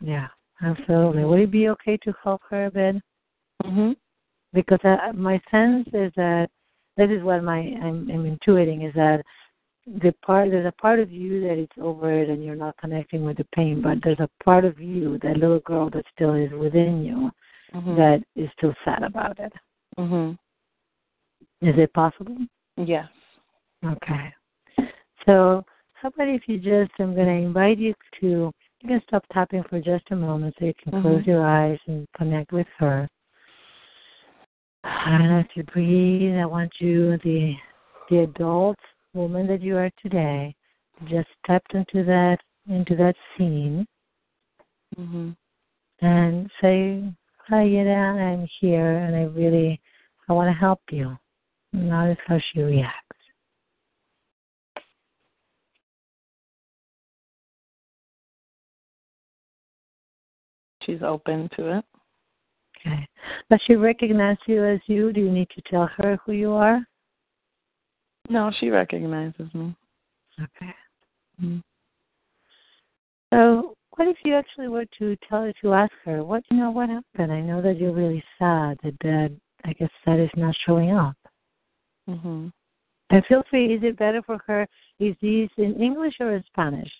be- 0.00 0.06
yeah, 0.06 0.28
absolutely. 0.62 1.24
Would 1.24 1.40
it 1.40 1.50
be 1.50 1.68
okay 1.70 1.96
to 1.98 2.14
help 2.22 2.42
her 2.50 2.66
a 2.66 2.70
bit? 2.70 2.96
Mhm. 3.64 3.96
because 4.52 4.80
I, 4.84 5.12
my 5.12 5.40
sense 5.50 5.86
is 5.92 6.12
that 6.16 6.50
this 6.96 7.10
is 7.10 7.22
what 7.22 7.44
my 7.44 7.58
I'm, 7.58 8.10
I'm 8.10 8.24
intuiting 8.38 8.86
is 8.88 8.92
that 8.94 9.22
the 9.86 10.12
part 10.24 10.50
there's 10.50 10.66
a 10.66 10.72
part 10.72 10.98
of 10.98 11.10
you 11.12 11.40
that 11.42 11.58
it's 11.58 11.78
over 11.80 12.12
it 12.12 12.28
and 12.30 12.44
you're 12.44 12.56
not 12.56 12.76
connecting 12.78 13.24
with 13.24 13.36
the 13.36 13.46
pain, 13.54 13.80
but 13.82 13.98
there's 14.02 14.20
a 14.20 14.28
part 14.42 14.64
of 14.64 14.80
you, 14.80 15.18
that 15.22 15.36
little 15.36 15.60
girl 15.60 15.90
that 15.90 16.04
still 16.14 16.34
is 16.34 16.50
within 16.52 17.04
you, 17.04 17.30
Mhm. 17.74 17.96
that 17.96 18.24
is 18.34 18.50
still 18.52 18.74
sad 18.84 19.02
about 19.02 19.38
it. 19.38 19.52
Mhm. 19.98 20.38
Is 21.60 21.76
it 21.78 21.92
possible? 21.92 22.36
Yes. 22.76 23.08
Okay. 23.84 24.32
So 25.26 25.64
how 25.94 26.08
about 26.08 26.28
if 26.28 26.42
you 26.46 26.58
just 26.58 26.92
I'm 26.98 27.14
gonna 27.14 27.30
invite 27.30 27.78
you 27.78 27.94
to 28.20 28.52
you 28.82 28.88
can 28.88 29.02
stop 29.06 29.24
tapping 29.32 29.62
for 29.68 29.80
just 29.80 30.04
a 30.10 30.16
moment 30.16 30.54
so 30.58 30.64
you 30.64 30.74
can 30.82 30.92
close 31.02 31.22
Mhm. 31.22 31.26
your 31.26 31.46
eyes 31.46 31.78
and 31.86 32.06
connect 32.16 32.52
with 32.52 32.66
her. 32.78 33.08
And 34.84 35.32
as 35.32 35.46
you 35.54 35.62
breathe, 35.64 36.36
I 36.38 36.46
want 36.46 36.72
you, 36.80 37.18
the 37.18 37.56
the 38.08 38.20
adult 38.20 38.78
woman 39.14 39.46
that 39.46 39.60
you 39.60 39.76
are 39.76 39.90
today, 40.02 40.54
just 41.04 41.28
step 41.44 41.62
into 41.74 42.02
that 42.04 42.40
into 42.66 42.96
that 42.96 43.16
scene 43.36 43.86
Mhm. 44.96 45.36
and 46.00 46.50
say, 46.60 47.02
"Hi, 47.48 47.66
Yeda, 47.66 48.16
I'm 48.20 48.46
here, 48.60 48.96
and 48.98 49.14
I 49.14 49.24
really 49.24 49.80
I 50.28 50.32
want 50.32 50.48
to 50.48 50.58
help 50.58 50.80
you." 50.90 51.18
And 51.72 51.88
notice 51.88 52.18
how 52.26 52.38
she 52.38 52.62
reacts. 52.62 53.19
She's 60.90 61.02
open 61.02 61.48
to 61.56 61.78
it. 61.78 61.84
Okay. 62.80 63.06
Does 63.48 63.60
she 63.66 63.76
recognize 63.76 64.38
you 64.46 64.64
as 64.64 64.80
you? 64.86 65.12
Do 65.12 65.20
you 65.20 65.30
need 65.30 65.48
to 65.50 65.62
tell 65.70 65.88
her 65.98 66.18
who 66.24 66.32
you 66.32 66.50
are? 66.50 66.84
No, 68.28 68.50
she 68.58 68.70
recognizes 68.70 69.54
me. 69.54 69.76
Okay. 70.40 70.74
Mhm. 71.40 71.62
So, 73.32 73.76
what 73.90 74.08
if 74.08 74.16
you 74.24 74.34
actually 74.34 74.66
were 74.66 74.86
to 74.98 75.16
tell 75.28 75.42
her 75.42 75.52
to 75.62 75.74
ask 75.74 75.92
her, 76.04 76.24
what 76.24 76.42
you 76.50 76.56
know, 76.56 76.72
what 76.72 76.88
happened? 76.88 77.32
I 77.32 77.40
know 77.40 77.62
that 77.62 77.78
you're 77.78 77.92
really 77.92 78.24
sad 78.38 78.78
that 78.82 78.98
Dad, 78.98 79.40
I 79.64 79.72
guess, 79.74 79.90
that 80.06 80.18
is 80.18 80.30
not 80.36 80.56
showing 80.66 80.90
up. 80.90 81.16
Mm-hmm. 82.08 82.48
And 83.10 83.26
feel 83.26 83.44
free. 83.48 83.74
Is 83.74 83.84
it 83.84 83.96
better 83.96 84.22
for 84.22 84.38
her? 84.46 84.66
Is 84.98 85.14
this 85.22 85.50
in 85.56 85.80
English 85.80 86.14
or 86.18 86.32
in 86.32 86.42
Spanish? 86.44 86.90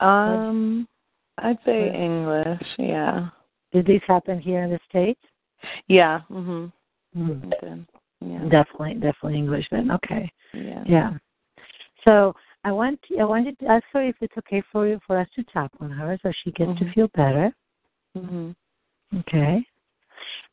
Um, 0.00 0.88
I'd 1.38 1.58
say? 1.64 1.92
English. 1.94 2.62
Yeah. 2.78 3.28
Did 3.72 3.86
these 3.86 4.00
happen 4.06 4.40
here 4.40 4.62
in 4.62 4.70
the 4.70 4.80
states? 4.88 5.20
Yeah. 5.88 6.22
Mhm. 6.30 6.72
Mm. 7.16 7.86
Yeah. 8.20 8.48
Definitely, 8.48 8.94
definitely 8.94 9.36
English 9.38 9.66
then. 9.70 9.90
Okay. 9.90 10.30
Yeah. 10.54 10.82
Yeah. 10.86 11.10
So 12.04 12.34
I 12.64 12.72
want 12.72 12.98
I 13.20 13.24
wanted 13.24 13.58
to 13.60 13.66
ask 13.66 13.84
her 13.92 14.02
if 14.02 14.16
it's 14.20 14.36
okay 14.38 14.62
for 14.72 14.86
you 14.86 14.98
for 15.06 15.18
us 15.18 15.28
to 15.36 15.42
tap 15.44 15.72
on 15.80 15.90
her 15.90 16.18
so 16.22 16.32
she 16.42 16.52
gets 16.52 16.78
to 16.78 16.84
Mhm. 16.84 16.94
feel 16.94 17.08
better. 17.08 17.54
Mhm. 18.16 18.54
Okay. 19.20 19.66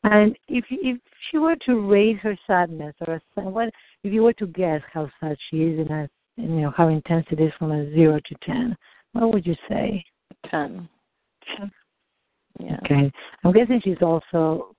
And 0.02 0.36
if 0.48 0.64
if 0.70 1.00
she 1.30 1.38
were 1.38 1.56
to 1.56 1.80
rate 1.80 2.18
her 2.18 2.36
sadness 2.46 2.94
or 3.06 3.20
a, 3.36 3.40
what 3.42 3.72
if 4.02 4.12
you 4.12 4.22
were 4.22 4.34
to 4.34 4.46
guess 4.46 4.82
how 4.92 5.10
sad 5.20 5.38
she 5.48 5.62
is 5.62 5.78
and 5.88 6.08
you 6.36 6.60
know 6.62 6.70
how 6.70 6.88
intense 6.88 7.26
it 7.30 7.40
is 7.40 7.52
from 7.54 7.72
a 7.72 7.90
zero 7.92 8.20
to 8.20 8.34
ten, 8.42 8.76
what 9.12 9.32
would 9.32 9.46
you 9.46 9.56
say? 9.68 10.04
Ten. 10.50 10.88
Ten. 11.56 11.70
Yeah. 12.60 12.78
Okay. 12.84 13.10
I'm 13.42 13.52
guessing 13.52 13.80
she's 13.82 14.02
also 14.02 14.74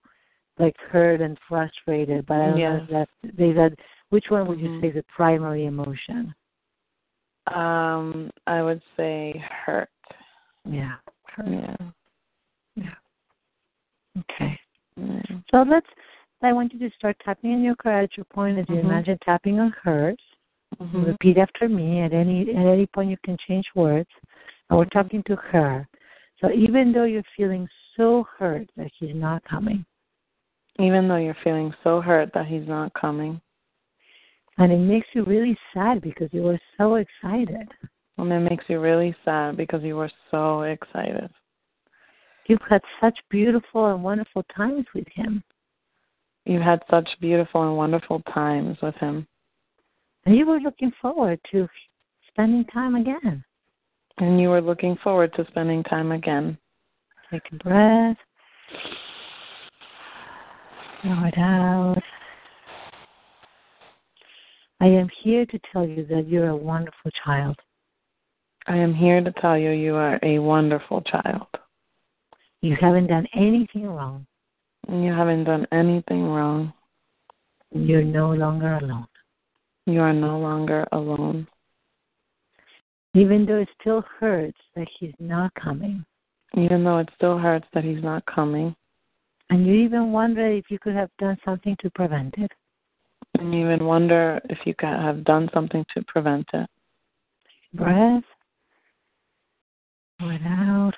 like 0.58 0.76
hurt 0.90 1.22
and 1.22 1.38
frustrated, 1.48 2.26
but 2.26 2.36
I 2.36 2.48
don't 2.48 2.58
Yeah. 2.60 2.78
know 2.78 2.84
if 2.84 2.90
that's 2.90 3.38
they 3.38 3.54
said 3.54 3.76
which 4.10 4.30
one 4.30 4.48
would 4.48 4.60
you 4.60 4.70
Mhm. 4.70 4.82
say 4.82 4.88
is 4.90 4.94
the 4.96 5.04
primary 5.04 5.66
emotion? 5.66 6.34
Um, 7.48 8.32
I 8.48 8.64
would 8.64 8.82
say 8.96 9.38
hurt. 9.38 9.90
Yeah. 10.64 10.96
Hurt. 11.28 11.80
Yeah. 12.76 12.96
Okay. 14.20 14.60
yeah. 14.98 15.22
So 15.52 15.64
let's 15.64 15.88
I 16.42 16.54
want 16.54 16.74
you 16.74 16.80
to 16.80 16.96
start 16.96 17.18
tapping 17.24 17.54
on 17.54 17.64
your 17.64 17.76
gratitude 17.76 18.30
point 18.30 18.60
as 18.60 18.70
you 18.70 18.76
Mhm. 18.76 18.86
imagine 18.86 19.18
tapping 19.20 19.60
on 19.60 19.72
hers. 19.72 20.18
Mhm. 20.80 21.08
Repeat 21.08 21.38
after 21.38 21.68
me. 21.68 22.02
At 22.02 22.14
any 22.14 22.50
at 22.50 22.66
any 22.66 22.86
point 22.88 23.10
you 23.10 23.18
can 23.24 23.38
change 23.38 23.66
words. 23.76 24.10
And 24.70 24.80
we're 24.80 24.86
talking 24.86 25.24
to 25.28 25.36
her. 25.36 25.88
So 26.42 26.52
even 26.52 26.92
though 26.92 27.04
you're 27.04 27.24
feeling 27.38 27.68
so 27.96 28.26
hurt 28.38 28.68
that 28.76 28.92
he's 29.00 29.16
not 29.16 29.44
coming, 29.46 29.86
Even 30.80 31.08
though 31.08 31.16
you're 31.16 31.38
feeling 31.44 31.74
so 31.84 32.02
hurt 32.02 32.32
that 32.34 32.48
he's 32.48 32.68
not 32.68 32.94
coming, 32.94 33.40
and 34.58 34.72
it 34.72 34.78
makes 34.78 35.08
you 35.14 35.24
really 35.24 35.58
sad 35.74 36.02
because 36.02 36.30
you 36.32 36.44
were 36.44 36.60
so 36.78 36.96
excited. 36.96 37.68
and 38.18 38.32
it 38.32 38.40
makes 38.40 38.64
you 38.70 38.80
really 38.80 39.16
sad 39.26 39.58
because 39.58 39.84
you 39.84 39.96
were 39.96 40.12
so 40.32 40.62
excited. 40.64 41.30
You've 42.48 42.62
had 42.70 42.82
such 43.02 43.18
beautiful 43.30 43.88
and 43.88 44.04
wonderful 44.04 44.44
times 44.56 44.86
with 44.94 45.08
him. 45.14 45.44
You've 46.46 46.62
had 46.62 46.82
such 46.90 47.10
beautiful 47.20 47.68
and 47.68 47.76
wonderful 47.76 48.22
times 48.34 48.78
with 48.82 48.96
him, 48.96 49.28
And 50.26 50.36
you 50.36 50.46
were 50.46 50.60
looking 50.60 50.92
forward 51.02 51.40
to 51.52 51.68
spending 52.30 52.66
time 52.66 52.96
again. 52.96 53.44
And 54.18 54.40
you 54.40 54.52
are 54.52 54.62
looking 54.62 54.98
forward 55.04 55.34
to 55.36 55.46
spending 55.48 55.84
time 55.84 56.12
again. 56.12 56.58
Take 57.32 57.44
a 57.52 57.56
breath. 57.56 58.18
Blow 61.04 61.24
it 61.26 61.38
out. 61.38 62.02
I 64.80 64.88
am 64.88 65.10
here 65.24 65.46
to 65.46 65.60
tell 65.72 65.88
you 65.88 66.06
that 66.08 66.28
you're 66.28 66.50
a 66.50 66.56
wonderful 66.56 67.12
child. 67.24 67.56
I 68.68 68.78
am 68.78 68.94
here 68.94 69.24
to 69.24 69.32
tell 69.42 69.58
you 69.58 69.72
you 69.72 69.96
are 69.96 70.20
a 70.24 70.40
wonderful 70.40 71.02
child. 71.02 71.48
You 72.62 72.76
haven't 72.80 73.08
done 73.08 73.28
anything 73.36 73.86
wrong. 73.86 74.26
You 74.90 75.12
haven't 75.12 75.44
done 75.44 75.68
anything 75.72 76.24
wrong. 76.24 76.74
You're 77.72 78.04
no 78.04 78.32
longer 78.32 78.76
alone. 78.76 79.08
You 79.86 80.02
are 80.02 80.14
no 80.14 80.40
longer 80.40 80.88
alone. 80.92 81.48
Even 83.16 83.46
though 83.46 83.60
it 83.60 83.70
still 83.80 84.04
hurts 84.20 84.58
that 84.76 84.88
he's 85.00 85.14
not 85.20 85.54
coming. 85.56 86.06
Even 86.58 86.84
though 86.84 86.98
it 87.00 87.10
still 87.16 87.38
hurts 87.38 87.66
that 87.74 87.84
he's 87.84 88.04
not 88.04 88.26
coming. 88.26 88.76
And 89.50 89.66
you 89.66 89.74
even 89.76 90.12
wonder 90.12 90.46
if 90.48 90.66
you 90.70 90.78
could 90.80 90.96
have 90.96 91.10
done 91.18 91.38
something 91.46 91.78
to 91.80 91.90
prevent 91.92 92.36
it. 92.38 92.52
And 93.40 93.54
you 93.54 93.66
even 93.66 93.86
wonder 93.86 94.42
if 94.50 94.58
you 94.66 94.74
could 94.78 94.90
have 94.90 95.24
done 95.24 95.50
something 95.54 95.86
to 95.96 96.04
prevent 96.08 96.46
it. 96.54 96.70
Breath. 97.74 98.24
Out. 100.22 100.94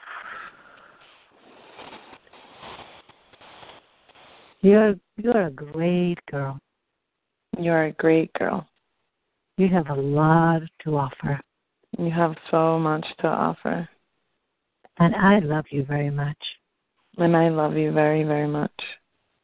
You're 4.61 4.95
you're 5.17 5.47
a 5.47 5.51
great 5.51 6.19
girl. 6.29 6.59
You're 7.59 7.85
a 7.85 7.91
great 7.93 8.31
girl. 8.33 8.67
You 9.57 9.67
have 9.69 9.89
a 9.89 9.99
lot 9.99 10.61
to 10.83 10.97
offer. 10.97 11.39
You 11.97 12.11
have 12.11 12.35
so 12.51 12.77
much 12.79 13.05
to 13.19 13.27
offer. 13.27 13.87
And 14.99 15.15
I 15.15 15.39
love 15.39 15.65
you 15.71 15.83
very 15.85 16.09
much. 16.09 16.37
And 17.17 17.35
I 17.35 17.49
love 17.49 17.75
you 17.75 17.91
very, 17.91 18.23
very 18.23 18.47
much. 18.47 18.71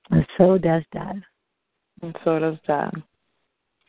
And 0.10 0.26
so 0.38 0.58
does 0.58 0.84
Dad. 0.92 1.22
And 2.02 2.16
so 2.24 2.40
does 2.40 2.58
Dad. 2.68 2.92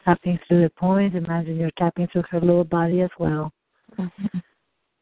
Tapping 0.05 0.39
through 0.47 0.63
the 0.63 0.71
point, 0.71 1.15
imagine 1.15 1.57
you're 1.57 1.71
tapping 1.79 2.07
through 2.09 2.25
her 2.31 2.41
little 2.41 2.65
body 2.65 3.01
as 3.01 3.11
well. 3.19 3.53
Mm-hmm. 3.99 4.39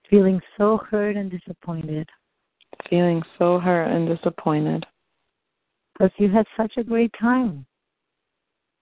Feeling 0.08 0.40
so 0.56 0.78
hurt 0.90 1.16
and 1.16 1.30
disappointed. 1.30 2.08
Feeling 2.88 3.22
so 3.38 3.58
hurt 3.58 3.90
and 3.90 4.08
disappointed 4.08 4.84
Because 5.94 6.10
you 6.18 6.30
had 6.30 6.46
such 6.56 6.72
a 6.76 6.84
great 6.84 7.12
time. 7.20 7.66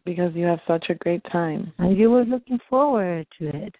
because 0.04 0.34
you 0.34 0.44
have 0.46 0.60
such 0.66 0.86
a 0.88 0.94
great 0.94 1.22
time. 1.30 1.72
And 1.78 1.96
you 1.96 2.10
were 2.10 2.24
looking 2.24 2.58
forward 2.68 3.26
to 3.38 3.48
it. 3.48 3.74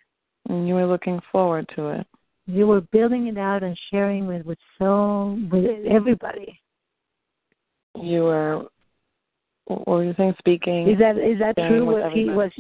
And 0.51 0.67
you 0.67 0.75
were 0.75 0.87
looking 0.87 1.21
forward 1.31 1.71
to 1.77 1.91
it. 1.91 2.07
You 2.47 2.67
were 2.67 2.81
building 2.81 3.29
it 3.29 3.39
out 3.39 3.63
and 3.63 3.79
sharing 3.93 4.27
with 4.27 4.45
with 4.45 4.59
so 4.79 5.39
with 5.53 5.87
everybody. 5.89 6.61
You 7.95 8.23
were, 8.25 8.67
what 9.67 9.87
were 9.87 10.05
you 10.05 10.15
saying, 10.17 10.35
speaking? 10.39 10.89
Is 10.89 10.99
that 10.99 11.19
is 11.19 11.39
that 11.39 11.55
true? 11.57 11.85
Was 11.87 12.13
he 12.13 12.25
was 12.25 12.51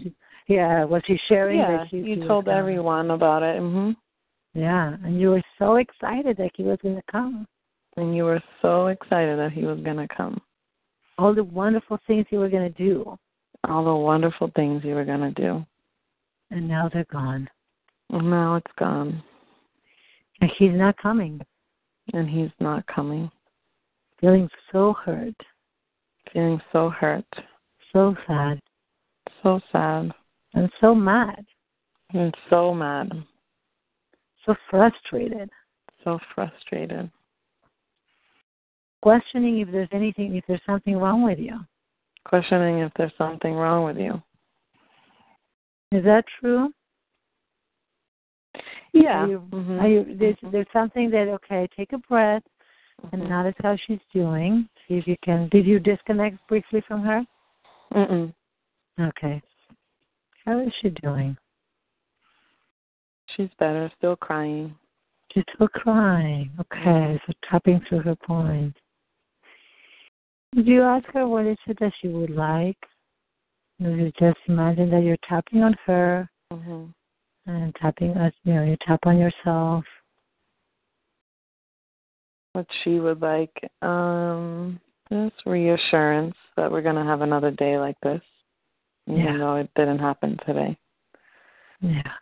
yeah, 0.46 0.84
was 0.84 1.02
he 1.06 1.18
sharing 1.28 1.58
yeah, 1.58 1.84
she, 1.90 1.96
you 1.96 2.14
she 2.22 2.28
told 2.28 2.44
coming? 2.44 2.58
everyone 2.60 3.10
about 3.10 3.42
it. 3.42 3.58
hmm 3.58 3.90
Yeah, 4.54 4.96
and 5.02 5.20
you 5.20 5.30
were 5.30 5.42
so 5.58 5.76
excited 5.76 6.36
that 6.36 6.52
he 6.54 6.62
was 6.62 6.78
going 6.84 6.96
to 6.96 7.02
come. 7.10 7.44
And 7.96 8.14
you 8.14 8.22
were 8.22 8.42
so 8.62 8.86
excited 8.86 9.36
that 9.36 9.50
he 9.50 9.64
was 9.64 9.80
going 9.80 9.96
to 9.96 10.08
come. 10.16 10.40
All 11.18 11.34
the 11.34 11.42
wonderful 11.42 11.98
things 12.06 12.24
you 12.30 12.38
were 12.38 12.48
going 12.48 12.72
to 12.72 12.78
do, 12.78 13.18
All 13.68 13.84
the 13.84 13.94
wonderful 13.94 14.48
things 14.54 14.84
you 14.84 14.94
were 14.94 15.04
going 15.04 15.34
to 15.34 15.42
do. 15.42 15.66
and 16.52 16.68
now 16.68 16.88
they're 16.92 17.04
gone. 17.10 17.48
And 18.12 18.28
now 18.30 18.56
it's 18.56 18.72
gone. 18.78 19.22
And 20.40 20.50
he's 20.58 20.72
not 20.72 20.96
coming. 20.98 21.40
And 22.12 22.28
he's 22.28 22.50
not 22.58 22.86
coming. 22.86 23.30
Feeling 24.20 24.48
so 24.72 24.94
hurt, 25.04 25.34
Feeling 26.32 26.60
so 26.72 26.90
hurt. 26.90 27.24
so 27.92 28.14
sad, 28.26 28.60
So 29.42 29.60
sad. 29.72 30.12
and 30.54 30.70
so 30.80 30.94
mad, 30.94 31.44
And 32.12 32.34
so 32.50 32.74
mad. 32.74 33.10
so 34.44 34.54
frustrated, 34.68 35.48
So 36.04 36.18
frustrated. 36.34 37.10
questioning 39.02 39.58
if 39.60 39.70
there's 39.70 39.88
anything, 39.92 40.34
if 40.36 40.44
there's 40.46 40.60
something 40.66 40.96
wrong 40.98 41.22
with 41.22 41.38
you. 41.38 41.58
Questioning 42.24 42.80
if 42.80 42.92
there's 42.96 43.16
something 43.16 43.54
wrong 43.54 43.84
with 43.84 43.96
you. 43.96 44.22
Is 45.92 46.04
that 46.04 46.24
true? 46.40 46.70
Yeah. 48.92 49.24
Are 49.24 49.28
you, 49.28 49.48
Mhm. 49.52 49.80
are 49.80 49.88
you, 49.88 50.16
there's 50.16 50.36
Mhm. 50.36 50.50
there's 50.52 50.70
something 50.72 51.10
that 51.10 51.28
okay, 51.28 51.68
take 51.76 51.92
a 51.92 51.98
breath 51.98 52.42
and 53.12 53.28
notice 53.28 53.54
how 53.62 53.76
she's 53.76 54.00
doing. 54.12 54.68
See 54.86 54.98
if 54.98 55.06
you 55.06 55.16
can. 55.22 55.48
Did 55.48 55.66
you 55.66 55.78
disconnect 55.78 56.46
briefly 56.48 56.80
from 56.82 57.02
her? 57.02 57.24
Mm-mm. 57.94 58.32
Okay. 58.98 59.42
How 60.44 60.58
is 60.58 60.72
she 60.80 60.90
doing? 60.90 61.36
She's 63.36 63.50
better. 63.58 63.90
Still 63.96 64.16
crying. 64.16 64.74
She's 65.32 65.44
still 65.54 65.68
crying. 65.68 66.50
Okay, 66.60 67.20
so 67.26 67.32
tapping 67.48 67.80
through 67.88 68.00
her 68.00 68.16
point. 68.16 68.76
Did 70.54 70.66
you 70.66 70.82
ask 70.82 71.06
her 71.12 71.28
what 71.28 71.46
is 71.46 71.58
it 71.66 71.78
that 71.78 71.92
she 72.00 72.08
would 72.08 72.30
like? 72.30 72.78
You 73.78 74.10
just 74.18 74.38
imagine 74.48 74.90
that 74.90 75.04
you're 75.04 75.16
tapping 75.28 75.62
on 75.62 75.74
her 75.86 76.28
hmm 76.52 76.86
and 77.56 77.74
tapping 77.76 78.16
us, 78.16 78.32
you 78.44 78.54
know, 78.54 78.64
you 78.64 78.76
tap 78.86 79.00
on 79.04 79.18
yourself. 79.18 79.84
What 82.52 82.66
she 82.82 82.98
would 82.98 83.20
like. 83.20 83.52
Um, 83.82 84.80
just 85.10 85.34
reassurance 85.46 86.34
that 86.56 86.70
we're 86.70 86.82
gonna 86.82 87.04
have 87.04 87.20
another 87.20 87.50
day 87.50 87.78
like 87.78 87.98
this, 88.02 88.22
even 89.06 89.24
Yeah. 89.24 89.38
though 89.38 89.56
it 89.56 89.70
didn't 89.74 89.98
happen 89.98 90.36
today. 90.46 90.76
Yeah. 91.80 92.16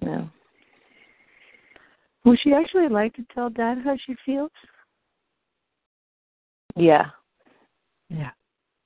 Yeah. 0.00 0.26
Would 2.24 2.40
she 2.40 2.54
actually 2.54 2.88
like 2.88 3.14
to 3.14 3.24
tell 3.34 3.50
Dad 3.50 3.78
how 3.84 3.96
she 3.96 4.14
feels? 4.24 4.52
Yeah. 6.76 7.10
Yeah. 8.08 8.30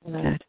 Yeah. 0.06 0.22
Good. 0.22 0.44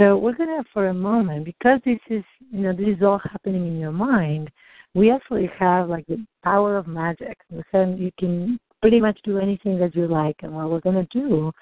So 0.00 0.16
we're 0.16 0.34
gonna, 0.34 0.64
for 0.72 0.88
a 0.88 0.94
moment, 0.94 1.44
because 1.44 1.80
this 1.84 2.00
is, 2.10 2.24
you 2.50 2.62
know, 2.62 2.72
this 2.72 2.96
is 2.96 3.02
all 3.02 3.20
happening 3.30 3.66
in 3.66 3.78
your 3.78 3.92
mind. 3.92 4.50
We 4.94 5.10
actually 5.10 5.48
have 5.58 5.88
like 5.88 6.06
the 6.06 6.24
power 6.42 6.76
of 6.76 6.86
magic. 6.86 7.38
So 7.70 7.94
you 7.96 8.10
can 8.18 8.58
pretty 8.80 9.00
much 9.00 9.18
do 9.24 9.38
anything 9.38 9.78
that 9.78 9.94
you 9.94 10.08
like. 10.08 10.36
And 10.42 10.52
what 10.52 10.70
we're 10.70 10.80
gonna 10.80 11.06
do 11.12 11.52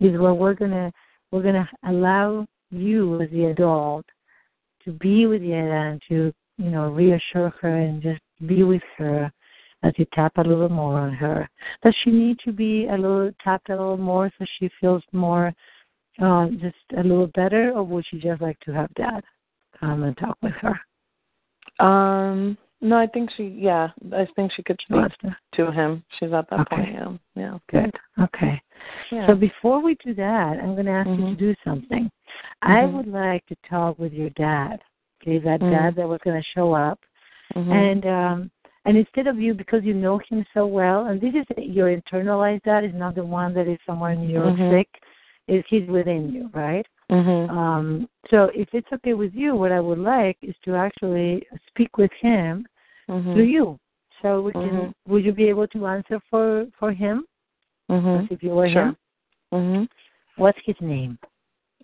is 0.00 0.18
what 0.18 0.38
we're 0.38 0.54
gonna 0.54 0.90
we're 1.30 1.42
gonna 1.42 1.68
allow 1.86 2.46
you 2.70 3.20
as 3.20 3.30
the 3.30 3.46
adult 3.46 4.06
to 4.84 4.92
be 4.92 5.26
with 5.26 5.42
Yeda 5.42 5.92
and 5.92 6.02
to, 6.08 6.32
you 6.56 6.70
know, 6.70 6.90
reassure 6.90 7.52
her 7.60 7.76
and 7.76 8.02
just 8.02 8.20
be 8.46 8.62
with 8.62 8.82
her 8.96 9.30
as 9.82 9.92
you 9.96 10.06
tap 10.14 10.32
a 10.36 10.42
little 10.42 10.68
more 10.68 10.98
on 10.98 11.12
her. 11.12 11.48
Does 11.82 11.94
she 12.02 12.10
need 12.10 12.38
to 12.44 12.52
be 12.52 12.86
a 12.86 12.96
little 12.96 13.30
tapped 13.44 13.68
a 13.68 13.76
little 13.76 13.96
more 13.98 14.30
so 14.38 14.46
she 14.58 14.70
feels 14.80 15.02
more 15.12 15.52
uh, 16.20 16.48
just 16.60 16.76
a 16.96 17.02
little 17.02 17.28
better, 17.28 17.72
or 17.72 17.82
would 17.84 18.04
she 18.10 18.18
just 18.18 18.42
like 18.42 18.58
to 18.60 18.72
have 18.72 18.92
Dad 18.94 19.22
come 19.78 20.02
and 20.02 20.16
talk 20.16 20.36
with 20.42 20.54
her? 20.60 21.84
Um, 21.84 22.56
no, 22.80 22.98
I 22.98 23.06
think 23.06 23.30
she. 23.36 23.44
Yeah, 23.44 23.88
I 24.12 24.26
think 24.36 24.52
she 24.52 24.62
could 24.62 24.80
speak 24.82 25.32
to 25.54 25.70
him. 25.70 26.04
She's 26.18 26.32
at 26.32 26.50
that 26.50 26.60
Okay. 26.60 26.76
point. 26.76 26.92
Yeah. 26.92 27.12
Yeah. 27.34 27.58
Good. 27.70 27.94
Okay. 28.20 28.60
Yeah. 29.10 29.26
So 29.28 29.34
before 29.34 29.80
we 29.80 29.96
do 30.04 30.14
that, 30.14 30.58
I'm 30.60 30.74
going 30.74 30.86
to 30.86 30.92
ask 30.92 31.08
you 31.08 31.16
to 31.16 31.22
Mhm. 31.22 31.38
do 31.38 31.54
something. 31.64 32.10
I 32.62 32.82
Mhm. 32.82 32.92
would 32.92 33.06
like 33.06 33.46
to 33.46 33.56
talk 33.68 33.98
with 33.98 34.12
your 34.12 34.30
dad. 34.30 34.82
Okay, 35.20 35.38
that 35.38 35.60
Mhm. 35.60 35.70
dad 35.70 35.94
that 35.94 36.08
was 36.08 36.20
going 36.24 36.40
to 36.40 36.48
show 36.48 36.72
up, 36.72 36.98
Mhm. 37.54 37.72
and 37.72 38.06
um, 38.06 38.50
and 38.84 38.96
instead 38.96 39.28
of 39.28 39.38
you, 39.38 39.54
because 39.54 39.84
you 39.84 39.94
know 39.94 40.18
him 40.18 40.44
so 40.52 40.66
well, 40.66 41.06
and 41.06 41.20
this 41.20 41.34
is 41.34 41.46
your 41.58 41.96
internalized 41.96 42.62
dad 42.64 42.84
is 42.84 42.94
not 42.94 43.14
the 43.14 43.24
one 43.24 43.54
that 43.54 43.68
is 43.68 43.78
somewhere 43.86 44.10
in 44.12 44.20
New 44.26 44.32
York 44.32 44.56
Mhm. 44.56 44.70
sick. 44.70 45.02
Is 45.48 45.64
he's 45.68 45.88
within 45.88 46.32
you, 46.32 46.50
right? 46.54 46.86
Mhm. 47.10 47.50
Um, 47.50 48.08
so 48.30 48.50
if 48.54 48.68
it's 48.72 48.92
okay 48.92 49.14
with 49.14 49.34
you, 49.34 49.54
what 49.54 49.72
I 49.72 49.80
would 49.80 49.98
like 49.98 50.38
is 50.40 50.54
to 50.64 50.76
actually 50.76 51.46
speak 51.66 51.98
with 51.98 52.12
him 52.12 52.66
Mhm. 53.08 53.34
through 53.34 53.44
you. 53.44 53.78
So 54.22 54.42
we 54.42 54.52
can. 54.52 54.62
Mhm. 54.62 54.94
Would 55.08 55.24
you 55.24 55.32
be 55.32 55.48
able 55.48 55.66
to 55.68 55.86
answer 55.86 56.20
for 56.30 56.66
for 56.78 56.92
him 56.92 57.26
Mhm. 57.90 58.30
if 58.30 58.42
you 58.42 58.50
were 58.50 58.68
Sure. 58.68 58.86
him? 58.86 58.96
Mhm. 59.52 59.88
What's 60.36 60.60
his 60.64 60.80
name? 60.80 61.18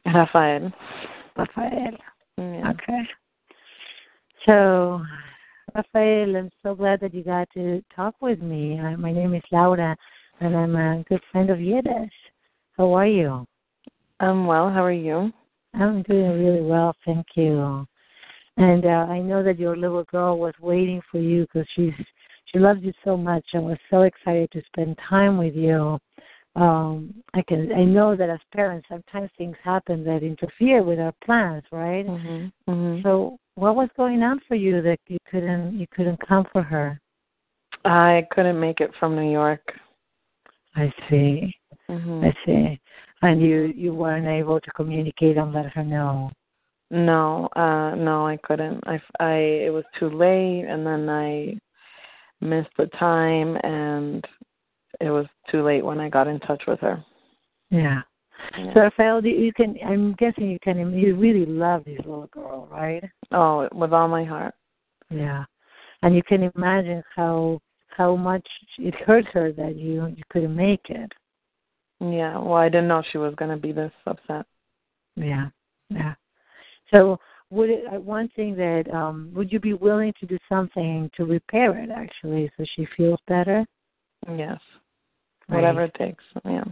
Rafael. 0.06 0.72
Rafael. 1.36 1.96
Yeah. 2.36 2.70
Okay. 2.70 3.08
So, 4.46 5.04
Rafael, 5.74 6.36
I'm 6.36 6.50
so 6.62 6.74
glad 6.74 7.00
that 7.00 7.12
you 7.12 7.22
got 7.22 7.50
to 7.50 7.82
talk 7.94 8.14
with 8.20 8.40
me. 8.40 8.78
Uh, 8.78 8.96
my 8.96 9.12
name 9.12 9.34
is 9.34 9.42
Laura, 9.50 9.96
and 10.40 10.56
I'm 10.56 10.76
a 10.76 11.02
good 11.08 11.22
friend 11.24 11.50
of 11.50 11.60
Yiddish. 11.60 12.27
How 12.78 12.94
are 12.94 13.08
you? 13.08 13.44
I'm 14.20 14.46
well. 14.46 14.70
How 14.70 14.84
are 14.84 14.92
you? 14.92 15.32
I'm 15.74 16.02
doing 16.02 16.44
really 16.44 16.62
well, 16.62 16.94
thank 17.04 17.26
you. 17.34 17.84
And 18.56 18.84
uh, 18.86 19.06
I 19.10 19.18
know 19.18 19.42
that 19.42 19.58
your 19.58 19.76
little 19.76 20.04
girl 20.04 20.38
was 20.38 20.54
waiting 20.60 21.02
for 21.10 21.18
you 21.18 21.42
because 21.42 21.68
she's 21.74 21.92
she 22.46 22.58
loves 22.58 22.80
you 22.82 22.92
so 23.04 23.16
much 23.16 23.44
and 23.52 23.64
was 23.64 23.78
so 23.90 24.02
excited 24.02 24.50
to 24.52 24.62
spend 24.66 24.96
time 25.08 25.38
with 25.38 25.54
you. 25.56 25.98
Um, 26.54 27.12
I 27.34 27.42
can 27.42 27.72
I 27.72 27.82
know 27.84 28.14
that 28.14 28.30
as 28.30 28.38
parents 28.54 28.86
sometimes 28.88 29.30
things 29.36 29.56
happen 29.62 30.04
that 30.04 30.22
interfere 30.22 30.82
with 30.84 31.00
our 31.00 31.12
plans, 31.24 31.64
right? 31.72 32.06
Mhm. 32.06 32.52
Mhm. 32.68 33.02
So 33.02 33.38
what 33.56 33.74
was 33.74 33.88
going 33.96 34.22
on 34.22 34.38
for 34.46 34.54
you 34.54 34.82
that 34.82 35.00
you 35.08 35.18
couldn't 35.28 35.78
you 35.78 35.86
couldn't 35.90 36.20
come 36.26 36.46
for 36.52 36.62
her? 36.62 37.00
I 37.84 38.26
couldn't 38.30 38.58
make 38.58 38.80
it 38.80 38.94
from 39.00 39.16
New 39.16 39.30
York. 39.30 39.76
I 40.76 40.92
see. 41.08 41.57
Mhm. 41.90 42.24
I 42.24 42.44
see. 42.44 42.80
And 43.22 43.40
you 43.40 43.72
you 43.76 43.94
weren't 43.94 44.26
able 44.26 44.60
to 44.60 44.70
communicate 44.72 45.36
and 45.36 45.52
let 45.52 45.66
her 45.72 45.84
know. 45.84 46.30
No, 46.90 47.48
uh 47.56 47.94
no, 47.94 48.26
I 48.26 48.36
couldn't. 48.38 48.82
I 48.86 49.00
I 49.20 49.34
it 49.66 49.72
was 49.72 49.84
too 49.98 50.08
late 50.10 50.64
and 50.64 50.86
then 50.86 51.08
I 51.08 51.58
missed 52.40 52.74
the 52.76 52.86
time 52.98 53.56
and 53.62 54.24
it 55.00 55.10
was 55.10 55.26
too 55.50 55.62
late 55.62 55.84
when 55.84 56.00
I 56.00 56.08
got 56.08 56.28
in 56.28 56.40
touch 56.40 56.62
with 56.66 56.80
her. 56.80 57.04
Yeah. 57.70 58.02
Yeah. 58.56 58.74
So 58.74 58.80
Rafael, 58.80 59.24
you 59.24 59.52
can 59.52 59.76
I'm 59.84 60.14
guessing 60.14 60.50
you 60.50 60.58
can 60.60 60.92
you 60.94 61.16
really 61.16 61.46
love 61.46 61.84
this 61.84 61.98
little 61.98 62.28
girl, 62.28 62.68
right? 62.70 63.04
oh, 63.32 63.68
with 63.72 63.92
all 63.92 64.08
my 64.08 64.24
heart. 64.24 64.54
Yeah. 65.10 65.44
And 66.02 66.14
you 66.14 66.22
can 66.22 66.50
imagine 66.54 67.02
how 67.14 67.60
how 67.88 68.14
much 68.14 68.46
it 68.78 68.94
hurt 69.06 69.26
her 69.32 69.52
that 69.52 69.76
you 69.76 70.06
you 70.06 70.22
couldn't 70.30 70.54
make 70.54 70.88
it. 70.88 71.12
Yeah, 72.00 72.38
well, 72.38 72.54
I 72.54 72.68
didn't 72.68 72.88
know 72.88 73.02
she 73.10 73.18
was 73.18 73.34
going 73.34 73.50
to 73.50 73.56
be 73.56 73.72
this 73.72 73.92
upset. 74.06 74.46
Yeah. 75.16 75.48
Yeah. 75.90 76.14
So 76.92 77.18
would 77.50 77.70
it 77.70 77.84
uh, 77.92 77.98
one 77.98 78.28
thing 78.36 78.54
that 78.56 78.84
um 78.92 79.30
would 79.34 79.50
you 79.50 79.58
be 79.58 79.72
willing 79.74 80.12
to 80.20 80.26
do 80.26 80.38
something 80.48 81.10
to 81.16 81.24
repair 81.24 81.76
it 81.78 81.90
actually 81.90 82.50
so 82.56 82.64
she 82.76 82.86
feels 82.96 83.18
better? 83.26 83.64
Yes. 84.28 84.58
Right. 85.48 85.56
Whatever 85.56 85.84
it 85.84 85.94
takes. 85.94 86.24
Yeah. 86.44 86.64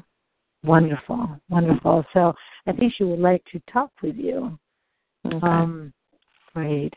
Wonderful. 0.65 1.41
Wonderful. 1.49 2.05
So 2.13 2.35
I 2.67 2.73
think 2.73 2.93
she 2.97 3.05
would 3.05 3.21
like 3.21 3.43
to 3.53 3.61
talk 3.73 3.91
with 4.03 4.17
you. 4.17 4.59
Okay. 5.27 5.47
Um 5.47 5.93
great. 6.55 6.95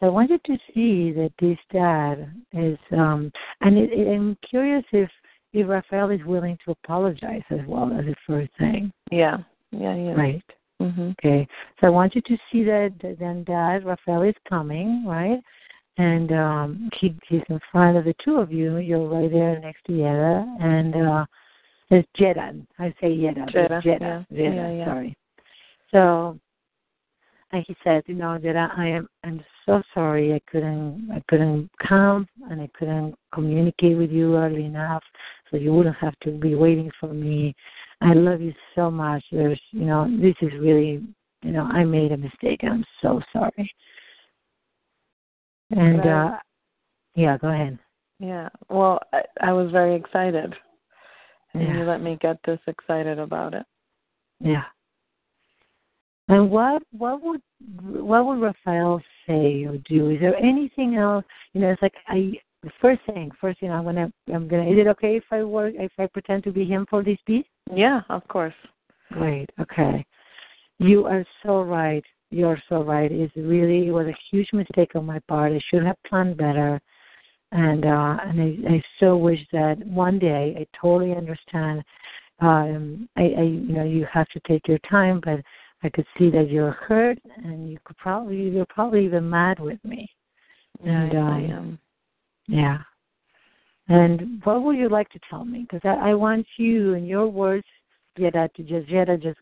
So 0.00 0.06
I 0.06 0.10
wanted 0.10 0.42
to 0.44 0.58
see 0.74 1.12
that 1.12 1.32
this 1.40 1.58
dad 1.72 2.30
is 2.52 2.78
um 2.92 3.30
and 3.60 3.76
it, 3.76 3.90
it, 3.92 4.08
I'm 4.08 4.36
curious 4.48 4.84
if 4.92 5.10
if 5.56 5.68
Raphael 5.68 6.10
is 6.10 6.20
willing 6.24 6.58
to 6.64 6.72
apologize 6.72 7.42
as 7.50 7.60
well 7.66 7.90
as 7.98 8.04
the 8.04 8.14
first 8.26 8.50
thing. 8.58 8.92
yeah. 9.10 9.38
Yeah, 9.72 9.94
yeah. 9.96 10.12
Right. 10.12 10.44
Mhm. 10.80 11.12
Okay. 11.18 11.46
So 11.80 11.86
I 11.88 11.90
want 11.90 12.14
you 12.14 12.20
to 12.22 12.36
see 12.50 12.62
that 12.64 12.92
that 13.02 13.18
then 13.18 13.42
Dad 13.44 13.84
Raphael 13.84 14.22
is 14.22 14.34
coming, 14.48 15.04
right? 15.06 15.40
And 15.98 16.30
um 16.32 16.88
he 17.00 17.14
he's 17.28 17.42
in 17.48 17.58
front 17.72 17.96
of 17.96 18.04
the 18.04 18.14
two 18.24 18.36
of 18.36 18.52
you. 18.52 18.76
You're 18.76 19.08
right 19.08 19.30
there 19.30 19.58
next 19.58 19.84
to 19.86 19.92
Yeda 19.92 20.56
and 20.60 20.94
uh 20.94 21.24
it's 21.90 22.08
Jeda. 22.18 22.64
I 22.78 22.94
say 23.00 23.08
Yeda. 23.16 23.50
Jeda, 23.50 23.82
Jeda. 23.82 24.00
yeah. 24.00 24.22
Jeda, 24.38 24.54
Yeah, 24.54 24.70
yeah. 24.72 24.84
sorry. 24.84 25.16
So 25.90 26.38
and 27.52 27.64
he 27.66 27.76
said, 27.84 28.02
you 28.06 28.14
know, 28.14 28.38
that 28.38 28.56
I, 28.56 28.68
I 28.76 28.86
am 28.98 29.08
I'm 29.24 29.44
so 29.66 29.82
sorry 29.94 30.32
I 30.32 30.40
couldn't 30.50 31.10
I 31.12 31.22
couldn't 31.28 31.70
come 31.86 32.28
and 32.50 32.60
I 32.60 32.68
couldn't 32.78 33.14
communicate 33.32 33.96
with 33.98 34.10
you 34.12 34.36
early 34.36 34.64
enough 34.64 35.02
so 35.50 35.56
you 35.56 35.72
wouldn't 35.72 35.96
have 35.96 36.18
to 36.22 36.30
be 36.30 36.54
waiting 36.54 36.90
for 36.98 37.12
me. 37.12 37.54
I 38.00 38.12
love 38.12 38.40
you 38.40 38.52
so 38.74 38.90
much. 38.90 39.24
There's 39.32 39.60
you 39.70 39.84
know, 39.84 40.08
this 40.20 40.34
is 40.42 40.52
really 40.60 41.02
you 41.42 41.52
know, 41.52 41.62
I 41.64 41.84
made 41.84 42.12
a 42.12 42.16
mistake 42.16 42.60
I'm 42.62 42.84
so 43.02 43.20
sorry. 43.32 43.74
And 45.70 46.00
uh 46.06 46.30
yeah, 47.14 47.38
go 47.38 47.48
ahead. 47.48 47.78
Yeah. 48.18 48.48
Well, 48.68 49.00
I, 49.12 49.22
I 49.40 49.52
was 49.52 49.70
very 49.70 49.94
excited. 49.94 50.54
And 51.54 51.62
Yeah. 51.62 51.78
you 51.78 51.84
let 51.84 52.02
me 52.02 52.18
get 52.20 52.38
this 52.44 52.60
excited 52.66 53.18
about 53.18 53.54
it. 53.54 53.64
Yeah. 54.40 54.64
And 56.28 56.50
what 56.50 56.82
what 56.90 57.22
would 57.22 57.40
what 57.80 58.26
would 58.26 58.40
Raphael 58.40 59.00
say 59.26 59.64
or 59.64 59.78
do? 59.88 60.10
Is 60.10 60.20
there 60.20 60.36
anything 60.36 60.96
else? 60.96 61.24
You 61.52 61.60
know, 61.60 61.70
it's 61.70 61.82
like 61.82 61.94
I 62.08 62.32
the 62.66 62.72
first 62.80 63.00
thing, 63.06 63.30
first 63.40 63.60
thing 63.60 63.70
I'm 63.70 63.84
gonna 63.84 64.12
I'm 64.34 64.48
gonna. 64.48 64.68
Is 64.68 64.76
it 64.76 64.88
okay 64.88 65.16
if 65.16 65.22
I 65.30 65.44
work 65.44 65.74
if 65.78 65.92
I 66.00 66.06
pretend 66.06 66.42
to 66.44 66.50
be 66.50 66.64
him 66.64 66.84
for 66.90 67.04
this 67.04 67.18
piece? 67.24 67.46
Yeah, 67.72 68.00
of 68.08 68.26
course. 68.26 68.54
Great. 69.12 69.48
Okay. 69.60 70.04
You 70.80 71.06
are 71.06 71.24
so 71.44 71.62
right. 71.62 72.02
You're 72.30 72.60
so 72.68 72.82
right. 72.82 73.10
It's 73.12 73.34
really 73.36 73.86
it 73.86 73.92
was 73.92 74.08
a 74.08 74.16
huge 74.32 74.48
mistake 74.52 74.96
on 74.96 75.06
my 75.06 75.20
part. 75.28 75.52
I 75.52 75.60
should 75.70 75.84
have 75.84 75.96
planned 76.08 76.36
better. 76.36 76.80
And 77.52 77.84
uh 77.84 78.16
and 78.24 78.66
I, 78.66 78.74
I 78.74 78.82
so 78.98 79.16
wish 79.16 79.38
that 79.52 79.78
one 79.86 80.18
day 80.18 80.56
I 80.58 80.66
totally 80.82 81.12
understand. 81.12 81.84
Um 82.40 83.08
I, 83.16 83.22
I 83.22 83.42
you 83.42 83.74
know, 83.76 83.84
you 83.84 84.08
have 84.12 84.26
to 84.30 84.40
take 84.48 84.66
your 84.66 84.80
time 84.90 85.20
but 85.24 85.38
I 85.84 85.88
could 85.88 86.06
see 86.18 86.30
that 86.30 86.50
you're 86.50 86.72
hurt 86.72 87.18
and 87.44 87.70
you 87.70 87.78
could 87.84 87.96
probably 87.96 88.48
you're 88.48 88.66
probably 88.66 89.04
even 89.04 89.30
mad 89.30 89.60
with 89.60 89.78
me. 89.84 90.08
And, 90.84 91.16
I 91.16 91.20
um, 91.20 91.50
am. 91.50 91.78
Yeah. 92.48 92.78
And 93.88 94.40
what 94.44 94.62
would 94.62 94.76
you 94.76 94.88
like 94.88 95.08
to 95.10 95.20
tell 95.30 95.44
me? 95.44 95.66
Because 95.70 95.80
I, 95.84 96.10
I 96.10 96.14
want 96.14 96.46
you, 96.56 96.94
in 96.94 97.06
your 97.06 97.28
words, 97.28 97.66
Yeda, 98.18 98.52
to 98.54 98.62
just 98.62 98.88
Yeda, 98.88 99.22
just 99.22 99.38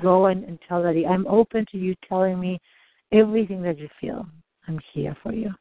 go 0.00 0.26
and, 0.26 0.44
and 0.44 0.58
tell 0.68 0.82
Daddy, 0.82 1.06
I'm 1.06 1.26
open 1.26 1.66
to 1.72 1.78
you 1.78 1.94
telling 2.08 2.38
me 2.38 2.60
everything 3.12 3.62
that 3.62 3.78
you 3.78 3.88
feel. 4.00 4.26
I'm 4.66 4.78
here 4.92 5.16
for 5.22 5.32
you. 5.32 5.52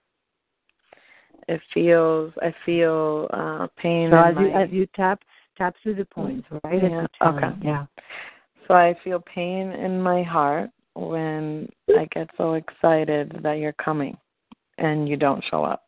It 1.47 1.61
feels. 1.73 2.33
I 2.41 2.53
feel 2.65 3.27
uh 3.31 3.67
pain. 3.77 4.09
So 4.11 4.17
in 4.17 4.23
as 4.23 4.35
you 4.35 4.51
my- 4.51 4.63
as 4.63 4.69
you 4.69 4.85
tap 4.95 5.21
tap 5.57 5.75
through 5.81 5.95
the 5.95 6.05
points, 6.05 6.47
right? 6.63 6.83
Yeah, 6.83 7.07
okay. 7.21 7.49
Yeah. 7.61 7.85
So 8.67 8.73
I 8.73 8.95
feel 9.03 9.23
pain 9.33 9.71
in 9.71 10.01
my 10.01 10.23
heart 10.23 10.69
when 10.93 11.69
I 11.97 12.05
get 12.11 12.29
so 12.37 12.55
excited 12.55 13.39
that 13.43 13.53
you're 13.53 13.73
coming 13.73 14.17
and 14.77 15.07
you 15.07 15.15
don't 15.15 15.43
show 15.49 15.63
up. 15.63 15.86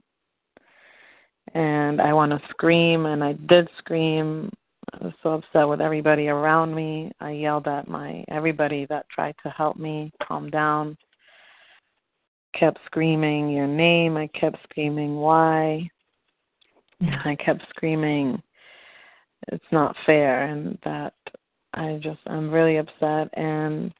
And 1.54 2.02
I 2.02 2.14
want 2.14 2.32
to 2.32 2.42
scream, 2.50 3.06
and 3.06 3.24
I 3.24 3.34
did 3.34 3.68
scream. 3.78 4.52
I 4.94 5.06
was 5.06 5.14
so 5.24 5.30
upset 5.32 5.68
with 5.68 5.82
everybody 5.82 6.28
around 6.28 6.74
me. 6.74 7.12
I 7.20 7.32
yelled 7.32 7.68
at 7.68 7.88
my 7.88 8.24
everybody 8.30 8.86
that 8.90 9.10
tried 9.10 9.36
to 9.44 9.50
help 9.50 9.78
me 9.78 10.12
calm 10.24 10.50
down. 10.50 10.98
Kept 12.60 12.80
screaming 12.86 13.50
your 13.50 13.68
name. 13.68 14.18
I 14.18 14.28
kept 14.28 14.58
screaming 14.64 15.16
why. 15.16 15.90
I 17.26 17.36
kept 17.36 17.62
screaming 17.70 18.42
it's 19.48 19.72
not 19.72 19.96
fair 20.06 20.46
and 20.46 20.78
that 20.84 21.14
I 21.74 22.00
just 22.02 22.20
I'm 22.28 22.52
really 22.52 22.78
upset 22.78 23.30
and 23.34 23.94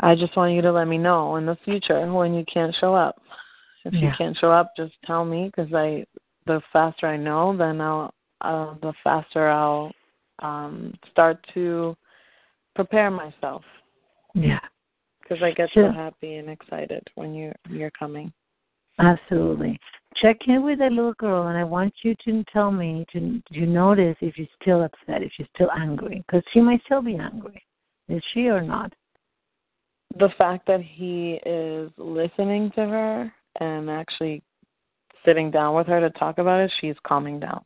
I 0.00 0.14
just 0.14 0.36
want 0.36 0.52
you 0.52 0.62
to 0.62 0.72
let 0.72 0.86
me 0.86 0.98
know 0.98 1.36
in 1.36 1.46
the 1.46 1.58
future 1.64 2.10
when 2.12 2.34
you 2.34 2.44
can't 2.52 2.74
show 2.80 2.94
up. 2.94 3.20
If 3.92 4.02
you 4.02 4.10
can't 4.18 4.36
show 4.36 4.50
up, 4.50 4.72
just 4.76 4.92
tell 5.06 5.24
me 5.24 5.46
because 5.46 5.72
I 5.72 6.04
the 6.46 6.60
faster 6.72 7.06
I 7.06 7.16
know, 7.16 7.56
then 7.56 7.80
I'll 7.80 8.12
uh, 8.40 8.74
the 8.82 8.92
faster 9.02 9.48
I'll 9.48 9.92
um 10.40 10.94
start 11.10 11.44
to 11.54 11.96
prepare 12.74 13.10
myself 13.10 13.64
Yeah. 14.34 14.60
because 15.22 15.42
I 15.42 15.50
get 15.52 15.70
Sure. 15.72 15.88
so 15.88 15.92
happy 15.92 16.36
and 16.36 16.48
excited 16.48 17.02
when 17.14 17.34
you're 17.34 17.56
you're 17.70 17.90
coming. 17.90 18.32
Absolutely. 18.98 19.78
Check 20.16 20.36
in 20.48 20.62
with 20.62 20.80
that 20.80 20.92
little 20.92 21.14
girl, 21.14 21.48
and 21.48 21.56
I 21.56 21.64
want 21.64 21.94
you 22.02 22.14
to 22.24 22.44
tell 22.52 22.70
me 22.70 23.06
to 23.12 23.40
to 23.52 23.66
notice 23.66 24.16
if 24.20 24.34
she's 24.34 24.48
still 24.60 24.82
upset, 24.82 25.22
if 25.22 25.32
she's 25.36 25.46
still 25.54 25.70
angry, 25.72 26.24
because 26.26 26.42
she 26.52 26.60
might 26.60 26.82
still 26.84 27.02
be 27.02 27.16
angry. 27.16 27.62
Is 28.08 28.22
she 28.32 28.48
or 28.48 28.60
not? 28.60 28.92
The 30.18 30.30
fact 30.38 30.66
that 30.66 30.80
he 30.80 31.38
is 31.44 31.90
listening 31.98 32.70
to 32.72 32.86
her 32.86 33.32
and 33.58 33.90
actually 33.90 34.42
sitting 35.24 35.50
down 35.50 35.74
with 35.74 35.86
her 35.86 36.00
to 36.00 36.10
talk 36.10 36.38
about 36.38 36.60
it, 36.60 36.72
she's 36.80 36.96
calming 37.06 37.40
down. 37.40 37.62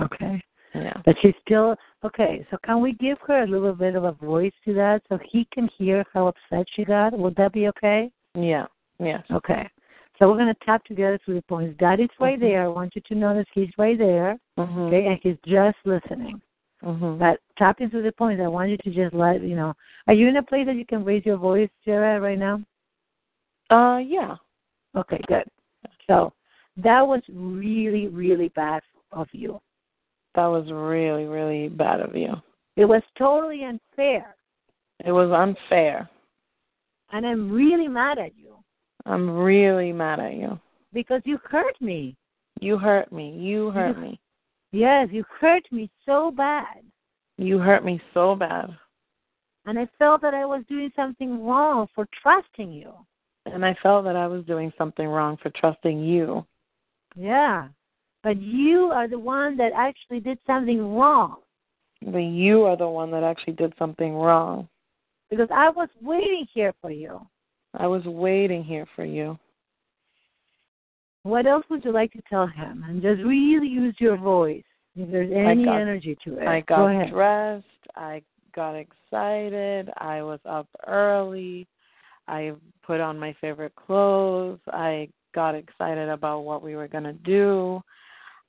Okay. 0.00 0.42
Yeah. 0.74 1.00
But 1.04 1.16
she's 1.22 1.34
still 1.46 1.76
okay. 2.04 2.46
So 2.50 2.56
can 2.64 2.80
we 2.80 2.94
give 2.94 3.18
her 3.26 3.44
a 3.44 3.46
little 3.46 3.74
bit 3.74 3.94
of 3.94 4.04
a 4.04 4.12
voice 4.12 4.52
to 4.64 4.74
that 4.74 5.02
so 5.08 5.18
he 5.30 5.46
can 5.52 5.68
hear 5.78 6.04
how 6.12 6.26
upset 6.26 6.66
she 6.74 6.84
got? 6.84 7.16
Would 7.16 7.36
that 7.36 7.52
be 7.52 7.68
okay? 7.68 8.10
Yeah. 8.34 8.66
Yes. 8.98 9.22
Okay. 9.30 9.68
So 10.18 10.28
we're 10.28 10.38
going 10.38 10.54
to 10.54 10.64
tap 10.64 10.84
together 10.84 11.18
through 11.24 11.34
the 11.34 11.42
points. 11.42 11.76
God 11.78 12.00
is 12.00 12.08
right 12.20 12.38
Mhm. 12.38 12.42
there. 12.42 12.64
I 12.64 12.68
want 12.68 12.94
you 12.94 13.02
to 13.02 13.14
notice 13.14 13.46
He's 13.52 13.76
right 13.78 13.98
there. 13.98 14.38
Mhm. 14.58 14.86
Okay, 14.88 15.06
and 15.06 15.18
He's 15.22 15.38
just 15.44 15.78
listening. 15.84 16.40
Mhm. 16.82 17.18
But 17.18 17.40
tap 17.56 17.80
into 17.80 18.02
the 18.02 18.12
points. 18.12 18.42
I 18.42 18.48
want 18.48 18.70
you 18.70 18.76
to 18.76 18.90
just 18.90 19.14
let 19.14 19.42
you 19.42 19.56
know. 19.56 19.74
Are 20.06 20.14
you 20.14 20.28
in 20.28 20.36
a 20.36 20.42
place 20.42 20.66
that 20.66 20.76
you 20.76 20.86
can 20.86 21.04
raise 21.04 21.24
your 21.24 21.36
voice, 21.36 21.70
Jared, 21.84 22.22
right 22.22 22.38
now? 22.38 22.60
Uh 23.70 23.98
yeah. 23.98 24.36
Okay, 24.96 25.20
good. 25.26 25.44
So 26.06 26.32
that 26.76 27.06
was 27.06 27.22
really, 27.32 28.08
really 28.08 28.48
bad 28.48 28.82
of 29.12 29.28
you. 29.32 29.60
That 30.34 30.46
was 30.46 30.66
really, 30.70 31.24
really 31.24 31.68
bad 31.68 32.00
of 32.00 32.14
you. 32.16 32.34
It 32.76 32.84
was 32.86 33.02
totally 33.16 33.62
unfair, 33.64 34.34
It 35.04 35.12
was 35.12 35.30
unfair. 35.30 36.08
and 37.12 37.24
I'm 37.26 37.50
really 37.52 37.86
mad 37.86 38.18
at 38.18 38.36
you 38.36 38.56
I'm 39.06 39.30
really 39.30 39.92
mad 39.92 40.18
at 40.18 40.34
you. 40.34 40.58
because 40.92 41.20
you 41.24 41.38
hurt 41.44 41.80
me. 41.80 42.16
You 42.60 42.78
hurt 42.78 43.12
me. 43.12 43.30
You 43.38 43.70
hurt 43.70 43.98
me. 43.98 44.18
Yes, 44.72 45.08
you 45.12 45.24
hurt 45.40 45.62
me 45.70 45.88
so 46.06 46.30
bad. 46.32 46.82
You 47.36 47.58
hurt 47.58 47.84
me 47.84 48.00
so 48.12 48.34
bad. 48.34 48.76
And 49.66 49.78
I 49.78 49.86
felt 49.98 50.20
that 50.22 50.34
I 50.34 50.44
was 50.44 50.62
doing 50.68 50.90
something 50.96 51.44
wrong 51.44 51.86
for 51.94 52.06
trusting 52.22 52.72
you. 52.72 52.92
And 53.46 53.64
I 53.64 53.74
felt 53.82 54.04
that 54.04 54.16
I 54.16 54.26
was 54.26 54.44
doing 54.46 54.72
something 54.78 55.06
wrong 55.06 55.36
for 55.42 55.50
trusting 55.50 56.02
you. 56.02 56.44
Yeah. 57.16 57.68
But 58.22 58.40
you 58.40 58.86
are 58.86 59.06
the 59.06 59.18
one 59.18 59.56
that 59.58 59.72
actually 59.76 60.20
did 60.20 60.38
something 60.46 60.94
wrong 60.94 61.36
But 62.00 62.18
you 62.20 62.62
are 62.64 62.76
the 62.76 62.88
one 62.88 63.10
that 63.10 63.22
actually 63.22 63.52
did 63.54 63.74
something 63.78 64.14
wrong. 64.14 64.68
because 65.30 65.48
I 65.54 65.68
was 65.70 65.88
waiting 66.00 66.46
here 66.54 66.72
for 66.80 66.90
you. 66.90 67.20
I 67.74 67.86
was 67.86 68.04
waiting 68.04 68.64
here 68.64 68.86
for 68.96 69.04
you. 69.04 69.38
What 71.22 71.46
else 71.46 71.64
would 71.70 71.84
you 71.84 71.92
like 71.92 72.12
to 72.12 72.22
tell 72.28 72.46
him? 72.46 72.84
And 72.86 73.00
just 73.02 73.22
really 73.22 73.66
use 73.68 73.94
your 73.98 74.16
voice 74.16 74.62
if 74.96 75.10
there's 75.10 75.32
any 75.32 75.64
got- 75.64 75.80
energy 75.80 76.16
to 76.24 76.38
it. 76.38 76.46
I 76.46 76.60
Go 76.60 76.76
got 76.76 76.86
ahead. 76.86 77.10
dressed. 77.10 77.64
I 77.96 78.22
got 78.54 78.74
excited. 78.74 79.90
I 79.98 80.22
was 80.22 80.40
up 80.46 80.68
early. 80.86 81.66
I 82.28 82.52
put 82.86 83.00
on 83.00 83.18
my 83.18 83.34
favorite 83.40 83.74
clothes. 83.74 84.60
I 84.68 85.08
got 85.34 85.54
excited 85.54 86.08
about 86.08 86.40
what 86.40 86.62
we 86.62 86.76
were 86.76 86.88
going 86.88 87.04
to 87.04 87.12
do. 87.12 87.82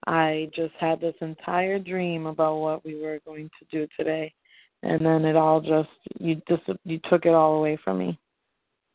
I 0.08 0.50
just 0.56 0.74
had 0.80 1.02
this 1.02 1.16
entire 1.22 1.80
dream 1.80 2.28
about 2.28 2.58
what 2.58 2.86
we 2.86 3.02
were 3.02 3.20
going 3.26 3.50
to 3.60 3.66
do 3.72 3.88
today. 3.98 4.34
And 4.84 5.04
then 5.04 5.26
it 5.26 5.36
all 5.36 5.62
just 5.62 5.90
you 6.20 6.42
just 6.48 6.62
you 6.84 7.00
took 7.10 7.26
it 7.26 7.34
all 7.34 7.56
away 7.56 7.78
from 7.84 7.98
me. 7.98 8.20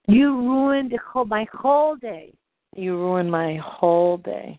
You 0.07 0.37
ruined 0.37 0.93
whole, 1.13 1.25
my 1.25 1.47
whole 1.53 1.97
day. 1.97 2.33
You 2.77 2.97
ruined 2.97 3.31
my 3.31 3.57
whole 3.57 4.19
day. 4.19 4.59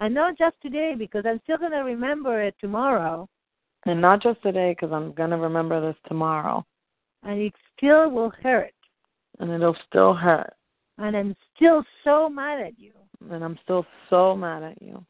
And 0.00 0.14
not 0.14 0.36
just 0.36 0.56
today 0.60 0.94
because 0.96 1.24
I'm 1.26 1.40
still 1.44 1.56
going 1.56 1.72
to 1.72 1.78
remember 1.78 2.42
it 2.42 2.54
tomorrow. 2.60 3.28
And 3.86 4.00
not 4.00 4.22
just 4.22 4.42
today 4.42 4.76
cuz 4.78 4.90
I'm 4.92 5.12
going 5.12 5.30
to 5.30 5.38
remember 5.38 5.80
this 5.80 5.96
tomorrow 6.06 6.64
And 7.22 7.40
it 7.40 7.54
still 7.76 8.10
will 8.10 8.32
hurt. 8.42 8.72
And 9.38 9.50
it'll 9.50 9.76
still 9.88 10.14
hurt. 10.14 10.52
And 10.98 11.16
I'm 11.16 11.36
still 11.54 11.84
so 12.04 12.28
mad 12.28 12.60
at 12.60 12.78
you. 12.78 12.92
And 13.30 13.44
I'm 13.44 13.58
still 13.62 13.86
so 14.10 14.36
mad 14.36 14.62
at 14.62 14.80
you. 14.82 15.04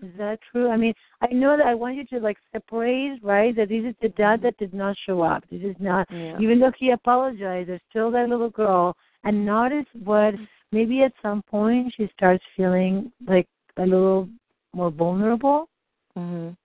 Is 0.00 0.12
that 0.16 0.38
true? 0.52 0.70
I 0.70 0.76
mean, 0.76 0.94
I 1.20 1.26
know 1.32 1.56
that 1.56 1.66
I 1.66 1.74
want 1.74 1.96
you 1.96 2.04
to 2.06 2.20
like 2.20 2.36
separate, 2.52 3.18
right? 3.22 3.54
That 3.56 3.68
this 3.68 3.84
is 3.84 3.96
the 4.00 4.10
dad 4.10 4.42
that 4.42 4.56
did 4.56 4.72
not 4.72 4.96
show 5.04 5.22
up. 5.22 5.42
This 5.50 5.62
is 5.62 5.74
not, 5.80 6.08
Yeah. 6.10 6.38
even 6.38 6.60
though 6.60 6.70
he 6.78 6.90
apologized, 6.90 7.68
there's 7.68 7.80
still 7.90 8.10
that 8.12 8.28
little 8.28 8.50
girl. 8.50 8.96
And 9.24 9.44
notice 9.44 9.86
what 10.04 10.34
maybe 10.70 11.02
at 11.02 11.12
some 11.20 11.42
point 11.42 11.92
she 11.96 12.08
starts 12.16 12.44
feeling 12.56 13.10
like 13.26 13.48
a 13.76 13.84
little 13.84 14.28
more 14.72 14.90
vulnerable, 14.90 15.68
Mhm. 16.16 16.56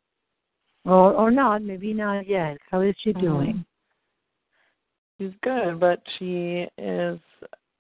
or 0.86 1.14
or 1.14 1.32
not. 1.32 1.64
Maybe 1.64 1.94
not 1.94 2.28
yet. 2.28 2.60
How 2.70 2.82
is 2.82 2.96
she 3.00 3.14
Mhm. 3.14 3.22
doing? 3.22 3.66
She's 5.18 5.32
good, 5.43 5.80
but 5.80 6.01
she 6.18 6.68
is. 6.78 7.20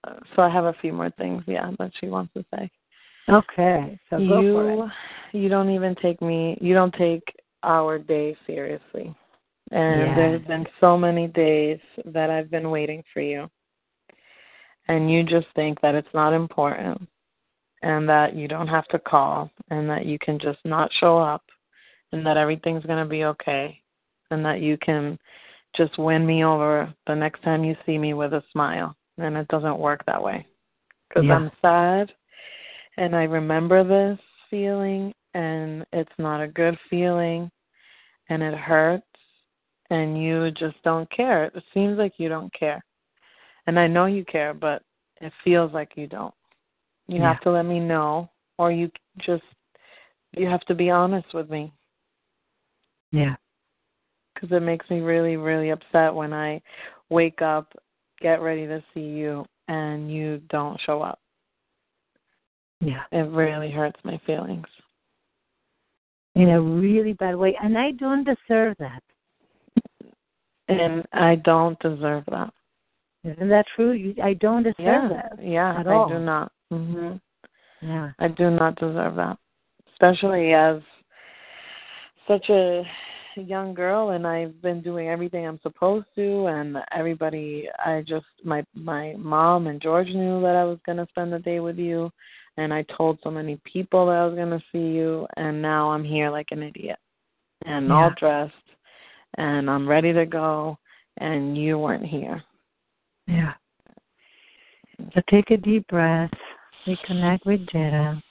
Uh, 0.05 0.15
so 0.35 0.41
I 0.41 0.49
have 0.49 0.65
a 0.65 0.75
few 0.81 0.93
more 0.93 1.09
things, 1.11 1.43
yeah, 1.47 1.71
that 1.79 1.91
she 1.99 2.07
wants 2.07 2.33
to 2.33 2.45
say. 2.53 2.69
Okay, 3.29 3.99
so 4.09 4.17
you, 4.17 4.89
you 5.31 5.49
don't 5.49 5.69
even 5.69 5.95
take 5.95 6.21
me. 6.21 6.57
You 6.59 6.73
don't 6.73 6.93
take 6.93 7.23
our 7.63 7.97
day 7.97 8.35
seriously, 8.45 9.15
and 9.71 10.01
Yes. 10.01 10.15
there's 10.15 10.45
been 10.45 10.67
so 10.81 10.97
many 10.97 11.27
days 11.27 11.79
that 12.05 12.29
I've 12.29 12.51
been 12.51 12.69
waiting 12.69 13.01
for 13.13 13.21
you, 13.21 13.49
and 14.89 15.09
you 15.09 15.23
just 15.23 15.47
think 15.55 15.79
that 15.81 15.95
it's 15.95 16.13
not 16.13 16.33
important, 16.33 17.07
and 17.81 18.07
that 18.09 18.35
you 18.35 18.49
don't 18.49 18.67
have 18.67 18.87
to 18.89 18.99
call, 18.99 19.49
and 19.69 19.89
that 19.89 20.05
you 20.05 20.19
can 20.19 20.37
just 20.37 20.59
not 20.65 20.91
show 20.99 21.17
up, 21.17 21.43
and 22.11 22.25
that 22.25 22.35
everything's 22.35 22.85
gonna 22.85 23.05
be 23.05 23.23
okay, 23.23 23.81
and 24.31 24.43
that 24.43 24.59
you 24.59 24.77
can 24.77 25.17
just 25.75 25.97
win 25.97 26.25
me 26.25 26.43
over 26.43 26.93
the 27.07 27.15
next 27.15 27.41
time 27.43 27.63
you 27.63 27.75
see 27.85 27.97
me 27.97 28.13
with 28.13 28.33
a 28.33 28.43
smile. 28.51 28.95
And 29.17 29.37
it 29.37 29.47
doesn't 29.49 29.77
work 29.77 30.03
that 30.05 30.21
way. 30.21 30.45
Because 31.07 31.25
Yeah. 31.27 31.35
I'm 31.35 31.51
sad 31.61 32.11
and 32.97 33.15
I 33.15 33.23
remember 33.23 33.83
this 33.83 34.19
feeling 34.49 35.13
and 35.33 35.85
it's 35.93 36.11
not 36.17 36.41
a 36.41 36.47
good 36.47 36.77
feeling 36.89 37.49
and 38.29 38.41
it 38.41 38.53
hurts 38.55 39.05
and 39.89 40.21
you 40.21 40.51
just 40.51 40.81
don't 40.83 41.09
care. 41.11 41.45
It 41.45 41.63
seems 41.73 41.97
like 41.97 42.13
you 42.17 42.29
don't 42.29 42.51
care. 42.53 42.83
And 43.67 43.79
I 43.79 43.87
know 43.87 44.05
you 44.05 44.25
care, 44.25 44.53
but 44.53 44.81
it 45.21 45.31
feels 45.43 45.71
like 45.73 45.95
you 45.95 46.07
don't. 46.07 46.33
You 47.07 47.21
Yeah. 47.21 47.33
have 47.33 47.41
to 47.41 47.51
let 47.51 47.65
me 47.65 47.79
know 47.79 48.29
or 48.57 48.71
you 48.71 48.89
just 49.19 49.43
you 50.35 50.47
have 50.47 50.61
to 50.61 50.73
be 50.75 50.89
honest 50.89 51.31
with 51.33 51.49
me 51.49 51.71
Yeah. 53.11 53.35
Because 54.43 54.57
it 54.57 54.61
makes 54.61 54.89
me 54.89 54.99
really, 54.99 55.37
really 55.37 55.69
upset 55.69 56.13
when 56.13 56.33
I 56.33 56.61
wake 57.09 57.41
up, 57.41 57.71
get 58.19 58.41
ready 58.41 58.67
to 58.67 58.83
see 58.93 58.99
you, 58.99 59.45
and 59.69 60.11
you 60.11 60.41
don't 60.49 60.79
show 60.85 61.01
up. 61.01 61.19
Yeah. 62.81 63.03
It 63.13 63.29
really 63.29 63.71
hurts 63.71 63.99
my 64.03 64.19
feelings. 64.25 64.65
In 66.35 66.49
a 66.49 66.59
really 66.59 67.13
bad 67.13 67.35
way, 67.35 67.55
and 67.63 67.77
I 67.77 67.91
don't 67.91 68.25
deserve 68.25 68.75
that. 68.79 69.01
And 70.67 71.05
I 71.13 71.35
don't 71.35 71.79
deserve 71.79 72.23
that. 72.31 72.51
Isn't 73.23 73.49
that 73.49 73.65
true? 73.75 73.91
You, 73.93 74.15
I 74.21 74.33
don't 74.33 74.63
deserve 74.63 74.75
yeah, 74.79 75.07
that. 75.09 75.39
yeah, 75.41 75.79
at 75.79 75.87
I 75.87 75.93
all. 75.93 76.09
do 76.09 76.19
not. 76.19 76.51
Mhm. 76.71 77.21
Yeah. 77.81 78.11
I 78.19 78.27
do 78.27 78.49
not 78.49 78.75
deserve 78.75 79.15
that, 79.15 79.37
especially 79.93 80.53
as 80.53 80.81
such 82.27 82.49
a 82.49 82.83
young 83.41 83.73
girl 83.73 84.11
and 84.11 84.25
I've 84.25 84.61
been 84.61 84.81
doing 84.81 85.09
everything 85.09 85.45
I'm 85.45 85.59
supposed 85.61 86.05
to 86.15 86.45
and 86.47 86.77
everybody 86.95 87.67
I 87.83 88.03
just 88.07 88.25
my 88.43 88.63
my 88.73 89.15
mom 89.17 89.67
and 89.67 89.81
George 89.81 90.07
knew 90.07 90.41
that 90.41 90.55
I 90.55 90.63
was 90.63 90.79
going 90.85 90.97
to 90.97 91.07
spend 91.09 91.33
the 91.33 91.39
day 91.39 91.59
with 91.59 91.77
you 91.77 92.11
and 92.57 92.73
I 92.73 92.83
told 92.95 93.19
so 93.23 93.31
many 93.31 93.59
people 93.63 94.05
that 94.07 94.15
I 94.15 94.25
was 94.25 94.35
going 94.35 94.49
to 94.49 94.63
see 94.71 94.95
you 94.95 95.27
and 95.37 95.61
now 95.61 95.91
I'm 95.91 96.03
here 96.03 96.29
like 96.29 96.47
an 96.51 96.63
idiot 96.63 96.99
and 97.65 97.91
all 97.91 98.11
dressed 98.19 98.53
and 99.37 99.69
I'm 99.69 99.87
ready 99.87 100.13
to 100.13 100.25
go 100.25 100.77
and 101.17 101.57
you 101.57 101.77
weren't 101.79 102.05
here. 102.05 102.43
Yeah. 103.27 103.53
So 105.13 105.21
take 105.29 105.51
a 105.51 105.57
deep 105.57 105.87
breath. 105.87 106.31
Reconnect 106.87 107.45
with 107.45 107.65
Jetta. 107.71 108.21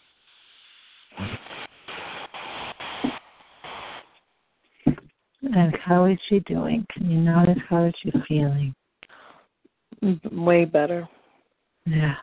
And 5.42 5.74
how 5.84 6.04
is 6.04 6.18
she 6.28 6.40
doing? 6.40 6.86
Can 6.92 7.10
you 7.10 7.20
notice 7.20 7.58
how 7.68 7.84
is 7.84 7.94
she 8.02 8.12
feeling? 8.28 8.74
Mm, 10.02 10.44
way 10.44 10.64
better. 10.64 11.08
Yeah. 11.84 12.14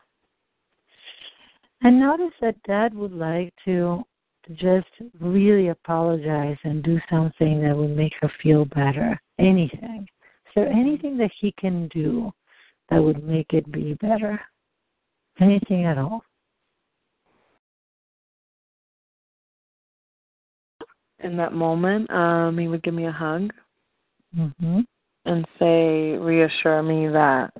And 1.82 2.00
notice 2.00 2.32
that 2.40 2.62
Dad 2.64 2.94
would 2.94 3.12
like 3.12 3.52
to 3.64 4.02
to 4.46 4.54
just 4.54 4.88
really 5.20 5.68
apologize 5.68 6.56
and 6.64 6.82
do 6.82 6.98
something 7.10 7.62
that 7.62 7.76
would 7.76 7.94
make 7.94 8.12
her 8.20 8.32
feel 8.42 8.64
better. 8.64 9.20
Anything. 9.38 10.06
Is 10.46 10.52
there 10.56 10.68
anything 10.68 11.18
that 11.18 11.30
he 11.38 11.52
can 11.58 11.88
do 11.88 12.32
that 12.88 13.02
would 13.02 13.22
make 13.22 13.52
it 13.52 13.70
be 13.70 13.94
better? 14.00 14.40
Anything 15.40 15.84
at 15.84 15.98
all? 15.98 16.22
In 21.22 21.36
that 21.36 21.52
moment, 21.52 22.10
um, 22.10 22.58
he 22.58 22.68
would 22.68 22.82
give 22.82 22.94
me 22.94 23.06
a 23.06 23.12
hug 23.12 23.52
Mhm. 24.36 24.86
and 25.24 25.46
say, 25.58 26.16
reassure 26.16 26.82
me 26.82 27.08
that 27.08 27.52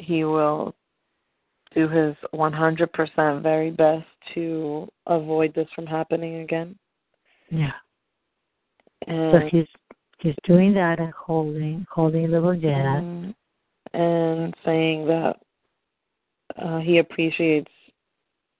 he 0.00 0.24
will 0.24 0.74
do 1.74 1.88
his 1.88 2.16
100% 2.32 3.42
very 3.42 3.70
best 3.70 4.06
to 4.34 4.90
avoid 5.06 5.54
this 5.54 5.70
from 5.74 5.86
happening 5.86 6.36
again. 6.36 6.78
Yeah. 7.50 7.74
And 9.06 9.32
So 9.32 9.48
he's 9.48 9.68
he's 10.18 10.34
doing 10.44 10.72
that 10.74 10.98
and 10.98 11.12
holding 11.12 11.86
holding 11.90 12.30
little 12.30 12.54
Jetta. 12.54 13.02
Mhm. 13.02 13.34
and 13.92 14.54
saying 14.64 15.06
that 15.06 15.40
uh, 16.56 16.78
he 16.80 16.98
appreciates 16.98 17.70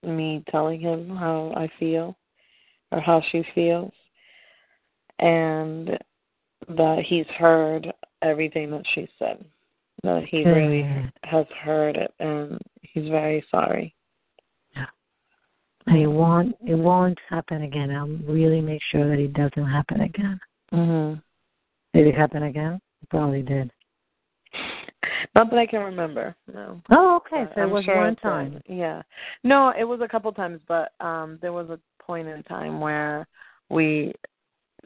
me 0.02 0.44
telling 0.50 0.80
him 0.80 1.08
how 1.16 1.52
I 1.56 1.68
feel 1.78 2.16
or 2.92 3.00
how 3.00 3.22
she 3.30 3.44
feels, 3.54 3.92
and 5.18 5.98
that 6.68 7.04
he's 7.06 7.26
heard 7.38 7.92
everything 8.22 8.70
that 8.70 8.84
she 8.94 9.08
said. 9.18 9.44
That 10.02 10.24
he 10.24 10.44
really 10.44 10.82
has 11.24 11.46
heard 11.64 11.96
it, 11.96 12.12
and 12.20 12.60
he's 12.82 13.08
very 13.08 13.44
sorry. 13.50 13.94
Yeah, 14.76 14.86
and 15.86 15.96
it 15.96 16.06
won't 16.06 16.54
it 16.66 16.74
won't 16.74 17.18
happen 17.28 17.62
again. 17.62 17.90
I'll 17.90 18.06
really 18.32 18.60
make 18.60 18.82
sure 18.90 19.08
that 19.08 19.18
it 19.18 19.32
doesn't 19.32 19.68
happen 19.68 20.02
again. 20.02 20.38
Mhm. 20.72 21.22
Did 21.94 22.06
it 22.08 22.14
happen 22.14 22.42
again? 22.44 22.80
It 23.02 23.08
probably 23.08 23.42
did. 23.42 23.72
Not 25.34 25.50
that 25.50 25.58
I 25.58 25.66
can 25.66 25.80
remember. 25.80 26.36
No. 26.52 26.80
Oh, 26.90 27.16
okay. 27.16 27.50
So 27.54 27.62
it 27.62 27.70
was 27.70 27.84
sure 27.84 27.96
one 27.96 28.08
it 28.08 28.10
did. 28.10 28.22
time. 28.22 28.62
Yeah. 28.68 29.02
No, 29.44 29.70
it 29.70 29.84
was 29.84 30.00
a 30.02 30.08
couple 30.08 30.30
times, 30.32 30.60
but 30.68 30.92
um 31.00 31.38
there 31.40 31.52
was 31.52 31.70
a 31.70 31.78
point 32.06 32.28
in 32.28 32.42
time 32.44 32.80
where 32.80 33.26
we 33.68 34.12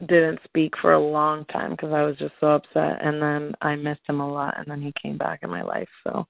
didn't 0.07 0.39
speak 0.45 0.73
for 0.81 0.93
a 0.93 0.99
long 0.99 1.45
time 1.45 1.71
because 1.71 1.91
I 1.93 2.01
was 2.01 2.17
just 2.17 2.33
so 2.39 2.47
upset 2.47 3.05
and 3.05 3.21
then 3.21 3.53
I 3.61 3.75
missed 3.75 4.01
him 4.07 4.19
a 4.19 4.31
lot 4.31 4.55
and 4.57 4.65
then 4.67 4.81
he 4.81 4.93
came 5.01 5.17
back 5.17 5.39
in 5.43 5.49
my 5.49 5.61
life. 5.61 5.89
So 6.03 6.25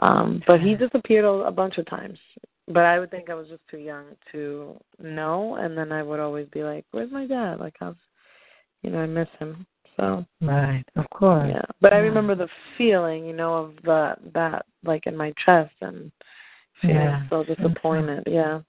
um 0.00 0.42
but 0.46 0.60
he 0.60 0.74
disappeared 0.74 1.24
a, 1.24 1.28
a 1.28 1.52
bunch 1.52 1.78
of 1.78 1.86
times. 1.86 2.18
But 2.66 2.84
I 2.84 2.98
would 2.98 3.10
think 3.10 3.30
I 3.30 3.34
was 3.34 3.48
just 3.48 3.66
too 3.70 3.78
young 3.78 4.04
to 4.32 4.76
know 5.02 5.56
and 5.56 5.76
then 5.76 5.92
I 5.92 6.02
would 6.02 6.20
always 6.20 6.48
be 6.52 6.62
like, 6.62 6.84
Where's 6.92 7.12
my 7.12 7.26
dad? 7.26 7.60
Like 7.60 7.74
how's 7.78 7.96
you 8.82 8.90
know, 8.90 8.98
I 8.98 9.06
miss 9.06 9.28
him. 9.38 9.66
So 9.96 10.24
Right. 10.40 10.84
Of 10.96 11.10
course. 11.10 11.50
yeah, 11.50 11.64
but 11.80 11.92
I 11.92 11.98
remember 11.98 12.34
the 12.34 12.48
feeling, 12.78 13.26
you 13.26 13.34
know, 13.34 13.54
of 13.54 13.74
the 13.84 14.14
that 14.32 14.64
like 14.84 15.06
in 15.06 15.16
my 15.16 15.32
chest 15.44 15.74
and 15.82 16.10
feeling 16.80 16.96
Yeah. 16.96 17.28
so 17.28 17.44
disappointed. 17.44 18.22
Yeah. 18.26 18.60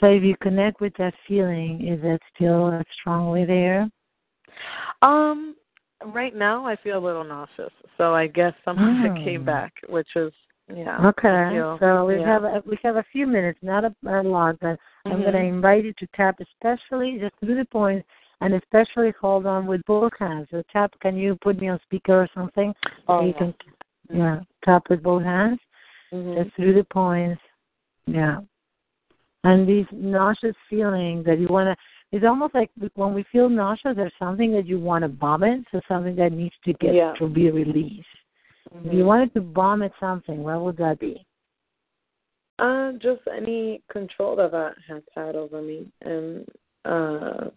So 0.00 0.06
if 0.06 0.22
you 0.22 0.34
connect 0.42 0.80
with 0.80 0.94
that 0.98 1.14
feeling, 1.28 1.86
is 1.86 2.00
it 2.02 2.20
still 2.34 2.82
strongly 2.98 3.44
there? 3.44 3.88
Um, 5.02 5.54
right 6.06 6.34
now 6.34 6.66
I 6.66 6.76
feel 6.76 6.98
a 6.98 7.04
little 7.04 7.24
nauseous, 7.24 7.72
so 7.98 8.14
I 8.14 8.26
guess 8.26 8.54
somehow 8.64 9.04
it 9.04 9.24
came 9.24 9.42
Mm. 9.42 9.46
back, 9.46 9.74
which 9.88 10.16
is 10.16 10.32
yeah. 10.72 11.04
Okay. 11.08 11.48
So 11.80 12.06
we 12.06 12.14
yeah. 12.20 12.26
have 12.26 12.44
a, 12.44 12.62
we 12.64 12.78
have 12.84 12.94
a 12.96 13.02
few 13.10 13.26
minutes, 13.26 13.58
not 13.60 13.84
a, 13.84 13.94
a 14.06 14.22
lot, 14.22 14.56
but 14.60 14.78
I'm 15.04 15.18
Mhm. 15.18 15.22
going 15.22 15.32
to 15.32 15.40
invite 15.40 15.84
you 15.84 15.92
to 15.94 16.06
tap, 16.14 16.38
especially 16.40 17.18
just 17.18 17.34
through 17.40 17.56
the 17.56 17.64
points, 17.64 18.06
and 18.40 18.54
especially 18.54 19.10
hold 19.20 19.46
on 19.46 19.66
with 19.66 19.84
both 19.84 20.12
hands. 20.16 20.46
So 20.52 20.62
tap. 20.72 20.92
Can 21.00 21.16
you 21.16 21.36
put 21.42 21.60
me 21.60 21.68
on 21.68 21.80
speaker 21.80 22.22
or 22.22 22.28
something? 22.34 22.72
Oh, 23.08 23.18
So 23.18 23.26
you 23.26 23.32
yeah. 23.32 23.38
can, 23.38 23.54
yeah, 24.12 24.40
tap 24.64 24.88
with 24.88 25.02
both 25.02 25.24
hands. 25.24 25.60
Mhm. 26.12 26.36
just 26.44 26.54
through 26.56 26.74
the 26.74 26.84
points. 26.84 27.42
Yeah. 28.06 28.40
And 29.44 29.66
these 29.66 29.86
nauseous 29.92 30.56
feelings 30.68 31.24
that 31.24 31.38
you 31.38 31.46
want 31.48 31.66
to, 31.66 31.76
it's 32.12 32.26
almost 32.26 32.54
like 32.54 32.70
when 32.94 33.14
we 33.14 33.24
feel 33.32 33.48
nauseous, 33.48 33.96
there's 33.96 34.12
something 34.18 34.52
that 34.52 34.66
you 34.66 34.78
want 34.78 35.02
to 35.02 35.08
vomit, 35.08 35.60
so 35.72 35.80
something 35.88 36.16
that 36.16 36.32
needs 36.32 36.54
to 36.64 36.72
get 36.74 36.94
Yeah. 36.94 37.14
to 37.14 37.28
be 37.28 37.50
released. 37.50 38.06
If 38.72 38.84
Mhm. 38.84 38.94
you 38.94 39.04
wanted 39.04 39.32
to 39.34 39.40
vomit 39.40 39.92
something, 39.98 40.42
what 40.42 40.60
would 40.60 40.76
that 40.76 40.98
be? 40.98 41.24
Uh, 42.58 42.92
just 42.92 43.26
any 43.28 43.82
control 43.88 44.36
that 44.36 44.50
that 44.50 44.76
has 44.86 45.02
had 45.14 45.34
over 45.34 45.62
me, 45.62 45.90
and 46.02 46.46
uh, 46.84 47.48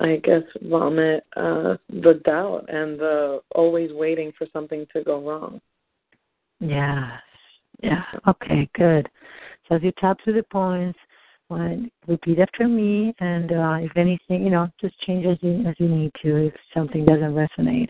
I 0.00 0.16
guess 0.16 0.42
vomit 0.62 1.24
uh 1.36 1.76
the 1.88 2.20
doubt 2.24 2.68
and 2.68 2.98
the 2.98 3.42
always 3.54 3.92
waiting 3.92 4.32
for 4.32 4.46
something 4.52 4.86
to 4.92 5.02
go 5.02 5.20
wrong. 5.20 5.60
Yes. 6.60 7.22
Yeah. 7.82 8.04
Okay, 8.26 8.68
good. 8.74 9.08
So 9.68 9.76
as 9.76 9.82
you 9.82 9.92
tap 9.98 10.18
through 10.24 10.34
the 10.34 10.42
points, 10.44 10.98
when 11.48 11.90
repeat 12.06 12.38
after 12.38 12.68
me, 12.68 13.14
and 13.20 13.52
uh, 13.52 13.78
if 13.80 13.96
anything, 13.96 14.44
you 14.44 14.50
know, 14.50 14.68
just 14.80 14.98
change 15.00 15.24
as 15.26 15.38
you 15.40 15.66
as 15.66 15.74
you 15.78 15.88
need 15.88 16.12
to 16.22 16.36
if 16.46 16.54
something 16.74 17.04
doesn't 17.04 17.34
resonate. 17.34 17.88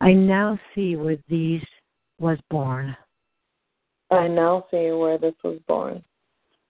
I 0.00 0.12
now 0.12 0.58
see 0.74 0.96
where 0.96 1.16
these 1.28 1.62
was 2.18 2.38
born, 2.50 2.96
I 4.10 4.28
now 4.28 4.66
see 4.70 4.90
where 4.90 5.18
this 5.18 5.34
was 5.42 5.58
born, 5.66 6.02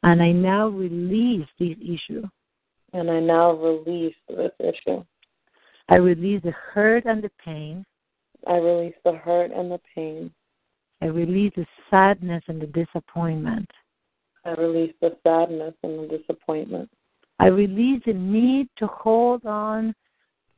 and 0.02 0.22
I 0.22 0.32
now 0.32 0.68
release 0.68 1.46
this 1.58 1.76
issue. 1.82 2.22
and 2.92 3.10
I 3.10 3.20
now 3.20 3.52
release 3.52 4.14
this 4.28 4.52
issue. 4.60 5.04
I 5.88 5.96
release 5.96 6.40
the 6.44 6.52
hurt 6.52 7.04
and 7.04 7.22
the 7.22 7.30
pain. 7.44 7.84
I 8.46 8.54
release 8.54 8.94
the 9.04 9.12
hurt 9.12 9.50
and 9.50 9.70
the 9.70 9.80
pain. 9.94 10.32
I 11.02 11.06
release 11.06 11.52
the 11.56 11.66
sadness 11.90 12.44
and 12.46 12.60
the 12.60 12.66
disappointment. 12.66 13.68
I 14.44 14.50
release 14.52 14.94
the 15.00 15.16
sadness 15.22 15.74
and 15.82 15.98
the 16.00 16.18
disappointment. 16.18 16.90
I 17.38 17.46
release 17.46 18.02
the 18.06 18.12
need 18.12 18.68
to 18.78 18.86
hold 18.86 19.44
on 19.46 19.94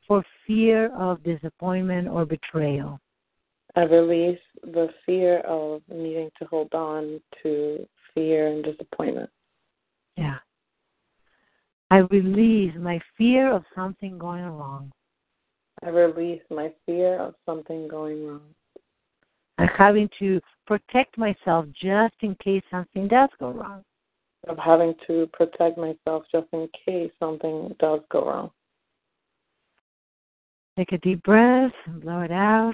for 0.07 0.23
fear 0.45 0.93
of 0.95 1.23
disappointment 1.23 2.07
or 2.07 2.25
betrayal. 2.25 2.99
I 3.75 3.83
release 3.83 4.39
the 4.61 4.89
fear 5.05 5.39
of 5.39 5.81
needing 5.89 6.29
to 6.39 6.45
hold 6.45 6.73
on 6.73 7.19
to 7.41 7.87
fear 8.13 8.47
and 8.47 8.63
disappointment. 8.63 9.29
Yeah. 10.17 10.37
I 11.89 11.99
release 12.11 12.73
my 12.77 12.99
fear 13.17 13.51
of 13.51 13.63
something 13.75 14.17
going 14.17 14.43
wrong. 14.43 14.91
I 15.83 15.89
release 15.89 16.41
my 16.49 16.71
fear 16.85 17.19
of 17.19 17.35
something 17.45 17.87
going 17.87 18.27
wrong. 18.27 18.53
And 19.57 19.69
having 19.77 20.09
to 20.19 20.41
protect 20.65 21.17
myself 21.17 21.65
just 21.81 22.15
in 22.21 22.35
case 22.43 22.63
something 22.71 23.07
does 23.07 23.29
go 23.39 23.51
wrong. 23.51 23.83
Of 24.47 24.57
having 24.57 24.93
to 25.07 25.29
protect 25.31 25.77
myself 25.77 26.23
just 26.31 26.47
in 26.51 26.67
case 26.85 27.11
something 27.19 27.73
does 27.79 28.01
go 28.11 28.25
wrong. 28.25 28.51
Take 30.77 30.91
a 30.91 30.97
deep 30.97 31.23
breath 31.23 31.71
and 31.85 32.01
blow 32.01 32.21
it 32.21 32.31
out. 32.31 32.73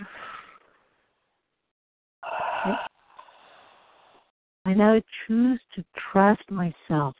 I 4.65 4.73
now 4.73 5.01
choose 5.27 5.59
to 5.75 5.83
trust 6.11 6.41
myself 6.49 7.15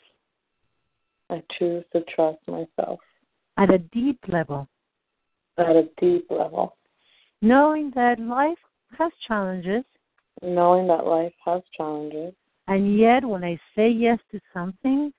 I 1.30 1.44
choose 1.58 1.84
to 1.94 2.02
trust 2.16 2.40
myself 2.48 3.00
at 3.58 3.70
a 3.70 3.78
deep 3.78 4.20
level, 4.28 4.68
at 5.58 5.76
a 5.76 5.88
deep 6.00 6.26
level, 6.30 6.76
knowing 7.42 7.92
that 7.96 8.20
life 8.20 8.58
has 8.98 9.12
challenges, 9.28 9.84
knowing 10.42 10.88
that 10.88 11.06
life 11.06 11.34
has 11.46 11.62
challenges. 11.76 12.34
and 12.68 12.98
yet 12.98 13.24
when 13.26 13.44
I 13.44 13.60
say 13.76 13.90
yes 13.90 14.20
to 14.32 14.40
something 14.54 15.12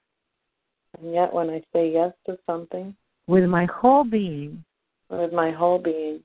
And 0.98 1.12
yet, 1.14 1.32
when 1.32 1.50
I 1.50 1.62
say 1.72 1.90
yes 1.92 2.12
to 2.26 2.36
something 2.46 2.94
with 3.26 3.44
my 3.44 3.64
whole 3.66 4.04
being, 4.04 4.64
with 5.08 5.32
my 5.32 5.50
whole 5.50 5.78
being, 5.78 6.20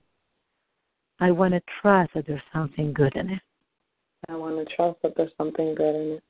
I 1.20 1.32
want 1.32 1.54
to 1.54 1.62
trust 1.82 2.14
that 2.14 2.26
there's 2.28 2.42
something 2.52 2.92
good 2.94 3.16
in 3.16 3.30
it. 3.30 3.42
I 4.28 4.36
want 4.36 4.58
to 4.58 4.76
trust 4.76 5.02
that 5.04 5.14
there's 5.16 5.32
something 5.38 5.76
good 5.76 5.96
in 5.96 6.12
it. 6.18 6.24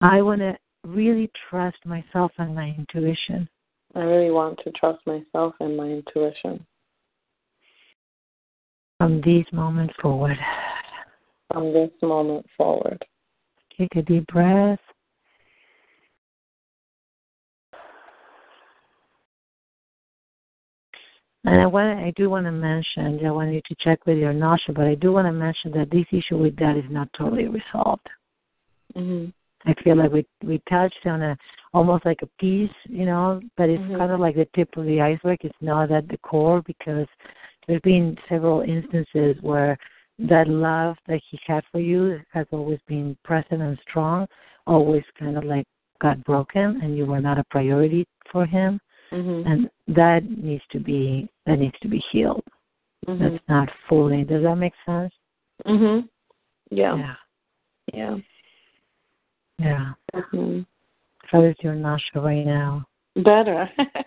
I 0.00 0.22
want 0.22 0.40
to 0.40 0.56
really 0.86 1.30
trust 1.50 1.84
myself 1.84 2.30
and 2.38 2.54
my 2.54 2.68
intuition. 2.78 3.48
I 3.94 4.00
really 4.00 4.30
want 4.30 4.60
to 4.64 4.70
trust 4.72 5.04
myself 5.06 5.54
and 5.60 5.76
my 5.76 5.86
intuition 5.86 6.64
from 8.98 9.20
this 9.22 9.44
moment 9.52 9.90
forward. 10.02 10.36
from 11.50 11.72
this 11.72 11.90
moment 12.02 12.44
forward. 12.56 13.02
Take 13.78 13.94
a 13.96 14.02
deep 14.02 14.26
breath. 14.26 14.78
And 21.44 21.60
I 21.60 21.66
want 21.66 21.98
I 22.00 22.12
do 22.16 22.28
want 22.28 22.46
to 22.46 22.52
mention, 22.52 23.24
I 23.24 23.30
want 23.30 23.52
you 23.52 23.62
to 23.66 23.76
check 23.80 24.04
with 24.06 24.18
your 24.18 24.32
nausea, 24.32 24.74
but 24.74 24.86
I 24.86 24.96
do 24.96 25.12
want 25.12 25.26
to 25.26 25.32
mention 25.32 25.70
that 25.72 25.90
this 25.90 26.04
issue 26.10 26.36
with 26.36 26.56
that 26.56 26.76
is 26.76 26.84
not 26.90 27.08
totally 27.16 27.46
resolved. 27.46 28.06
Mm-hmm. 28.96 29.30
I 29.64 29.74
feel 29.82 29.96
like 29.96 30.10
we 30.10 30.26
we 30.44 30.60
touched 30.68 31.06
on 31.06 31.22
a 31.22 31.38
almost 31.72 32.04
like 32.04 32.20
a 32.22 32.28
piece, 32.40 32.70
you 32.84 33.06
know, 33.06 33.40
but 33.56 33.68
it's 33.68 33.82
Mhm. 33.82 33.98
kind 33.98 34.12
of 34.12 34.20
like 34.20 34.34
the 34.34 34.48
tip 34.54 34.76
of 34.76 34.84
the 34.84 35.00
iceberg. 35.00 35.38
It's 35.42 35.62
not 35.62 35.92
at 35.92 36.08
the 36.08 36.18
core 36.18 36.60
because 36.62 37.06
there's 37.68 37.80
been 37.82 38.16
several 38.28 38.62
instances 38.62 39.36
where 39.42 39.78
that 40.18 40.48
love 40.48 40.96
that 41.06 41.20
he 41.30 41.38
had 41.46 41.62
for 41.70 41.78
you 41.78 42.18
has 42.32 42.46
always 42.50 42.80
been 42.88 43.16
present 43.22 43.62
and 43.62 43.78
strong, 43.88 44.26
always 44.66 45.04
kind 45.18 45.36
of 45.36 45.44
like 45.44 45.66
got 46.00 46.22
broken 46.24 46.80
and 46.82 46.96
you 46.96 47.06
were 47.06 47.20
not 47.20 47.38
a 47.38 47.44
priority 47.50 48.06
for 48.32 48.44
him 48.46 48.80
Mhm. 49.12 49.46
and 49.46 49.70
that 49.88 50.22
needs 50.24 50.62
to 50.70 50.78
be 50.80 51.28
that 51.46 51.58
needs 51.58 51.78
to 51.80 51.88
be 51.88 51.98
healed 52.12 52.44
Mhm. 53.06 53.18
that's 53.18 53.48
not 53.48 53.68
fully 53.88 54.22
does 54.24 54.42
that 54.42 54.56
make 54.56 54.74
sense 54.86 55.12
Mhm. 55.66 56.08
Yeah. 56.70 56.96
yeah 56.96 57.14
Yeah. 57.94 58.20
yeah 59.58 59.92
Mhm. 60.14 60.66
how 61.24 61.42
is 61.42 61.56
your 61.62 61.74
nausea 61.74 62.20
right 62.22 62.46
now 62.46 62.86
Better. 63.16 63.68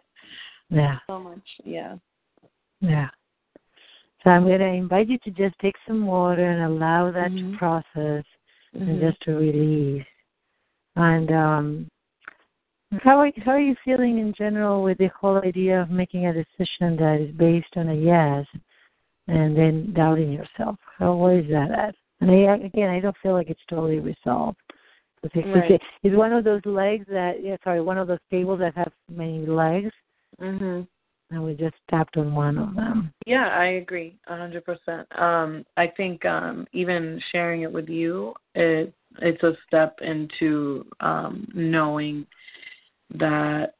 yeah 0.69 0.99
so 1.07 1.19
much. 1.19 1.59
Yeah. 1.65 1.97
yeah 2.79 3.09
so 4.23 4.29
i'm 4.29 4.45
going 4.45 4.59
to 4.59 4.65
invite 4.65 5.07
you 5.07 5.17
to 5.19 5.31
just 5.31 5.57
take 5.59 5.75
some 5.87 6.05
water 6.05 6.51
and 6.51 6.63
allow 6.63 7.11
that 7.11 7.31
Mhm. 7.31 7.53
to 7.53 7.57
process 7.57 8.25
and 8.73 8.99
Mhm. 8.99 9.01
just 9.01 9.21
to 9.21 9.31
release 9.35 10.05
and 10.95 11.31
um 11.31 11.87
how 13.03 13.19
are 13.19 13.31
how 13.45 13.51
are 13.51 13.59
you 13.59 13.75
feeling 13.85 14.19
in 14.19 14.33
general 14.33 14.83
with 14.83 14.97
the 14.97 15.07
whole 15.07 15.37
idea 15.37 15.81
of 15.81 15.89
making 15.89 16.25
a 16.27 16.33
decision 16.33 16.97
that 16.97 17.21
is 17.21 17.31
based 17.35 17.77
on 17.77 17.89
a 17.89 17.93
yes 17.93 18.45
and 19.27 19.55
then 19.55 19.93
doubting 19.93 20.31
yourself? 20.33 20.77
How 20.97 21.15
where 21.15 21.39
is 21.39 21.47
that 21.49 21.71
at? 21.71 21.95
And 22.19 22.29
I, 22.29 22.55
again, 22.57 22.89
I 22.89 22.99
don't 22.99 23.15
feel 23.23 23.31
like 23.33 23.49
it's 23.49 23.65
totally 23.69 23.99
resolved. 23.99 24.57
It's, 25.23 25.35
Right. 25.35 25.81
it's 26.03 26.15
one 26.15 26.33
of 26.33 26.43
those 26.43 26.65
legs 26.65 27.05
that, 27.07 27.43
yeah, 27.43 27.55
sorry, 27.63 27.81
one 27.81 27.97
of 27.97 28.07
those 28.07 28.19
tables 28.29 28.59
that 28.59 28.75
have 28.75 28.91
many 29.09 29.45
legs, 29.45 29.91
Mm 30.39 30.59
Mhm. 30.59 30.87
And 31.31 31.43
we 31.43 31.53
just 31.53 31.75
tapped 31.89 32.17
on 32.17 32.35
one 32.35 32.57
of 32.57 32.75
them. 32.75 33.13
Yeah, 33.25 33.47
I 33.47 33.65
agree, 33.65 34.19
a 34.27 34.37
hundred 34.37 34.65
percent. 34.65 35.07
Um, 35.19 35.65
I 35.77 35.87
think 35.87 36.25
um, 36.25 36.67
even 36.73 37.21
sharing 37.31 37.61
it 37.61 37.71
with 37.71 37.89
you, 37.89 38.33
it 38.55 38.93
it's 39.19 39.43
a 39.43 39.53
step 39.67 39.97
into 40.01 40.85
um, 40.99 41.47
knowing 41.53 42.25
that 43.17 43.73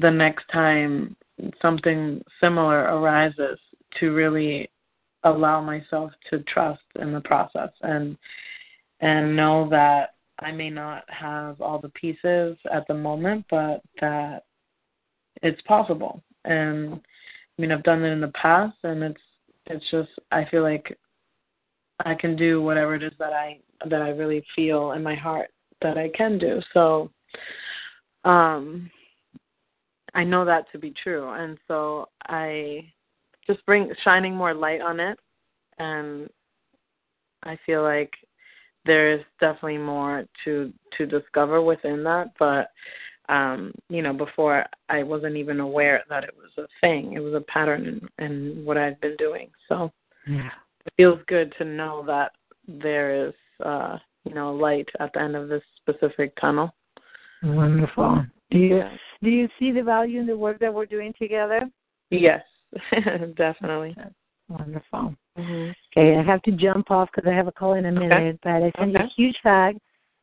the 0.00 0.10
next 0.10 0.44
time 0.52 1.16
something 1.60 2.22
similar 2.40 2.80
arises, 2.80 3.58
to 3.98 4.12
really 4.12 4.70
allow 5.24 5.60
myself 5.60 6.12
to 6.30 6.38
trust 6.40 6.82
in 7.00 7.12
the 7.12 7.20
process 7.20 7.70
and 7.82 8.16
and 9.00 9.34
know 9.34 9.68
that 9.68 10.14
I 10.38 10.52
may 10.52 10.70
not 10.70 11.04
have 11.08 11.60
all 11.60 11.78
the 11.78 11.90
pieces 11.90 12.56
at 12.72 12.86
the 12.86 12.94
moment, 12.94 13.46
but 13.50 13.82
that 14.00 14.44
it's 15.42 15.60
possible. 15.62 16.22
And 16.44 16.94
I 16.94 17.62
mean, 17.62 17.72
I've 17.72 17.82
done 17.82 18.04
it 18.04 18.12
in 18.12 18.20
the 18.20 18.28
past, 18.28 18.76
and 18.84 19.02
it's 19.02 19.20
it's 19.66 19.84
just 19.90 20.10
I 20.32 20.44
feel 20.50 20.62
like 20.62 20.96
I 22.04 22.14
can 22.14 22.36
do 22.36 22.62
whatever 22.62 22.94
it 22.94 23.02
is 23.02 23.12
that 23.18 23.32
I 23.32 23.58
that 23.88 24.02
I 24.02 24.10
really 24.10 24.44
feel 24.54 24.92
in 24.92 25.02
my 25.02 25.14
heart 25.14 25.50
that 25.82 25.96
I 25.96 26.10
can 26.14 26.38
do. 26.38 26.60
So, 26.74 27.10
um, 28.24 28.90
I 30.14 30.24
know 30.24 30.44
that 30.44 30.70
to 30.72 30.78
be 30.78 30.92
true, 31.02 31.30
and 31.30 31.58
so 31.68 32.08
I 32.26 32.90
just 33.46 33.64
bring 33.66 33.92
shining 34.04 34.34
more 34.34 34.54
light 34.54 34.80
on 34.80 35.00
it, 35.00 35.18
and 35.78 36.28
I 37.42 37.58
feel 37.64 37.82
like 37.82 38.12
there 38.86 39.12
is 39.12 39.20
definitely 39.40 39.78
more 39.78 40.24
to 40.44 40.72
to 40.96 41.06
discover 41.06 41.62
within 41.62 42.02
that, 42.04 42.32
but 42.38 42.70
um, 43.28 43.72
you 43.88 44.02
know, 44.02 44.12
before 44.12 44.64
I 44.88 45.02
wasn't 45.02 45.36
even 45.36 45.60
aware 45.60 46.02
that 46.08 46.24
it 46.24 46.34
was 46.36 46.50
a 46.58 46.68
thing. 46.80 47.12
It 47.12 47.20
was 47.20 47.34
a 47.34 47.40
pattern 47.42 48.10
in, 48.18 48.24
in 48.24 48.64
what 48.64 48.76
I've 48.76 49.00
been 49.00 49.16
doing. 49.16 49.50
So 49.68 49.92
Yeah. 50.26 50.50
it 50.86 50.92
feels 50.96 51.20
good 51.26 51.52
to 51.58 51.64
know 51.64 52.02
that 52.06 52.32
there 52.66 53.28
is, 53.28 53.34
uh, 53.64 53.98
you 54.24 54.34
know, 54.34 54.54
light 54.54 54.88
at 54.98 55.12
the 55.12 55.20
end 55.20 55.36
of 55.36 55.48
this 55.48 55.62
specific 55.76 56.34
tunnel. 56.40 56.74
Wonderful. 57.42 58.24
Do 58.50 58.58
you 58.58 58.78
Yeah. 58.78 58.96
do 59.22 59.30
you 59.30 59.48
see 59.58 59.70
the 59.70 59.82
value 59.82 60.18
in 60.18 60.26
the 60.26 60.36
work 60.36 60.58
that 60.60 60.72
we're 60.72 60.86
doing 60.86 61.12
together? 61.18 61.70
Yes, 62.10 62.42
definitely. 63.36 63.94
Wonderful. 64.48 65.14
Mm-hmm. 65.38 65.70
Okay, 65.96 66.16
I 66.16 66.22
have 66.22 66.42
to 66.42 66.52
jump 66.52 66.90
off 66.90 67.08
because 67.14 67.30
I 67.30 67.34
have 67.34 67.46
a 67.46 67.52
call 67.52 67.74
in 67.74 67.86
a 67.86 67.92
minute, 67.92 68.40
but 68.42 68.62
I 68.62 68.72
send 68.78 68.92
you 68.92 68.98
a 68.98 69.08
huge 69.16 69.36
hug. 69.44 69.76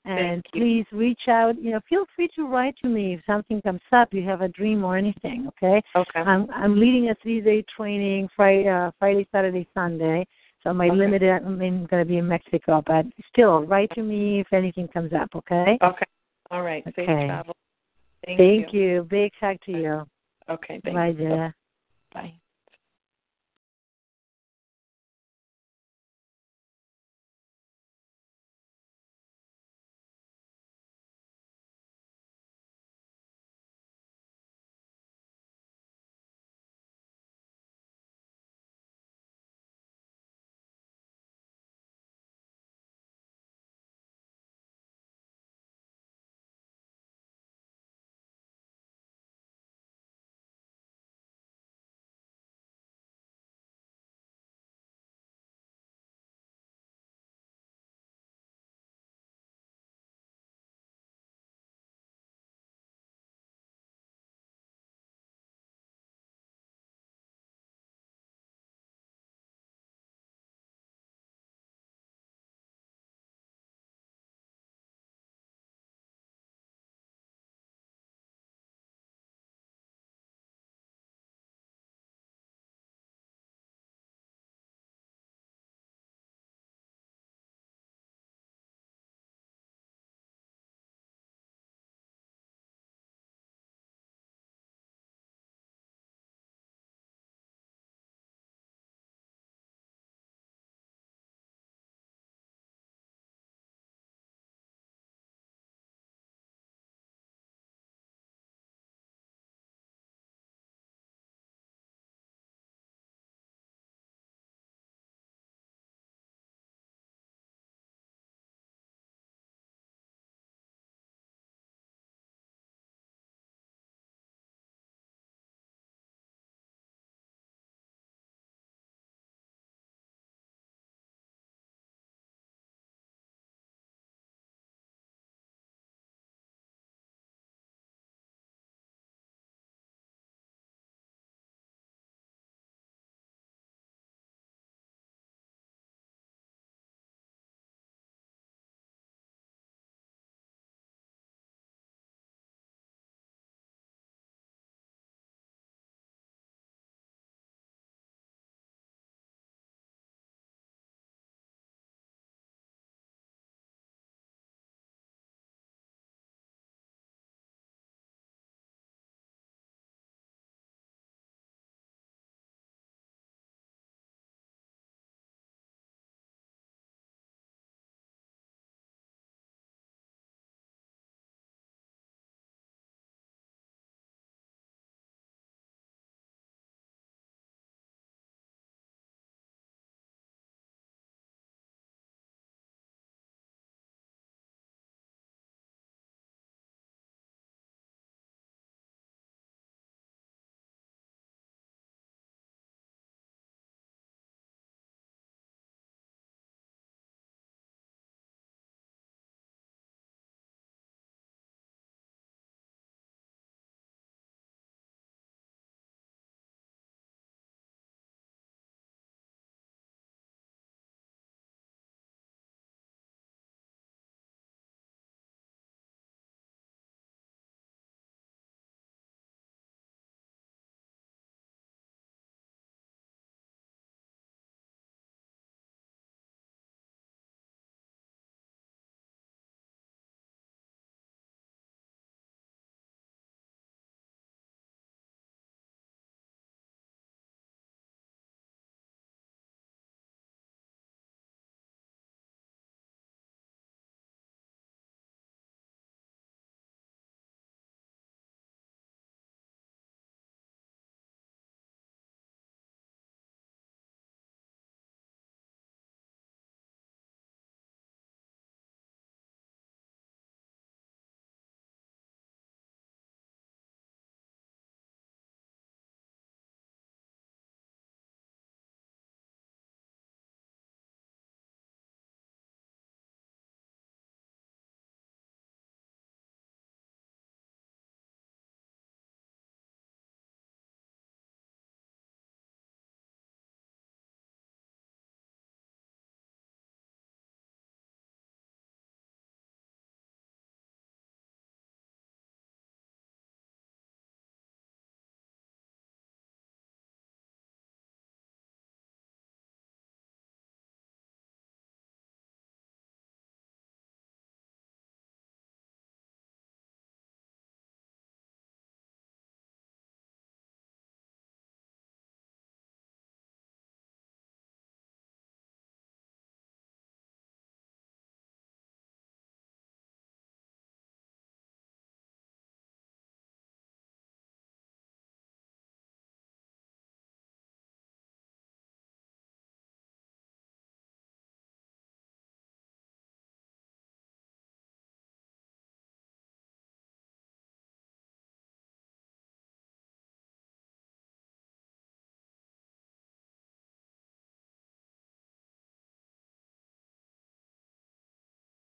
And 0.07 0.41
Thank 0.41 0.45
you. 0.53 0.61
please 0.61 0.85
reach 0.93 1.27
out. 1.27 1.61
You 1.61 1.71
know, 1.71 1.81
feel 1.89 2.05
free 2.15 2.29
to 2.35 2.47
write 2.47 2.75
to 2.81 2.87
me 2.87 3.15
if 3.15 3.21
something 3.25 3.61
comes 3.61 3.81
up, 3.91 4.13
you 4.13 4.23
have 4.23 4.41
a 4.41 4.47
dream 4.47 4.85
or 4.85 4.95
anything. 4.95 5.49
Okay. 5.49 5.81
Okay. 5.95 6.19
I'm 6.21 6.49
I'm 6.51 6.79
leading 6.79 7.09
a 7.09 7.15
three 7.21 7.41
day 7.41 7.63
training 7.75 8.29
Friday, 8.33 8.69
uh, 8.69 8.91
Friday, 8.99 9.27
Saturday, 9.33 9.67
Sunday. 9.73 10.25
So 10.63 10.73
my 10.73 10.87
Okay. 10.87 10.95
limited. 10.95 11.29
I'm 11.29 11.57
going 11.57 11.87
to 11.87 12.05
be 12.05 12.17
in 12.17 12.27
Mexico, 12.27 12.81
but 12.87 13.05
still, 13.31 13.63
write 13.65 13.91
to 13.95 14.01
me 14.01 14.39
if 14.39 14.53
anything 14.53 14.87
comes 14.87 15.11
up. 15.11 15.29
Okay. 15.35 15.77
Okay. 15.81 16.05
All 16.51 16.61
right. 16.61 16.83
Safe 16.85 16.97
Okay. 16.99 17.27
travel. 17.27 17.53
Thank, 18.25 18.37
Thank 18.37 18.73
you. 18.73 19.05
Big 19.09 19.31
hug 19.39 19.57
to 19.65 19.71
you. 19.71 20.05
Okay. 20.49 20.79
Thanks. 20.83 20.93
Bye, 20.93 21.11
dear. 21.11 21.55
Bye. 22.13 22.33